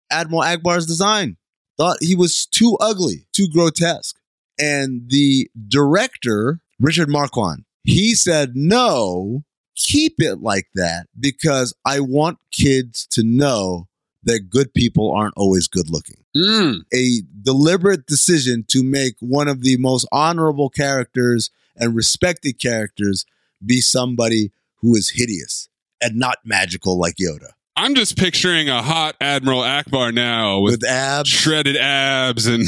Admiral 0.09 0.41
Ackbar's 0.41 0.86
design, 0.86 1.38
thought 1.78 1.97
he 2.01 2.15
was 2.15 2.47
too 2.47 2.78
ugly, 2.82 3.28
too 3.34 3.47
grotesque. 3.53 4.17
And 4.59 5.03
the 5.09 5.49
director, 5.67 6.59
Richard 6.80 7.09
Marquand, 7.09 7.65
he 7.84 8.15
said, 8.15 8.53
no, 8.55 9.43
keep 9.75 10.15
it 10.17 10.41
like 10.41 10.67
that 10.73 11.05
because 11.17 11.75
I 11.86 11.99
want 11.99 12.39
kids 12.51 13.05
to 13.11 13.23
know 13.23 13.88
that 14.23 14.49
good 14.49 14.73
people 14.73 15.11
aren't 15.11 15.38
always 15.38 15.67
good 15.67 15.89
looking. 15.89 16.17
Hmm. 16.36 16.80
A 16.93 17.21
deliberate 17.43 18.07
decision 18.07 18.65
to 18.69 18.84
make 18.84 19.15
one 19.19 19.47
of 19.47 19.61
the 19.61 19.78
most 19.78 20.07
honorable 20.11 20.69
characters 20.69 21.51
and 21.75 21.95
respected 21.95 22.59
characters 22.59 23.25
be 23.63 23.80
somebody 23.80 24.51
who 24.82 24.95
is 24.95 25.09
hideous 25.09 25.69
and 26.01 26.15
not 26.17 26.38
magical 26.43 26.99
like 26.99 27.15
Yoda. 27.15 27.51
I'm 27.75 27.93
just 27.93 28.17
picturing 28.17 28.69
a 28.69 28.82
hot 28.82 29.15
Admiral 29.21 29.61
Ackbar 29.61 30.11
now 30.13 30.59
with, 30.61 30.82
With 30.82 30.86
abs, 30.89 31.30
shredded 31.30 31.78
abs 31.78 32.47
and 32.47 32.67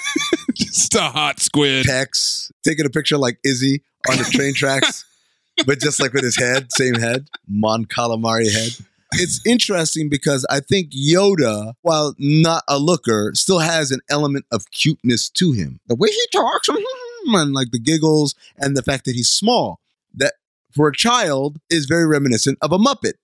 just 0.54 0.94
a 0.96 1.02
hot 1.02 1.38
squid. 1.38 1.86
pecs, 1.86 2.50
taking 2.64 2.84
a 2.84 2.90
picture 2.90 3.16
like 3.16 3.38
Izzy 3.44 3.82
on 4.08 4.18
the 4.18 4.24
train 4.24 4.52
tracks, 4.54 5.04
but 5.66 5.78
just 5.78 6.00
like 6.00 6.12
with 6.12 6.24
his 6.24 6.36
head, 6.36 6.72
same 6.72 6.94
head, 6.94 7.28
Mon 7.46 7.84
Calamari 7.84 8.50
head. 8.52 8.72
It's 9.12 9.44
interesting 9.46 10.08
because 10.08 10.46
I 10.50 10.60
think 10.60 10.90
Yoda, 10.92 11.74
while 11.82 12.14
not 12.18 12.62
a 12.68 12.78
looker, 12.78 13.32
still 13.34 13.58
has 13.58 13.90
an 13.90 14.00
element 14.08 14.46
of 14.52 14.70
cuteness 14.70 15.28
to 15.30 15.52
him. 15.52 15.80
The 15.86 15.96
way 15.96 16.08
he 16.08 16.26
talks 16.32 16.68
and 17.26 17.52
like 17.52 17.70
the 17.70 17.78
giggles 17.80 18.34
and 18.56 18.76
the 18.76 18.82
fact 18.82 19.04
that 19.04 19.14
he's 19.14 19.30
small, 19.30 19.80
that 20.14 20.34
for 20.74 20.88
a 20.88 20.96
child 20.96 21.58
is 21.68 21.86
very 21.86 22.06
reminiscent 22.06 22.58
of 22.62 22.72
a 22.72 22.78
Muppet. 22.78 23.14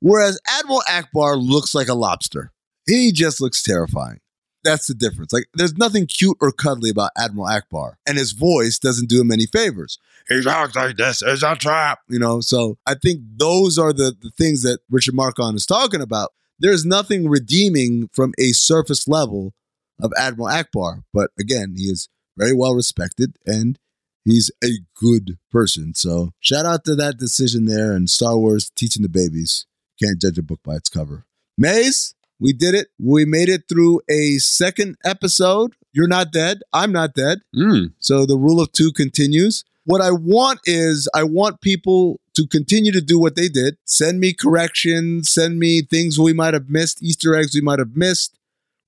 Whereas 0.00 0.40
Admiral 0.46 0.82
Ackbar 0.88 1.36
looks 1.40 1.74
like 1.74 1.88
a 1.88 1.94
lobster. 1.94 2.52
He 2.86 3.12
just 3.12 3.40
looks 3.40 3.62
terrifying. 3.62 4.20
That's 4.62 4.86
the 4.86 4.94
difference. 4.94 5.32
Like, 5.32 5.46
there's 5.54 5.76
nothing 5.76 6.06
cute 6.06 6.38
or 6.40 6.50
cuddly 6.50 6.90
about 6.90 7.10
Admiral 7.18 7.46
Ackbar, 7.46 7.94
and 8.06 8.16
his 8.16 8.32
voice 8.32 8.78
doesn't 8.78 9.08
do 9.08 9.20
him 9.20 9.30
any 9.30 9.46
favors. 9.46 9.98
He 10.28 10.42
talks 10.42 10.74
like 10.74 10.96
this 10.96 11.22
is 11.22 11.42
a 11.42 11.54
trap, 11.54 12.00
you 12.08 12.18
know. 12.18 12.40
So 12.40 12.78
I 12.86 12.94
think 12.94 13.20
those 13.36 13.78
are 13.78 13.92
the, 13.92 14.16
the 14.18 14.30
things 14.38 14.62
that 14.62 14.80
Richard 14.90 15.14
Marquand 15.14 15.56
is 15.56 15.66
talking 15.66 16.00
about. 16.00 16.32
There's 16.58 16.86
nothing 16.86 17.28
redeeming 17.28 18.08
from 18.12 18.32
a 18.38 18.52
surface 18.52 19.06
level 19.06 19.52
of 20.00 20.12
Admiral 20.18 20.48
Ackbar, 20.48 21.02
but 21.12 21.30
again, 21.38 21.74
he 21.76 21.84
is 21.84 22.08
very 22.36 22.54
well 22.54 22.74
respected 22.74 23.36
and 23.44 23.78
he's 24.24 24.50
a 24.62 24.70
good 24.94 25.38
person. 25.50 25.94
So 25.94 26.32
shout 26.40 26.66
out 26.66 26.84
to 26.84 26.94
that 26.96 27.18
decision 27.18 27.66
there 27.66 27.92
and 27.92 28.08
Star 28.10 28.36
Wars 28.36 28.70
teaching 28.74 29.02
the 29.02 29.08
babies. 29.08 29.66
Can't 30.02 30.20
judge 30.20 30.38
a 30.38 30.42
book 30.42 30.60
by 30.64 30.74
its 30.74 30.88
cover. 30.88 31.24
Maze, 31.56 32.14
we 32.40 32.52
did 32.52 32.74
it. 32.74 32.88
We 32.98 33.24
made 33.24 33.48
it 33.48 33.64
through 33.68 34.00
a 34.10 34.38
second 34.38 34.96
episode. 35.04 35.74
You're 35.92 36.08
not 36.08 36.32
dead. 36.32 36.58
I'm 36.72 36.90
not 36.90 37.14
dead. 37.14 37.40
Hmm. 37.54 37.86
So 38.00 38.26
the 38.26 38.36
rule 38.36 38.60
of 38.60 38.72
two 38.72 38.92
continues. 38.92 39.64
What 39.84 40.00
I 40.00 40.10
want 40.10 40.60
is 40.64 41.08
I 41.14 41.24
want 41.24 41.60
people 41.60 42.18
to 42.34 42.46
continue 42.46 42.90
to 42.90 43.00
do 43.00 43.18
what 43.18 43.36
they 43.36 43.48
did. 43.48 43.76
Send 43.84 44.18
me 44.18 44.32
corrections, 44.32 45.30
send 45.30 45.58
me 45.58 45.82
things 45.82 46.18
we 46.18 46.32
might 46.32 46.54
have 46.54 46.68
missed, 46.68 47.02
Easter 47.02 47.36
eggs 47.36 47.54
we 47.54 47.60
might 47.60 47.78
have 47.78 47.94
missed, 47.94 48.36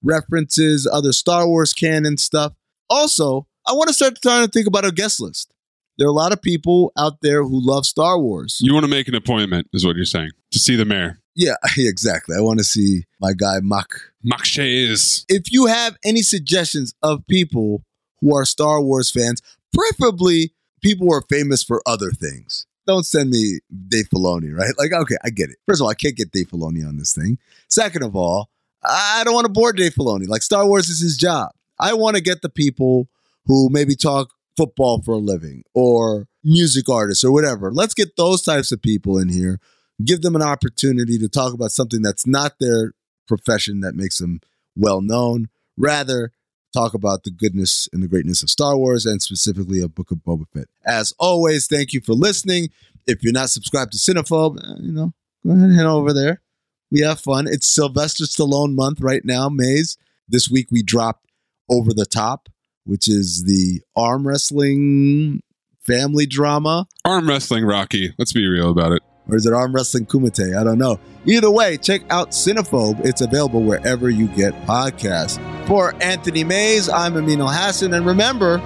references, 0.02 0.88
other 0.90 1.12
Star 1.12 1.46
Wars 1.46 1.72
canon 1.72 2.16
stuff. 2.16 2.54
Also, 2.88 3.46
I 3.66 3.72
want 3.72 3.88
to 3.88 3.94
start 3.94 4.18
trying 4.22 4.46
to 4.46 4.50
think 4.50 4.66
about 4.66 4.84
a 4.84 4.92
guest 4.92 5.20
list. 5.20 5.52
There 5.98 6.06
are 6.06 6.10
a 6.10 6.14
lot 6.14 6.32
of 6.32 6.42
people 6.42 6.92
out 6.96 7.20
there 7.22 7.42
who 7.42 7.60
love 7.60 7.86
Star 7.86 8.18
Wars. 8.20 8.58
You 8.60 8.74
want 8.74 8.84
to 8.84 8.90
make 8.90 9.08
an 9.08 9.14
appointment, 9.14 9.68
is 9.72 9.84
what 9.84 9.96
you're 9.96 10.04
saying, 10.04 10.30
to 10.52 10.58
see 10.58 10.76
the 10.76 10.84
mayor. 10.84 11.20
Yeah, 11.34 11.54
exactly. 11.78 12.36
I 12.36 12.42
want 12.42 12.58
to 12.58 12.64
see 12.64 13.04
my 13.20 13.32
guy 13.32 13.60
Mok. 13.62 13.94
Mok 14.22 14.44
Shaiz. 14.44 15.24
If 15.28 15.50
you 15.50 15.66
have 15.66 15.96
any 16.04 16.22
suggestions 16.22 16.94
of 17.02 17.26
people 17.26 17.82
who 18.20 18.36
are 18.36 18.44
Star 18.44 18.80
Wars 18.80 19.10
fans, 19.10 19.40
preferably 19.72 20.52
people 20.82 21.06
who 21.06 21.12
are 21.12 21.24
famous 21.28 21.62
for 21.62 21.82
other 21.86 22.10
things. 22.10 22.66
Don't 22.86 23.04
send 23.04 23.30
me 23.30 23.58
Dave 23.88 24.08
Filoni, 24.14 24.56
right? 24.56 24.72
Like, 24.78 24.92
okay, 24.92 25.16
I 25.24 25.30
get 25.30 25.50
it. 25.50 25.56
First 25.66 25.80
of 25.80 25.86
all, 25.86 25.90
I 25.90 25.94
can't 25.94 26.16
get 26.16 26.30
Dave 26.30 26.48
Filoni 26.48 26.86
on 26.86 26.98
this 26.98 27.12
thing. 27.12 27.38
Second 27.68 28.04
of 28.04 28.14
all, 28.14 28.48
I 28.84 29.22
don't 29.24 29.34
want 29.34 29.46
to 29.46 29.52
bore 29.52 29.72
Dave 29.72 29.94
Filoni. 29.94 30.28
Like, 30.28 30.42
Star 30.42 30.66
Wars 30.66 30.88
is 30.88 31.00
his 31.00 31.16
job. 31.16 31.50
I 31.80 31.94
want 31.94 32.16
to 32.16 32.22
get 32.22 32.42
the 32.42 32.48
people 32.48 33.08
who 33.46 33.68
maybe 33.70 33.94
talk 33.94 34.32
football 34.56 35.02
for 35.02 35.12
a 35.12 35.18
living 35.18 35.62
or 35.74 36.26
music 36.42 36.88
artists 36.88 37.24
or 37.24 37.32
whatever. 37.32 37.70
Let's 37.72 37.94
get 37.94 38.16
those 38.16 38.42
types 38.42 38.72
of 38.72 38.82
people 38.82 39.18
in 39.18 39.28
here, 39.28 39.60
give 40.04 40.22
them 40.22 40.36
an 40.36 40.42
opportunity 40.42 41.18
to 41.18 41.28
talk 41.28 41.52
about 41.52 41.72
something 41.72 42.02
that's 42.02 42.26
not 42.26 42.54
their 42.58 42.92
profession 43.28 43.80
that 43.80 43.94
makes 43.94 44.18
them 44.18 44.40
well 44.74 45.00
known. 45.00 45.48
Rather, 45.76 46.32
talk 46.72 46.94
about 46.94 47.24
the 47.24 47.30
goodness 47.30 47.88
and 47.92 48.02
the 48.02 48.08
greatness 48.08 48.42
of 48.42 48.50
Star 48.50 48.76
Wars 48.76 49.06
and 49.06 49.20
specifically 49.22 49.80
a 49.80 49.88
Book 49.88 50.10
of 50.10 50.18
Boba 50.18 50.46
Fett. 50.52 50.68
As 50.84 51.12
always, 51.18 51.66
thank 51.66 51.92
you 51.92 52.00
for 52.00 52.12
listening. 52.12 52.68
If 53.06 53.22
you're 53.22 53.32
not 53.32 53.50
subscribed 53.50 53.92
to 53.92 53.98
Cinephobe, 53.98 54.58
uh, 54.58 54.76
you 54.80 54.92
know, 54.92 55.12
go 55.44 55.52
ahead 55.52 55.64
and 55.64 55.74
head 55.74 55.86
over 55.86 56.12
there. 56.12 56.42
We 56.90 57.00
have 57.00 57.20
fun. 57.20 57.46
It's 57.48 57.66
Sylvester 57.66 58.24
Stallone 58.24 58.74
month 58.74 59.00
right 59.00 59.24
now, 59.24 59.48
Maze. 59.48 59.96
This 60.28 60.48
week 60.50 60.68
we 60.70 60.82
dropped 60.82 61.26
Over 61.68 61.92
the 61.92 62.06
Top, 62.06 62.48
which 62.86 63.08
is 63.08 63.44
the 63.44 63.82
arm 63.94 64.26
wrestling 64.26 65.42
family 65.86 66.26
drama. 66.26 66.86
Arm 67.04 67.28
wrestling 67.28 67.64
Rocky. 67.64 68.14
Let's 68.18 68.32
be 68.32 68.46
real 68.46 68.70
about 68.70 68.92
it. 68.92 69.02
Or 69.28 69.36
is 69.36 69.44
it 69.44 69.52
arm 69.52 69.74
wrestling 69.74 70.06
Kumite? 70.06 70.56
I 70.56 70.62
don't 70.62 70.78
know. 70.78 71.00
Either 71.24 71.50
way, 71.50 71.76
check 71.76 72.02
out 72.10 72.30
Cinephobe. 72.30 73.04
It's 73.04 73.20
available 73.20 73.62
wherever 73.62 74.08
you 74.08 74.28
get 74.28 74.54
podcasts. 74.66 75.38
For 75.66 75.94
Anthony 76.00 76.44
Mays, 76.44 76.88
I'm 76.88 77.16
Amin 77.16 77.40
Elhassan. 77.40 77.96
And 77.96 78.06
remember, 78.06 78.60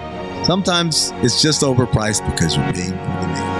sometimes 0.44 1.12
it's 1.16 1.40
just 1.40 1.62
overpriced 1.62 2.30
because 2.30 2.56
you're 2.56 2.72
paying 2.72 2.90
for 2.90 2.96
the 2.96 3.26
name. 3.34 3.59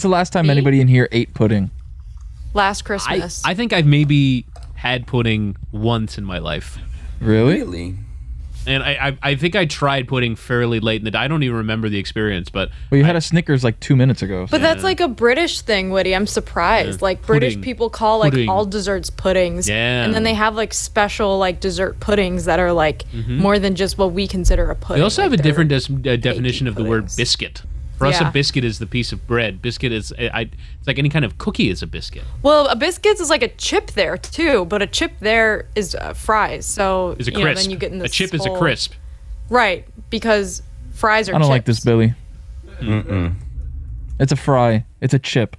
When's 0.00 0.04
the 0.10 0.16
last 0.16 0.32
time 0.32 0.48
anybody 0.48 0.80
in 0.80 0.88
here 0.88 1.10
ate 1.12 1.34
pudding? 1.34 1.70
Last 2.54 2.84
I, 2.84 2.86
Christmas. 2.86 3.42
I 3.44 3.52
think 3.52 3.74
I've 3.74 3.84
maybe 3.84 4.46
had 4.76 5.06
pudding 5.06 5.56
once 5.72 6.16
in 6.16 6.24
my 6.24 6.38
life. 6.38 6.78
Really? 7.20 7.58
Really? 7.58 7.94
And 8.66 8.82
I, 8.82 9.08
I, 9.08 9.18
I 9.32 9.34
think 9.34 9.56
I 9.56 9.66
tried 9.66 10.08
pudding 10.08 10.36
fairly 10.36 10.80
late 10.80 11.02
in 11.02 11.04
the 11.04 11.10
day. 11.10 11.18
I 11.18 11.28
don't 11.28 11.42
even 11.42 11.58
remember 11.58 11.90
the 11.90 11.98
experience, 11.98 12.48
but 12.48 12.70
Well, 12.90 12.96
you 12.96 13.04
had 13.04 13.14
a 13.14 13.20
Snickers 13.20 13.62
like 13.62 13.78
two 13.80 13.94
minutes 13.94 14.22
ago. 14.22 14.46
But 14.50 14.62
that's 14.62 14.82
like 14.82 15.00
a 15.00 15.08
British 15.08 15.60
thing, 15.60 15.90
Woody. 15.90 16.14
I'm 16.16 16.26
surprised. 16.26 17.00
Yeah. 17.00 17.04
Like 17.04 17.20
British 17.26 17.56
Pudding. 17.56 17.62
people 17.62 17.90
call 17.90 18.20
like 18.20 18.32
Pudding. 18.32 18.48
all 18.48 18.64
desserts 18.64 19.10
puddings. 19.10 19.68
Yeah. 19.68 20.02
And 20.06 20.14
then 20.14 20.22
they 20.22 20.32
have 20.34 20.54
like 20.54 20.72
special 20.72 21.36
like 21.36 21.60
dessert 21.60 22.00
puddings 22.00 22.46
that 22.46 22.58
are 22.58 22.72
like 22.72 23.04
more 23.28 23.58
than 23.58 23.74
just 23.74 23.98
what 23.98 24.12
we 24.12 24.26
consider 24.26 24.70
a 24.70 24.74
pudding. 24.76 25.00
we 25.00 25.04
also 25.04 25.20
have 25.20 25.32
a 25.32 25.36
Like, 25.36 25.42
they're- 25.42 25.64
different 25.64 26.02
des- 26.04 26.10
uh, 26.10 26.16
definition 26.16 26.66
of 26.68 26.74
the 26.74 26.84
word 26.84 27.04
biscuit. 27.18 27.64
For 28.00 28.06
us, 28.06 28.18
Yeah. 28.18 28.30
a 28.30 28.32
biscuit 28.32 28.64
is 28.64 28.78
the 28.78 28.86
piece 28.86 29.12
of 29.12 29.26
bread. 29.26 29.60
Biscuit 29.60 29.92
is 29.92 30.10
I, 30.18 30.30
I, 30.32 30.40
it's 30.78 30.86
like 30.86 30.98
any 30.98 31.10
kind 31.10 31.22
of 31.24 31.36
cookie 31.36 31.68
is 31.68 31.82
a 31.82 31.86
biscuit. 31.86 32.24
Well, 32.42 32.66
a 32.68 32.74
biscuit 32.74 33.20
is 33.20 33.28
like 33.28 33.42
a 33.42 33.48
chip 33.48 33.90
there 33.92 34.16
too, 34.16 34.64
but 34.64 34.80
a 34.80 34.86
chip 34.86 35.12
there 35.20 35.68
is 35.74 35.94
uh, 35.94 36.14
fries. 36.14 36.64
So 36.64 37.14
Is 37.18 37.28
a 37.28 37.30
you 37.30 37.36
know, 37.38 37.44
crisp. 37.44 37.62
then 37.62 37.70
you 37.70 37.76
get 37.76 37.92
in 37.92 37.98
this 37.98 38.06
a 38.06 38.08
this 38.08 38.16
chip 38.16 38.32
is 38.34 38.46
a 38.46 38.56
crisp. 38.56 38.94
Right, 39.50 39.86
because 40.08 40.62
fries 40.94 41.28
are 41.28 41.34
I 41.34 41.38
don't 41.38 41.50
like 41.50 41.66
this, 41.66 41.80
Billy. 41.80 42.14
Mm-mm. 42.80 43.34
It's 44.18 44.32
a 44.32 44.36
fry. 44.36 44.86
It's 45.02 45.12
a 45.12 45.18
chip. 45.18 45.56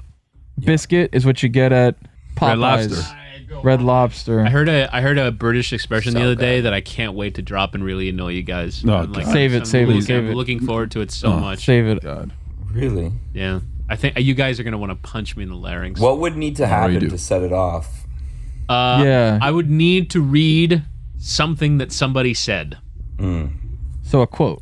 Biscuit 0.59 1.11
is 1.13 1.25
what 1.25 1.43
you 1.43 1.49
get 1.49 1.71
at 1.71 1.95
Popeyes. 2.35 2.47
Red 2.49 2.57
Lobster. 2.57 3.17
Red 3.63 3.81
Lobster. 3.81 4.41
I 4.41 4.49
heard 4.49 4.69
a 4.69 4.93
I 4.95 5.01
heard 5.01 5.17
a 5.17 5.31
British 5.31 5.73
expression 5.73 6.13
the 6.13 6.19
So 6.19 6.25
other 6.25 6.35
day 6.35 6.61
that 6.61 6.73
I 6.73 6.81
can't 6.81 7.13
wait 7.13 7.35
to 7.35 7.41
drop 7.41 7.73
and 7.75 7.83
really 7.83 8.09
annoy 8.09 8.29
you 8.33 8.43
guys. 8.43 8.83
Oh, 8.87 8.93
I'm 8.93 9.13
Save 9.25 9.53
it, 9.53 9.59
I'm 9.59 9.65
save 9.65 9.83
it, 9.89 9.93
looking- 9.93 10.01
save 10.01 10.23
I'm 10.25 10.31
it. 10.31 10.35
looking 10.35 10.59
forward 10.59 10.91
to 10.91 11.01
it 11.01 11.11
so 11.11 11.29
Oh, 11.33 11.39
much. 11.39 11.65
Save 11.65 11.87
it. 11.87 12.01
God. 12.01 12.31
Really? 12.71 13.11
Yeah, 13.33 13.59
I 13.89 13.95
think 13.95 14.17
you 14.19 14.33
guys 14.33 14.59
are 14.59 14.63
gonna 14.63 14.77
want 14.77 14.91
to 14.91 14.95
punch 14.95 15.35
me 15.35 15.43
in 15.43 15.49
the 15.49 15.55
larynx. 15.55 15.99
What 15.99 16.19
would 16.19 16.37
need 16.37 16.55
to 16.57 16.67
happen 16.67 16.99
to 17.09 17.17
set 17.17 17.41
it 17.43 17.51
off? 17.53 18.05
Uh, 18.69 19.01
Yeah. 19.03 19.39
I 19.41 19.51
would 19.51 19.69
need 19.69 20.09
to 20.11 20.21
read 20.21 20.83
something 21.17 21.77
that 21.79 21.91
somebody 21.91 22.33
said. 22.33 22.77
So 24.03 24.21
a 24.21 24.27
quote. 24.27 24.61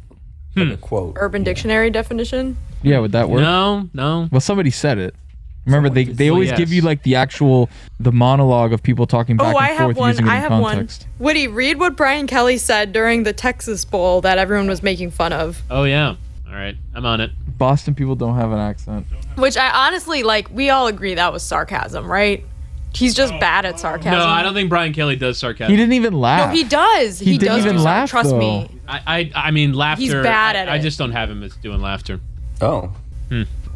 a 0.57 0.75
quote. 0.77 1.15
Urban 1.17 1.43
Dictionary 1.43 1.89
definition. 1.89 2.57
Yeah, 2.83 2.99
would 2.99 3.11
that 3.13 3.29
work? 3.29 3.41
No, 3.41 3.89
no. 3.93 4.27
Well, 4.31 4.41
somebody 4.41 4.71
said 4.71 4.97
it. 4.97 5.15
Remember, 5.69 5.89
they, 5.89 6.05
they 6.05 6.29
always 6.29 6.49
yes. 6.49 6.57
give 6.57 6.73
you 6.73 6.81
like 6.81 7.03
the 7.03 7.15
actual 7.15 7.69
the 7.99 8.11
monologue 8.11 8.73
of 8.73 8.81
people 8.83 9.05
talking 9.07 9.35
oh, 9.39 9.43
back 9.43 9.55
Oh, 9.55 9.57
I 9.57 9.69
and 9.69 9.77
have 9.77 9.97
one. 9.97 10.09
using 10.09 10.27
it 10.27 10.29
I 10.29 10.35
have 10.37 10.49
context. 10.49 11.07
one. 11.17 11.27
Woody, 11.27 11.47
read 11.47 11.79
what 11.79 11.95
Brian 11.95 12.27
Kelly 12.27 12.57
said 12.57 12.91
during 12.91 13.23
the 13.23 13.33
Texas 13.33 13.85
Bowl 13.85 14.21
that 14.21 14.37
everyone 14.37 14.67
was 14.67 14.81
making 14.83 15.11
fun 15.11 15.33
of. 15.33 15.61
Oh 15.69 15.83
yeah. 15.83 16.15
All 16.47 16.55
right, 16.55 16.75
I'm 16.95 17.05
on 17.05 17.21
it. 17.21 17.31
Boston 17.57 17.93
people 17.93 18.15
don't 18.15 18.35
have 18.35 18.51
an 18.51 18.57
accent. 18.59 19.05
Which 19.35 19.55
I 19.57 19.87
honestly 19.87 20.23
like. 20.23 20.49
We 20.49 20.69
all 20.69 20.87
agree 20.87 21.13
that 21.15 21.31
was 21.31 21.43
sarcasm, 21.43 22.09
right? 22.11 22.43
He's 22.95 23.13
just 23.13 23.31
oh, 23.33 23.39
bad 23.39 23.65
at 23.65 23.79
sarcasm. 23.79 24.13
No, 24.17 24.25
I 24.25 24.41
don't 24.41 24.55
think 24.55 24.67
Brian 24.67 24.93
Kelly 24.93 25.15
does 25.15 25.37
sarcasm. 25.37 25.69
He 25.69 25.77
didn't 25.77 25.93
even 25.93 26.13
laugh. 26.13 26.49
No, 26.49 26.55
he 26.55 26.63
does. 26.63 27.19
He 27.19 27.33
He, 27.33 27.37
didn't 27.37 27.55
does 27.57 27.65
even 27.65 27.77
do 27.77 27.83
laugh, 27.83 28.09
Trust 28.09 28.31
though. 28.31 28.39
me. 28.39 28.79
I, 28.87 29.01
I 29.05 29.31
I 29.47 29.51
mean 29.51 29.73
laughter. 29.73 30.01
He's 30.01 30.13
bad 30.13 30.55
at 30.55 30.67
I, 30.69 30.75
I 30.75 30.77
just 30.79 30.97
don't 30.97 31.11
have 31.11 31.29
him 31.29 31.43
as 31.43 31.55
doing 31.57 31.81
laughter. 31.81 32.19
Oh. 32.61 32.91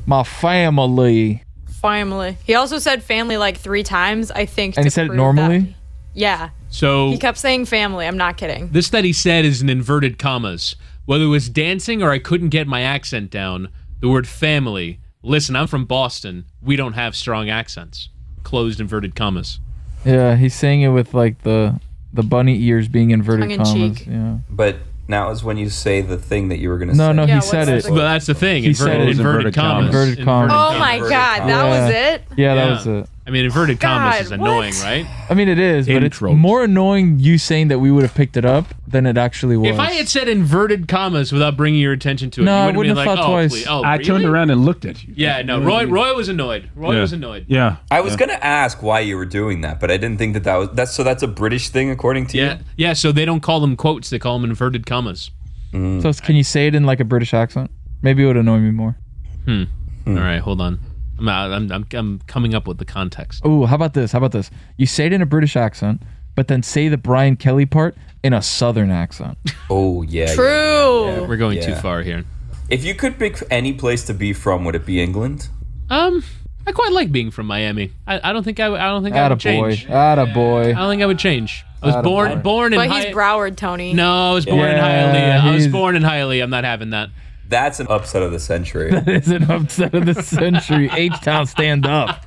My 0.08 0.24
family. 0.24 1.44
Family. 1.84 2.38
He 2.46 2.56
also 2.56 2.80
said 2.80 3.04
family 3.04 3.38
like 3.38 3.58
three 3.58 3.84
times. 3.84 4.32
I 4.32 4.46
think. 4.46 4.76
And 4.78 4.84
to 4.84 4.86
he 4.86 4.90
said 4.90 5.08
it 5.08 5.14
normally? 5.14 5.60
that- 5.60 5.74
Yeah. 6.14 6.50
So 6.70 7.12
He 7.12 7.18
kept 7.18 7.38
saying 7.38 7.66
family. 7.66 8.08
I'm 8.08 8.18
not 8.18 8.38
kidding. 8.38 8.70
This 8.70 8.90
that 8.90 9.04
he 9.04 9.14
said 9.14 9.46
is 9.46 9.62
in 9.62 9.70
inverted 9.70 10.18
commas. 10.18 10.76
Whether 11.06 11.26
it 11.26 11.28
was 11.28 11.50
dancing 11.50 12.02
or 12.02 12.12
I 12.12 12.18
couldn't 12.20 12.50
get 12.50 12.66
my 12.66 12.82
accent 12.82 13.30
down, 13.30 13.68
the 14.00 14.08
word 14.10 14.28
family. 14.28 15.00
Listen, 15.22 15.56
I'm 15.56 15.68
from 15.68 15.86
Boston. 15.86 16.46
We 16.62 16.76
don't 16.78 16.94
have 16.94 17.16
strong 17.16 17.50
accents. 17.50 18.10
Closed 18.44 18.80
inverted 18.80 19.14
commas. 19.16 19.60
Yeah, 20.06 20.36
he's 20.38 20.54
saying 20.56 20.82
it 20.82 20.90
with 20.90 21.14
like 21.14 21.44
the 21.44 21.80
the 22.14 22.24
bunny 22.24 22.62
ears 22.64 22.88
being 22.88 23.12
inverted 23.12 23.50
Tongue 23.50 23.52
in 23.52 23.64
commas. 23.64 23.98
cheek. 24.00 24.08
Yeah. 24.08 24.38
But 24.50 24.78
now 25.08 25.30
is 25.32 25.44
when 25.44 25.58
you 25.58 25.70
say 25.70 26.02
the 26.02 26.18
thing 26.18 26.50
that 26.50 26.60
you 26.60 26.70
were 26.70 26.78
going 26.78 26.90
to 26.90 26.96
No, 26.96 27.10
say. 27.10 27.14
no, 27.14 27.26
no, 27.26 27.36
he 27.36 27.42
said 27.42 27.68
it. 27.70 27.86
Well, 27.86 27.96
that's 27.96 28.26
the 28.26 28.34
thing. 28.34 28.64
He 28.64 28.70
Inverted, 28.70 28.78
said 28.94 29.02
it. 29.02 29.10
inverted, 29.10 29.20
Inverted 29.20 29.54
commas. 29.56 29.92
commas. 29.92 30.08
Inverted 30.18 30.26
commas. 30.26 30.54
Oh 30.56 30.80
my 30.80 31.00
God, 31.00 31.10
that 31.50 31.64
was 31.66 31.92
Yeah. 31.94 32.14
it. 32.14 32.24
Yeah, 32.38 32.56
that 32.56 32.70
was 32.70 32.88
it. 32.88 33.10
I 33.26 33.30
mean, 33.32 33.46
inverted 33.46 33.80
commas 33.80 34.26
is 34.26 34.32
annoying, 34.32 34.74
what? 34.74 34.84
right? 34.84 35.08
I 35.30 35.34
mean, 35.34 35.48
it 35.48 35.58
is, 35.58 35.88
but 35.88 36.04
it's 36.04 36.20
more 36.20 36.64
annoying 36.66 37.20
you 37.20 37.38
saying 37.38 37.70
that 37.70 37.80
we 37.80 37.90
would 37.90 38.04
have 38.04 38.14
picked 38.14 38.36
it 38.36 38.44
up 38.44 38.66
than 38.86 39.06
it 39.06 39.18
actually 39.18 39.56
was. 39.56 39.70
If 39.70 39.80
I 39.80 39.92
had 39.94 40.10
said 40.10 40.28
inverted 40.28 40.90
commas 40.90 41.32
without 41.32 41.56
bringing 41.56 41.80
your 41.80 41.94
attention 41.94 42.32
to 42.32 42.42
it, 42.42 42.44
No, 42.44 42.52
you 42.52 42.58
I 42.58 42.66
would 42.66 42.76
wouldn't 42.76 42.98
have 42.98 43.08
have 43.08 43.16
been 43.16 43.22
like, 43.22 43.26
thought 43.26 43.32
oh, 43.32 43.36
twice. 43.36 43.52
please. 43.52 43.68
oh, 43.68 43.82
I 43.82 43.94
really? 43.94 44.04
turned 44.04 44.26
around 44.26 44.50
and 44.50 44.66
looked 44.66 44.84
at 44.84 45.04
you. 45.08 45.14
Yeah, 45.16 45.42
no, 45.42 45.62
Roy. 45.62 45.86
Roy 45.86 46.14
was 46.14 46.28
annoyed. 46.28 46.70
Roy 46.76 46.96
Yeah. 46.96 47.02
was 47.02 47.14
annoyed. 47.14 47.46
Yeah. 47.48 47.78
I 47.90 48.02
was 48.02 48.14
yeah. 48.14 48.18
going 48.18 48.30
to 48.30 48.44
ask 48.46 48.84
why 48.84 49.00
you 49.00 49.16
were 49.16 49.26
doing 49.26 49.62
that, 49.62 49.80
but 49.80 49.90
I 49.90 49.96
didn't 49.96 50.18
think 50.18 50.34
that 50.34 50.44
that 50.44 50.58
was 50.58 50.70
that's 50.74 50.92
so 50.92 51.04
that's 51.04 51.24
a 51.24 51.28
British 51.28 51.70
thing 51.70 51.90
according 51.90 52.28
to 52.28 52.38
you? 52.38 52.44
Yeah, 52.44 52.60
yeah. 52.76 52.94
So 52.94 53.14
they 53.14 53.24
don't 53.24 53.42
call 53.42 53.62
them 53.62 53.78
quotes; 53.78 54.10
they 54.10 54.20
call 54.20 54.38
them 54.38 54.50
inverted 54.50 54.86
commas. 54.86 55.32
you. 55.72 56.02
so 56.02 56.12
can 56.12 56.36
you 56.36 56.44
say 56.44 56.68
it 56.68 56.76
in 56.76 56.84
like 56.84 57.00
a 57.00 57.06
British 57.06 57.34
accent? 57.34 57.72
Maybe 58.02 58.24
it 58.24 58.28
would 58.28 58.38
annoy 58.38 58.58
me 58.60 58.72
more. 58.72 58.98
Hmm. 59.46 59.64
All 60.06 60.14
right, 60.16 60.40
hold 60.40 60.60
on. 60.60 60.80
I'm, 61.20 61.28
I'm 61.30 61.72
I'm 61.72 61.86
I'm 61.94 62.20
coming 62.28 62.54
up 62.56 62.68
with 62.68 62.78
the 62.78 62.86
context. 62.86 63.42
Oh, 63.46 63.66
how 63.66 63.76
about 63.76 63.94
this? 63.94 64.12
How 64.12 64.18
about 64.18 64.32
this? 64.32 64.50
You 64.78 64.86
say 64.86 65.06
it 65.06 65.14
in 65.14 65.22
a 65.22 65.26
British 65.26 65.56
accent, 65.56 66.02
but 66.36 66.48
then 66.48 66.64
say 66.64 66.88
the 66.90 66.98
Brian 66.98 67.36
Kelly 67.36 67.66
part 67.66 67.96
in 68.24 68.34
a 68.34 68.42
Southern 68.42 68.92
accent. 68.92 69.38
Oh 69.70 70.02
yeah. 70.04 70.26
yeah. 70.28 70.36
True. 70.36 71.26
We're 71.28 71.38
going 71.38 71.60
too 71.62 71.74
far 71.76 72.02
here. 72.04 72.26
If 72.70 72.84
you 72.84 72.94
could 72.94 73.18
pick 73.18 73.42
any 73.50 73.74
place 73.74 74.04
to 74.06 74.14
be 74.14 74.34
from, 74.34 74.66
would 74.66 74.76
it 74.76 74.86
be 74.86 75.02
England? 75.02 75.48
Um, 75.90 76.24
I 76.68 76.72
quite 76.74 76.92
like 76.92 77.12
being 77.12 77.32
from 77.32 77.48
Miami. 77.48 77.92
I, 78.06 78.30
I 78.30 78.34
don't 78.34 78.44
think 78.44 78.60
I, 78.60 78.70
would- 78.70 78.80
I 78.80 78.88
don't 78.90 79.04
think 79.04 79.16
I 79.16 79.24
would 79.24 79.32
Atta 79.32 79.36
boy. 79.36 79.72
change. 79.76 79.90
Atta 79.90 80.22
I 80.22 80.26
don't 80.74 80.90
think 80.90 81.02
I 81.02 81.06
would 81.06 81.18
change. 81.20 81.66
I 81.82 81.86
was 81.88 81.96
Atta 81.96 82.04
born 82.04 82.42
born 82.42 82.74
in 82.74 82.80
But 82.80 82.90
Hi- 82.90 83.06
he's 83.06 83.16
Broward, 83.16 83.56
Tony. 83.58 83.94
No, 83.94 84.32
I 84.32 84.34
was 84.34 84.46
born 84.46 84.70
in 84.70 84.78
Hialeah. 84.78 85.40
I 85.42 85.54
was 85.54 85.68
born 85.68 85.96
in 85.96 86.04
Hialeah. 86.04 86.44
I'm 86.44 86.50
not 86.50 86.64
having 86.66 86.92
that. 86.92 87.10
That's 87.48 87.80
an 87.80 87.88
upset 87.90 88.24
of 88.24 88.32
the 88.32 88.40
century. 88.40 88.90
That 88.92 89.08
is 89.08 89.28
an 89.30 89.50
upset 89.52 89.94
of 89.94 90.06
the 90.06 90.16
century. 90.22 90.90
H 90.94 91.14
Town, 91.22 91.46
stand 91.46 91.86
up. 91.86 92.24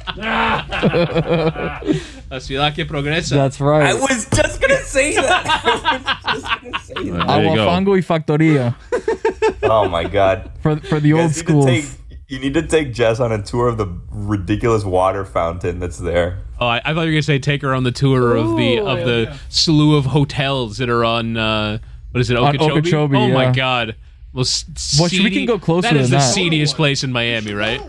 La 2.30 2.38
ciudad 2.40 2.74
que 2.74 2.84
progresa. 2.84 3.30
That's 3.30 3.60
right. 3.60 3.86
I 3.86 3.94
was 3.94 4.26
just 4.28 4.60
gonna 4.60 4.76
say 4.78 5.14
that. 5.14 6.20
I 6.24 6.34
was 6.34 6.42
just 6.42 6.62
gonna 6.62 6.78
say 6.80 6.94
that. 7.10 7.26
There 7.26 7.44
you 7.44 7.54
go. 7.54 7.66
Aguafango 7.66 7.90
y 7.92 8.00
Factoria 8.00 8.74
Oh 9.62 9.88
my 9.88 10.04
god. 10.04 10.50
for 10.60 10.76
for 10.80 11.00
the 11.00 11.08
You 11.08 11.18
old 11.20 11.28
guys 11.30 11.36
need 11.38 11.42
to 11.46 11.48
schools. 11.50 11.66
take- 11.66 11.84
you 12.28 12.40
need 12.40 12.54
to 12.54 12.62
take 12.66 12.92
Jess 12.92 13.20
on 13.20 13.30
a 13.30 13.40
tour 13.40 13.68
of 13.68 13.78
the 13.78 13.86
ridiculous 14.10 14.84
water 14.84 15.24
fountain 15.24 15.78
that's 15.78 15.98
there. 15.98 16.38
Oh, 16.60 16.66
I, 16.66 16.78
I 16.84 16.92
thought 16.92 17.02
you 17.02 17.10
were 17.10 17.12
gonna 17.12 17.22
say 17.22 17.38
take 17.38 17.62
her 17.62 17.72
on 17.72 17.84
the 17.84 17.92
tour 17.92 18.34
of 18.34 18.56
the 18.56 18.80
of 18.80 18.98
the 19.06 19.36
slew 19.48 19.96
of 19.96 20.06
hotels 20.06 20.78
that 20.78 20.90
are 20.90 21.04
on 21.04 21.36
uh, 21.36 21.78
what 22.10 22.20
is 22.20 22.28
it, 22.30 22.36
On 22.36 22.48
Okeechobee? 22.48 22.78
Okeechobee, 22.80 23.16
oh 23.16 23.28
my 23.28 23.44
yeah. 23.44 23.52
god. 23.52 23.96
Well, 24.36 24.42
s- 24.42 24.98
Well, 25.00 25.08
we 25.10 25.30
can 25.30 25.46
go 25.46 25.58
closer 25.58 25.88
That 25.88 25.96
is 25.96 26.10
than 26.10 26.18
the 26.20 26.24
that. 26.24 26.34
seediest 26.34 26.76
place 26.76 27.02
in 27.02 27.10
Miami, 27.10 27.54
right? 27.54 27.80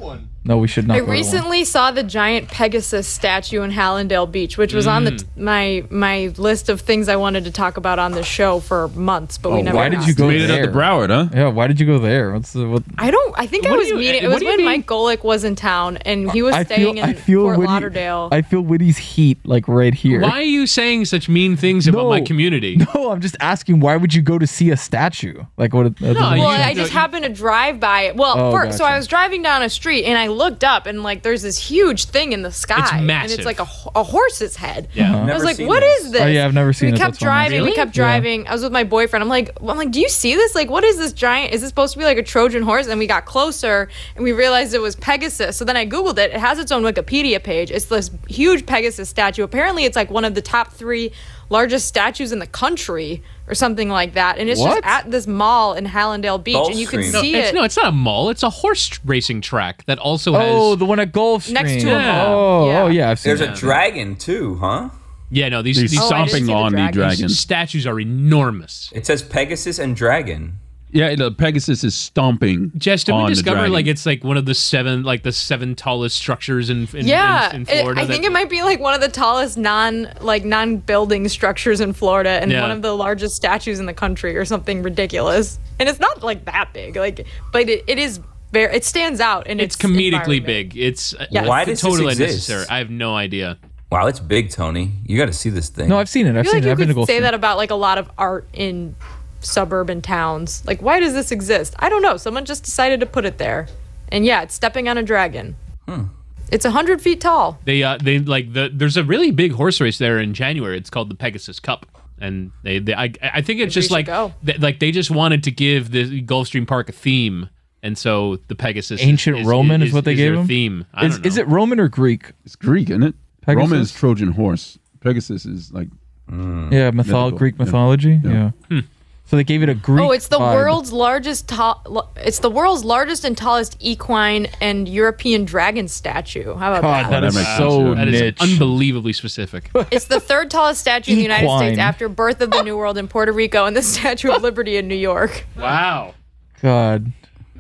No, 0.48 0.58
we 0.58 0.68
should 0.68 0.88
not. 0.88 0.96
I 0.96 1.00
go 1.02 1.06
one. 1.06 1.12
recently 1.14 1.64
saw 1.66 1.92
the 1.92 2.04
giant 2.04 2.48
Pegasus 2.48 3.08
statue 3.08 3.62
in 3.64 3.72
Hallandale 3.72 4.32
Beach, 4.32 4.58
which 4.58 4.74
was 4.74 4.88
on 4.88 5.04
the 5.04 5.12
t- 5.12 5.18
Mm. 5.18 5.38
my 5.38 5.84
my 5.90 6.34
list 6.38 6.70
of 6.70 6.82
things 6.82 7.10
I 7.10 7.18
wanted 7.18 7.44
to 7.44 7.52
talk 7.52 7.78
about 7.78 8.00
on 8.00 8.14
the 8.14 8.24
show 8.24 8.60
for 8.60 8.88
months, 8.90 9.38
but 9.38 9.52
we 9.52 9.60
Oh, 9.60 9.62
never. 9.62 9.76
why 9.78 9.90
did 9.90 10.08
you 10.08 10.14
go 10.16 10.28
Made 10.30 10.42
it 10.42 10.48
there? 10.48 10.64
at 10.64 10.72
the 10.72 10.78
Broward, 10.78 11.10
huh? 11.10 11.28
Yeah, 11.36 11.48
why 11.50 11.68
did 11.68 11.80
you 11.80 11.86
go 11.86 12.00
there? 12.00 12.32
What's 12.34 12.54
the 12.54 12.68
what? 12.68 12.84
I 12.98 13.12
don't. 13.12 13.36
I 13.38 13.46
think 13.46 13.66
I 13.68 13.70
What 13.72 13.76
do 13.76 13.80
was 13.82 13.90
you- 13.90 13.98
meeting. 13.98 14.24
It 14.24 14.28
what 14.28 14.36
was 14.36 14.44
when 14.44 14.58
mean? 14.58 14.66
Mike 14.66 14.86
Golic 14.88 15.24
was 15.24 15.44
in 15.44 15.56
town, 15.56 15.98
and 15.98 16.32
he 16.32 16.42
was 16.42 16.56
I 16.56 16.64
staying 16.64 16.96
feel 16.96 17.04
in 17.04 17.10
I 17.10 17.14
feel 17.14 17.42
Fort 17.42 17.58
Whitty, 17.60 17.72
Lauderdale. 17.74 18.30
I 18.32 18.42
feel 18.42 18.62
Whitty's 18.62 18.98
heat 18.98 19.38
like 19.44 19.68
right 19.68 19.94
here. 19.94 20.22
Why 20.22 20.32
are 20.40 20.42
you 20.42 20.66
saying 20.66 21.06
such 21.06 21.28
mean 21.28 21.58
things 21.58 21.88
about 21.88 22.08
my 22.08 22.22
community? 22.22 22.78
No, 22.96 23.12
I'm 23.12 23.20
just 23.22 23.36
asking. 23.42 23.82
Why 23.82 23.98
would 23.98 24.14
you 24.14 24.22
go 24.22 24.38
to 24.40 24.48
see 24.48 24.72
a 24.72 24.78
statue? 24.78 25.44
Like 25.58 25.74
what? 25.74 25.84
that 25.84 26.00
doesn't 26.00 26.16
well, 26.40 26.48
I 26.48 26.74
just 26.74 26.94
happened 26.94 27.24
to 27.26 27.30
drive 27.30 27.80
by 27.82 28.04
it. 28.04 28.16
Well, 28.16 28.36
Oh, 28.38 28.52
first, 28.52 28.78
so. 28.78 28.86
I 28.86 28.96
was 28.96 29.08
driving 29.08 29.42
down 29.42 29.62
a 29.62 29.70
street 29.70 30.06
and 30.06 30.18
I 30.18 30.28
looked 30.38 30.64
up 30.64 30.86
and 30.86 31.04
like 31.04 31.24
there's 31.24 31.42
this 31.42 31.58
huge 31.58 32.06
thing 32.06 32.32
in 32.32 32.42
the 32.44 32.52
sky, 32.52 32.98
and 32.98 33.08
massive. 33.08 33.40
it's 33.40 33.46
like 33.46 33.60
a, 33.60 33.66
ho- 33.66 33.92
a 33.96 34.04
horse's 34.04 34.56
head. 34.56 34.88
Yeah. 34.94 35.10
Uh-huh. 35.10 35.18
I 35.18 35.20
was 35.24 35.28
Never 35.28 35.44
like, 35.46 35.56
seen 35.58 35.68
"What 35.68 35.80
this. 35.82 36.06
is 36.06 36.12
this?" 36.12 36.22
Oh, 36.22 36.26
yeah, 36.28 36.46
I've 36.46 36.54
never 36.54 36.72
seen 36.74 36.90
we 36.92 36.94
it. 36.94 36.98
kept 37.00 37.14
That's 37.14 37.22
why 37.24 37.28
I'm 37.28 37.34
driving. 37.50 37.62
We 37.62 37.66
Really? 37.66 37.76
kept 37.76 37.98
Yeah. 37.98 38.04
driving. 38.04 38.48
I 38.48 38.54
was 38.54 38.64
with 38.64 38.72
my 38.72 38.84
boyfriend. 38.84 39.24
I'm 39.24 39.30
like, 39.30 39.50
I'm 39.60 39.78
like, 39.78 39.92
do 39.92 40.00
you 40.00 40.10
see 40.10 40.36
this? 40.36 40.56
Like, 40.56 40.70
what 40.70 40.84
is 40.84 40.98
this 40.98 41.12
giant? 41.14 41.54
Is 41.54 41.62
this 41.62 41.70
supposed 41.70 41.94
to 41.94 42.00
be 42.00 42.06
like 42.06 42.18
a 42.18 42.24
Trojan 42.24 42.64
horse? 42.64 42.88
And 42.88 43.00
we 43.00 43.08
got 43.08 43.26
closer 43.26 43.90
and 44.16 44.24
we 44.24 44.32
realized 44.32 44.74
it 44.74 44.82
was 44.82 44.96
Pegasus. 44.96 45.58
So 45.58 45.66
then 45.66 45.76
I 45.76 45.86
googled 45.86 46.18
it. 46.18 46.32
It 46.32 46.40
has 46.40 46.60
its 46.60 46.72
own 46.72 46.84
Wikipedia 46.84 47.44
page. 47.44 47.72
It's 47.72 47.86
this 47.86 48.12
huge 48.30 48.66
Pegasus 48.66 49.10
statue. 49.10 49.44
Apparently, 49.44 49.86
it's 49.86 49.96
like 49.96 50.10
one 50.12 50.24
of 50.26 50.36
the 50.36 50.42
top 50.42 50.72
three 50.74 51.12
largest 51.50 51.88
statues 51.88 52.32
in 52.32 52.40
the 52.40 52.48
country 52.48 53.24
or 53.48 53.56
something 53.56 53.90
like 53.90 54.14
that. 54.14 54.38
And 54.38 54.50
it's 54.50 54.60
What? 54.60 54.84
just 54.84 54.86
at 54.86 55.10
this 55.12 55.28
mall 55.28 55.74
in 55.74 55.86
Hallandale 55.86 56.44
Beach, 56.44 56.56
and 56.68 56.76
you 56.76 56.88
can 56.88 57.00
Gulfstream. 57.00 57.14
No, 57.14 57.22
see 57.22 57.36
it's, 57.36 57.50
it. 57.50 57.56
no, 57.56 57.64
it's 57.64 57.78
not 57.78 57.88
a 57.88 57.92
mall. 57.92 58.30
It's 58.30 58.44
a 58.44 58.50
horse 58.50 59.00
racing 59.06 59.42
track 59.42 59.86
that 59.86 59.98
also 60.00 60.36
oh, 60.36 60.40
has. 60.40 60.50
Oh, 60.52 60.76
the 60.76 60.86
one 60.86 61.00
at 61.00 61.12
Gulfstream. 61.12 61.54
Next 61.54 61.82
to 61.84 61.90
a 61.96 62.00
mall. 62.00 62.36
Oh, 62.36 62.70
Yeah. 62.70 62.84
oh 62.84 62.88
yeah, 62.88 63.10
I've 63.10 63.20
seen 63.20 63.30
There's 63.30 63.40
that. 63.40 63.58
a 63.58 63.60
dragon 63.60 64.16
too, 64.16 64.56
huh? 64.56 64.90
yeah, 65.30 65.50
no, 65.50 65.62
these, 65.62 65.78
He's 65.78 65.92
these 65.92 66.00
Oh, 66.02 66.10
I 66.10 66.26
didn't 66.26 66.30
see 66.30 66.44
stomping 66.44 66.46
the 66.48 66.54
on 66.54 66.72
the 66.72 66.78
dragon. 66.78 66.94
dragon. 66.94 67.30
statues 67.30 67.86
are 67.88 68.00
enormous. 68.00 68.92
It 68.94 69.06
says 69.06 69.22
Pegasus 69.22 69.80
and 69.80 69.96
dragon. 69.96 70.60
Yeah, 70.90 71.16
the 71.16 71.32
Pegasus 71.32 71.84
is 71.84 71.94
stomping. 71.96 72.72
Jess, 72.78 73.04
did 73.04 73.12
on 73.12 73.24
we 73.26 73.30
the 73.32 73.36
discover 73.36 73.58
dragon. 73.58 73.74
like 73.74 73.88
it's 73.88 74.06
like 74.06 74.24
one 74.24 74.38
of 74.38 74.46
the 74.46 74.54
seven 74.56 75.04
like 75.04 75.24
the 75.24 75.34
seven 75.34 75.76
tallest 75.76 76.16
structures 76.16 76.70
in 76.70 76.88
in, 76.94 77.06
yeah, 77.06 77.50
in, 77.50 77.56
in 77.58 77.62
it- 77.68 77.82
Florida? 77.82 78.02
I 78.02 78.06
that- 78.06 78.12
think 78.14 78.24
it 78.24 78.32
might 78.32 78.50
be 78.50 78.62
like 78.64 78.80
one 78.80 78.94
of 78.94 79.02
the 79.02 79.10
tallest 79.10 79.58
non 79.58 80.08
like 80.22 80.46
non 80.46 80.78
building 80.78 81.28
structures 81.28 81.82
in 81.82 81.92
Florida, 81.94 82.30
and 82.42 82.52
Yeah. 82.52 82.62
one 82.62 82.72
of 82.72 82.82
the 82.82 82.96
largest 82.96 83.36
statues 83.36 83.80
in 83.80 83.86
the 83.86 83.94
country, 83.94 84.38
or 84.38 84.46
something 84.46 84.82
ridiculous. 84.82 85.60
And 85.80 85.90
it's 85.90 86.00
not 86.00 86.24
like 86.24 86.46
that 86.46 86.74
big, 86.74 86.96
like, 86.96 87.28
but 87.52 87.68
it, 87.70 87.84
it 87.88 88.00
is 88.00 88.20
very. 88.54 88.74
It 88.74 88.86
stands 88.86 89.20
out, 89.20 89.46
and 89.48 89.60
it's 89.60 89.76
it's, 89.76 89.84
comedically 89.86 90.44
big. 90.44 90.76
It's 90.78 91.14
uh, 91.14 91.26
Yes. 91.30 91.48
Why 91.48 91.62
it's 91.64 91.70
does 91.70 91.82
this 91.82 91.92
totally 91.92 92.12
exist? 92.14 92.50
unnecessary. 92.50 92.66
I 92.70 92.78
have 92.80 92.90
no 92.90 93.14
idea. 93.16 93.58
Wow, 93.92 94.08
it's 94.08 94.20
big, 94.20 94.52
Tony. 94.52 94.94
You 95.06 95.18
got 95.18 95.28
to 95.28 95.34
see 95.34 95.50
this 95.50 95.70
thing. 95.70 95.88
No, 95.90 95.98
I've 96.00 96.10
seen 96.10 96.28
it. 96.28 96.36
I 96.36 96.40
I've 96.40 96.46
feel 96.46 96.52
seen 96.54 96.62
like 96.62 96.64
it. 96.64 96.66
you 96.68 96.72
I've 96.72 96.78
been 96.78 96.88
to 96.90 96.94
could 96.94 97.08
say 97.08 97.20
that 97.22 97.34
about 97.34 97.58
like 97.58 97.72
a 97.72 97.76
lot 97.76 97.98
of 97.98 98.10
art 98.18 98.48
in 98.54 98.96
suburban 99.40 100.02
towns. 100.02 100.64
Like, 100.66 100.82
why 100.82 101.00
does 101.00 101.14
this 101.14 101.32
exist? 101.32 101.76
I 101.80 101.90
don't 101.90 102.02
know. 102.02 102.18
Someone 102.18 102.46
just 102.46 102.64
decided 102.64 103.00
to 103.02 103.06
put 103.06 103.26
it 103.26 103.38
there, 103.38 103.68
and 104.12 104.26
yeah, 104.26 104.42
it's 104.44 104.54
stepping 104.54 104.88
on 104.90 104.98
a 104.98 105.04
dragon. 105.04 105.56
Hmm. 105.88 106.04
It's 106.52 106.64
a 106.66 106.72
hundred 106.72 107.02
feet 107.02 107.20
tall. 107.22 107.60
They 107.66 107.84
uh 107.84 107.98
they 108.02 108.20
like 108.20 108.54
the 108.54 108.70
there's 108.74 108.96
a 108.98 109.04
really 109.04 109.32
big 109.32 109.52
horse 109.54 109.82
race 109.82 109.98
there 109.98 110.18
in 110.20 110.34
January. 110.34 110.78
It's 110.78 110.90
called 110.90 111.10
the 111.10 111.16
Pegasus 111.16 111.60
Cup. 111.60 111.86
And 112.20 112.52
they, 112.64 112.80
they 112.80 112.96
I, 112.96 113.12
I 113.22 113.42
think 113.42 113.60
it's 113.60 113.76
Maybe 113.76 113.82
just 113.82 113.92
like 113.92 114.06
should 114.08 114.34
th- 114.46 114.60
like 114.60 114.80
they 114.80 114.90
just 114.92 115.12
wanted 115.12 115.44
to 115.44 115.52
give 115.52 115.92
the 115.92 116.24
Gulfstream 116.24 116.66
Park 116.68 116.90
a 116.90 116.92
theme, 116.92 117.50
and 117.84 117.96
so 117.96 118.38
the 118.48 118.56
Pegasus 118.56 119.02
Ancient 119.04 119.38
is, 119.40 119.46
Roman 119.46 119.84
is, 119.84 119.94
what 119.94 120.04
they 120.04 120.16
gave 120.16 120.32
their 120.34 120.42
him. 120.42 120.48
theme. 120.48 120.86
I 120.96 121.06
Is, 121.06 121.14
don't 121.16 121.22
know. 121.24 121.28
is 121.28 121.38
it 121.38 121.48
Roman 121.48 121.80
or 121.80 121.88
Greek? 121.90 122.32
It's 122.44 122.56
Greek, 122.56 122.90
isn't 122.90 123.04
it? 123.04 123.14
Pegasus? 123.42 123.70
Roman 123.70 123.82
is 123.84 123.92
Trojan 123.94 124.32
horse. 124.32 124.80
Pegasus 125.02 125.46
is 125.46 125.72
like 125.72 125.90
Yeah, 126.28 126.34
mythol- 126.36 126.94
Mythical, 126.96 127.32
Greek 127.32 127.56
yeah. 127.60 127.66
mythology. 127.66 128.20
Yeah. 128.24 128.52
Hmm. 128.70 128.80
So 129.28 129.36
they 129.36 129.44
gave 129.44 129.62
it 129.62 129.68
a 129.68 129.76
Greek. 129.76 130.06
Oh, 130.06 130.12
it's 130.12 130.30
the 130.30 130.40
vibe. 130.40 130.56
world's 130.56 130.94
largest 130.94 131.50
tall. 131.50 132.10
It's 132.16 132.40
the 132.40 132.50
world's 132.50 132.86
largest 132.86 133.26
and 133.26 133.38
tallest 133.38 133.76
equine 133.82 134.48
and 134.62 134.88
European 134.88 135.44
dragon 135.44 135.90
statue. 135.90 136.56
How 136.56 136.74
about 136.74 136.82
God, 136.82 137.12
that? 137.12 137.20
that 137.22 137.34
that 137.34 137.40
is 137.42 137.58
so 137.58 137.90
yeah. 137.90 137.96
That 137.96 138.08
is 138.08 138.22
niche. 138.22 138.42
unbelievably 138.42 139.14
specific. 139.14 139.70
It's 139.92 140.06
the 140.06 140.22
third 140.22 140.50
tallest 140.50 140.80
statue 140.80 141.12
in 141.12 141.18
the 141.18 141.24
United 141.24 141.50
States 141.58 141.78
after 141.78 142.08
Birth 142.08 142.40
of 142.40 142.52
the 142.52 142.62
New 142.62 142.78
World 142.78 142.98
in 142.98 143.10
Puerto 143.10 143.34
Rico 143.34 143.66
and 143.66 143.76
the 143.76 143.82
Statue 143.82 144.32
of 144.32 144.42
Liberty 144.42 144.78
in 144.78 144.88
New 144.88 144.96
York. 144.96 145.46
wow. 145.58 146.14
God. 146.62 147.12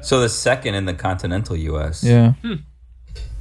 So 0.01 0.21
the 0.21 0.29
second 0.29 0.75
in 0.75 0.85
the 0.85 0.93
continental 0.93 1.55
U.S. 1.55 2.01
Yeah. 2.03 2.33
Hmm. 2.41 2.53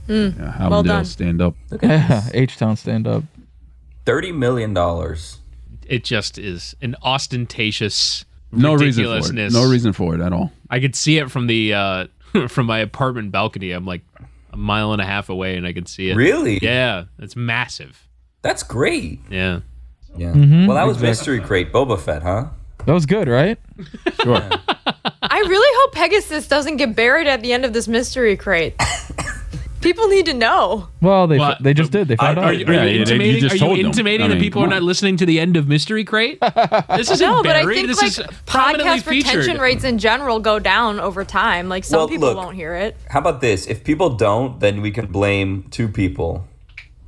Hmm. 0.07 0.13
yeah, 0.13 0.57
Hallandale 0.59 0.85
done. 0.85 1.05
stand 1.05 1.43
up. 1.43 1.55
Yeah. 1.81 2.29
H 2.35 2.57
Town 2.57 2.77
stand 2.77 3.07
up. 3.07 3.23
Thirty 4.05 4.33
million 4.33 4.75
dollars. 4.75 5.39
It 5.89 6.05
just 6.05 6.39
is 6.39 6.75
an 6.83 6.97
ostentatious 7.03 8.25
No 8.53 8.75
reason 8.75 8.79
for 8.79 8.85
it. 8.85 8.87
ridiculousness. 9.15 9.53
No 9.55 9.69
reason 9.69 9.93
for 9.93 10.15
it 10.15 10.21
at 10.21 10.33
all. 10.33 10.53
I 10.71 10.81
could 10.81 10.95
see 10.97 11.19
it 11.19 11.31
from 11.31 11.47
the 11.47 11.75
uh 11.75 12.07
from 12.49 12.67
my 12.67 12.79
apartment 12.79 13.33
balcony. 13.33 13.71
I'm 13.73 13.87
like 13.87 14.03
a 14.53 14.57
mile 14.57 14.93
and 14.93 15.01
a 15.03 15.07
half 15.07 15.29
away, 15.29 15.57
and 15.57 15.67
I 15.67 15.73
could 15.73 15.89
see 15.89 16.11
it. 16.11 16.17
Really? 16.17 16.59
Yeah, 16.63 17.05
it's 17.19 17.37
massive. 17.37 18.07
That's 18.43 18.63
great. 18.63 19.21
Yeah. 19.31 19.61
Yeah. 20.17 20.33
Mm-hmm. 20.33 20.67
well, 20.67 20.77
that 20.77 20.87
was 20.87 21.01
mystery 21.01 21.41
crate 21.41 21.73
Boba 21.73 21.99
Fett, 22.01 22.23
huh? 22.23 22.47
That 22.87 22.93
was 22.93 23.05
good, 23.07 23.29
right? 23.29 23.59
Sure. 24.23 24.49
I 25.23 25.39
really 25.41 25.79
hope 25.83 25.93
Pegasus 25.93 26.49
doesn't 26.49 26.79
get 26.79 26.97
buried 26.97 27.27
at 27.27 27.43
the 27.43 27.53
end 27.53 27.65
of 27.67 27.73
this 27.75 27.87
mystery 27.87 28.37
crate. 28.37 28.75
People 29.87 30.09
need 30.09 30.27
to 30.27 30.35
know. 30.35 30.89
Well, 31.01 31.27
they 31.29 31.39
Well, 31.39 31.57
they 31.61 31.73
just 31.75 31.93
did. 31.93 32.09
They 32.09 32.17
found 32.17 32.39
Are, 32.39 32.43
out. 32.45 32.51
are 32.51 32.53
you, 32.53 32.67
are 32.67 32.73
Yeah, 32.73 32.83
you 32.83 32.89
you- 32.89 32.95
you 32.97 33.01
intimating, 33.03 33.41
just 33.41 33.55
are 33.55 33.59
told 33.59 33.77
you 33.77 33.85
them. 33.85 33.91
intimating 33.91 34.25
I 34.25 34.29
that 34.29 34.35
mean, 34.35 34.43
people 34.43 34.63
are 34.65 34.67
not 34.67 34.83
listening 34.83 35.17
to 35.19 35.27
the 35.27 35.39
end 35.39 35.57
of 35.57 35.69
Mystery 35.69 36.03
Crate? 36.05 36.39
This 36.97 37.11
isn't 37.11 37.21
No, 37.27 37.43
but 37.43 37.55
I 37.55 37.65
think 37.65 37.87
this 37.87 37.99
like 38.03 38.09
is 38.09 38.19
podcast 38.47 39.07
retention 39.07 39.43
featured. 39.43 39.61
rates 39.61 39.85
in 39.85 39.99
general 39.99 40.41
go 40.41 40.59
down 40.59 40.99
over 40.99 41.25
time. 41.25 41.69
Like 41.69 41.85
some 41.85 42.01
Well, 42.01 42.09
people 42.09 42.29
look. 42.29 42.37
won't 42.37 42.57
hear 42.57 42.75
it. 42.75 42.97
How 43.09 43.21
about 43.21 43.41
this? 43.41 43.67
If 43.67 43.85
people 43.85 44.11
don't, 44.11 44.59
then 44.61 44.83
we 44.83 44.91
can 44.91 45.07
blame 45.07 45.67
two 45.71 45.87
people, 45.89 46.47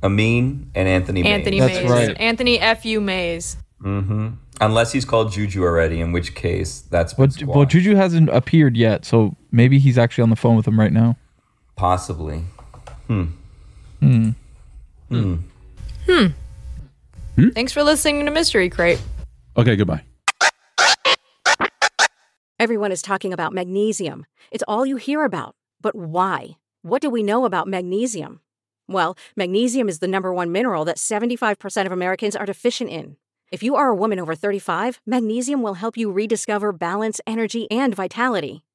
Amin 0.01 0.71
and 0.73 0.87
Anthony. 0.87 1.25
Anthony 1.25 1.59
That's 1.59 1.73
Mays. 1.81 1.91
right. 1.91 2.17
Anthony 2.19 2.59
F. 2.59 2.85
U. 2.85 3.01
Mays. 3.01 3.57
Mm-hmm. 3.83 4.27
Unless 4.61 4.91
he's 4.93 5.05
called 5.05 5.31
Juju 5.33 5.63
already, 5.63 5.99
in 6.01 6.11
which 6.13 6.33
case 6.35 6.81
that's 6.89 7.17
Well, 7.17 7.27
been 7.27 7.35
Ju- 7.37 7.45
well. 7.47 7.65
Juju 7.65 7.95
hasn't 7.95 8.29
appeared 8.29 8.75
yet, 8.77 9.03
so 9.05 9.35
maybe 9.51 9.79
he's 9.79 9.97
actually 9.97 10.21
on 10.23 10.29
the 10.29 10.35
phone 10.37 10.55
with 10.55 10.67
him 10.67 10.79
right 10.79 10.93
now. 10.93 11.17
possibly. 11.75 12.43
Hmm. 13.09 13.23
Hmm. 14.01 14.29
Hmm. 15.09 15.35
Hmm. 16.05 17.49
Thanks 17.55 17.73
for 17.73 17.81
listening 17.81 18.23
to 18.25 18.31
Mystery 18.31 18.69
Crate. 18.69 19.01
Okay, 19.57 19.75
goodbye. 19.75 20.03
Everyone 22.59 22.91
is 22.91 23.01
talking 23.01 23.33
about 23.33 23.51
magnesium. 23.51 24.27
It's 24.51 24.63
all 24.67 24.85
you 24.85 24.97
hear 24.97 25.23
about. 25.23 25.55
But 25.81 25.95
why? 25.95 26.57
What 26.83 27.01
do 27.01 27.09
we 27.09 27.23
know 27.23 27.45
about 27.45 27.67
magnesium? 27.67 28.41
Well, 28.87 29.17
magnesium 29.35 29.89
is 29.89 29.99
the 29.99 30.07
number 30.07 30.31
one 30.31 30.51
mineral 30.51 30.85
that 30.85 30.97
75% 30.97 31.85
of 31.87 31.91
Americans 31.91 32.35
are 32.35 32.45
deficient 32.45 32.91
in. 32.91 33.15
If 33.51 33.63
you 33.63 33.75
are 33.75 33.87
a 33.87 33.95
woman 33.95 34.19
over 34.19 34.35
35, 34.35 35.01
magnesium 35.07 35.63
will 35.63 35.75
help 35.75 35.97
you 35.97 36.11
rediscover 36.11 36.71
balance, 36.71 37.19
energy, 37.25 37.69
and 37.71 37.95
vitality. 37.95 38.63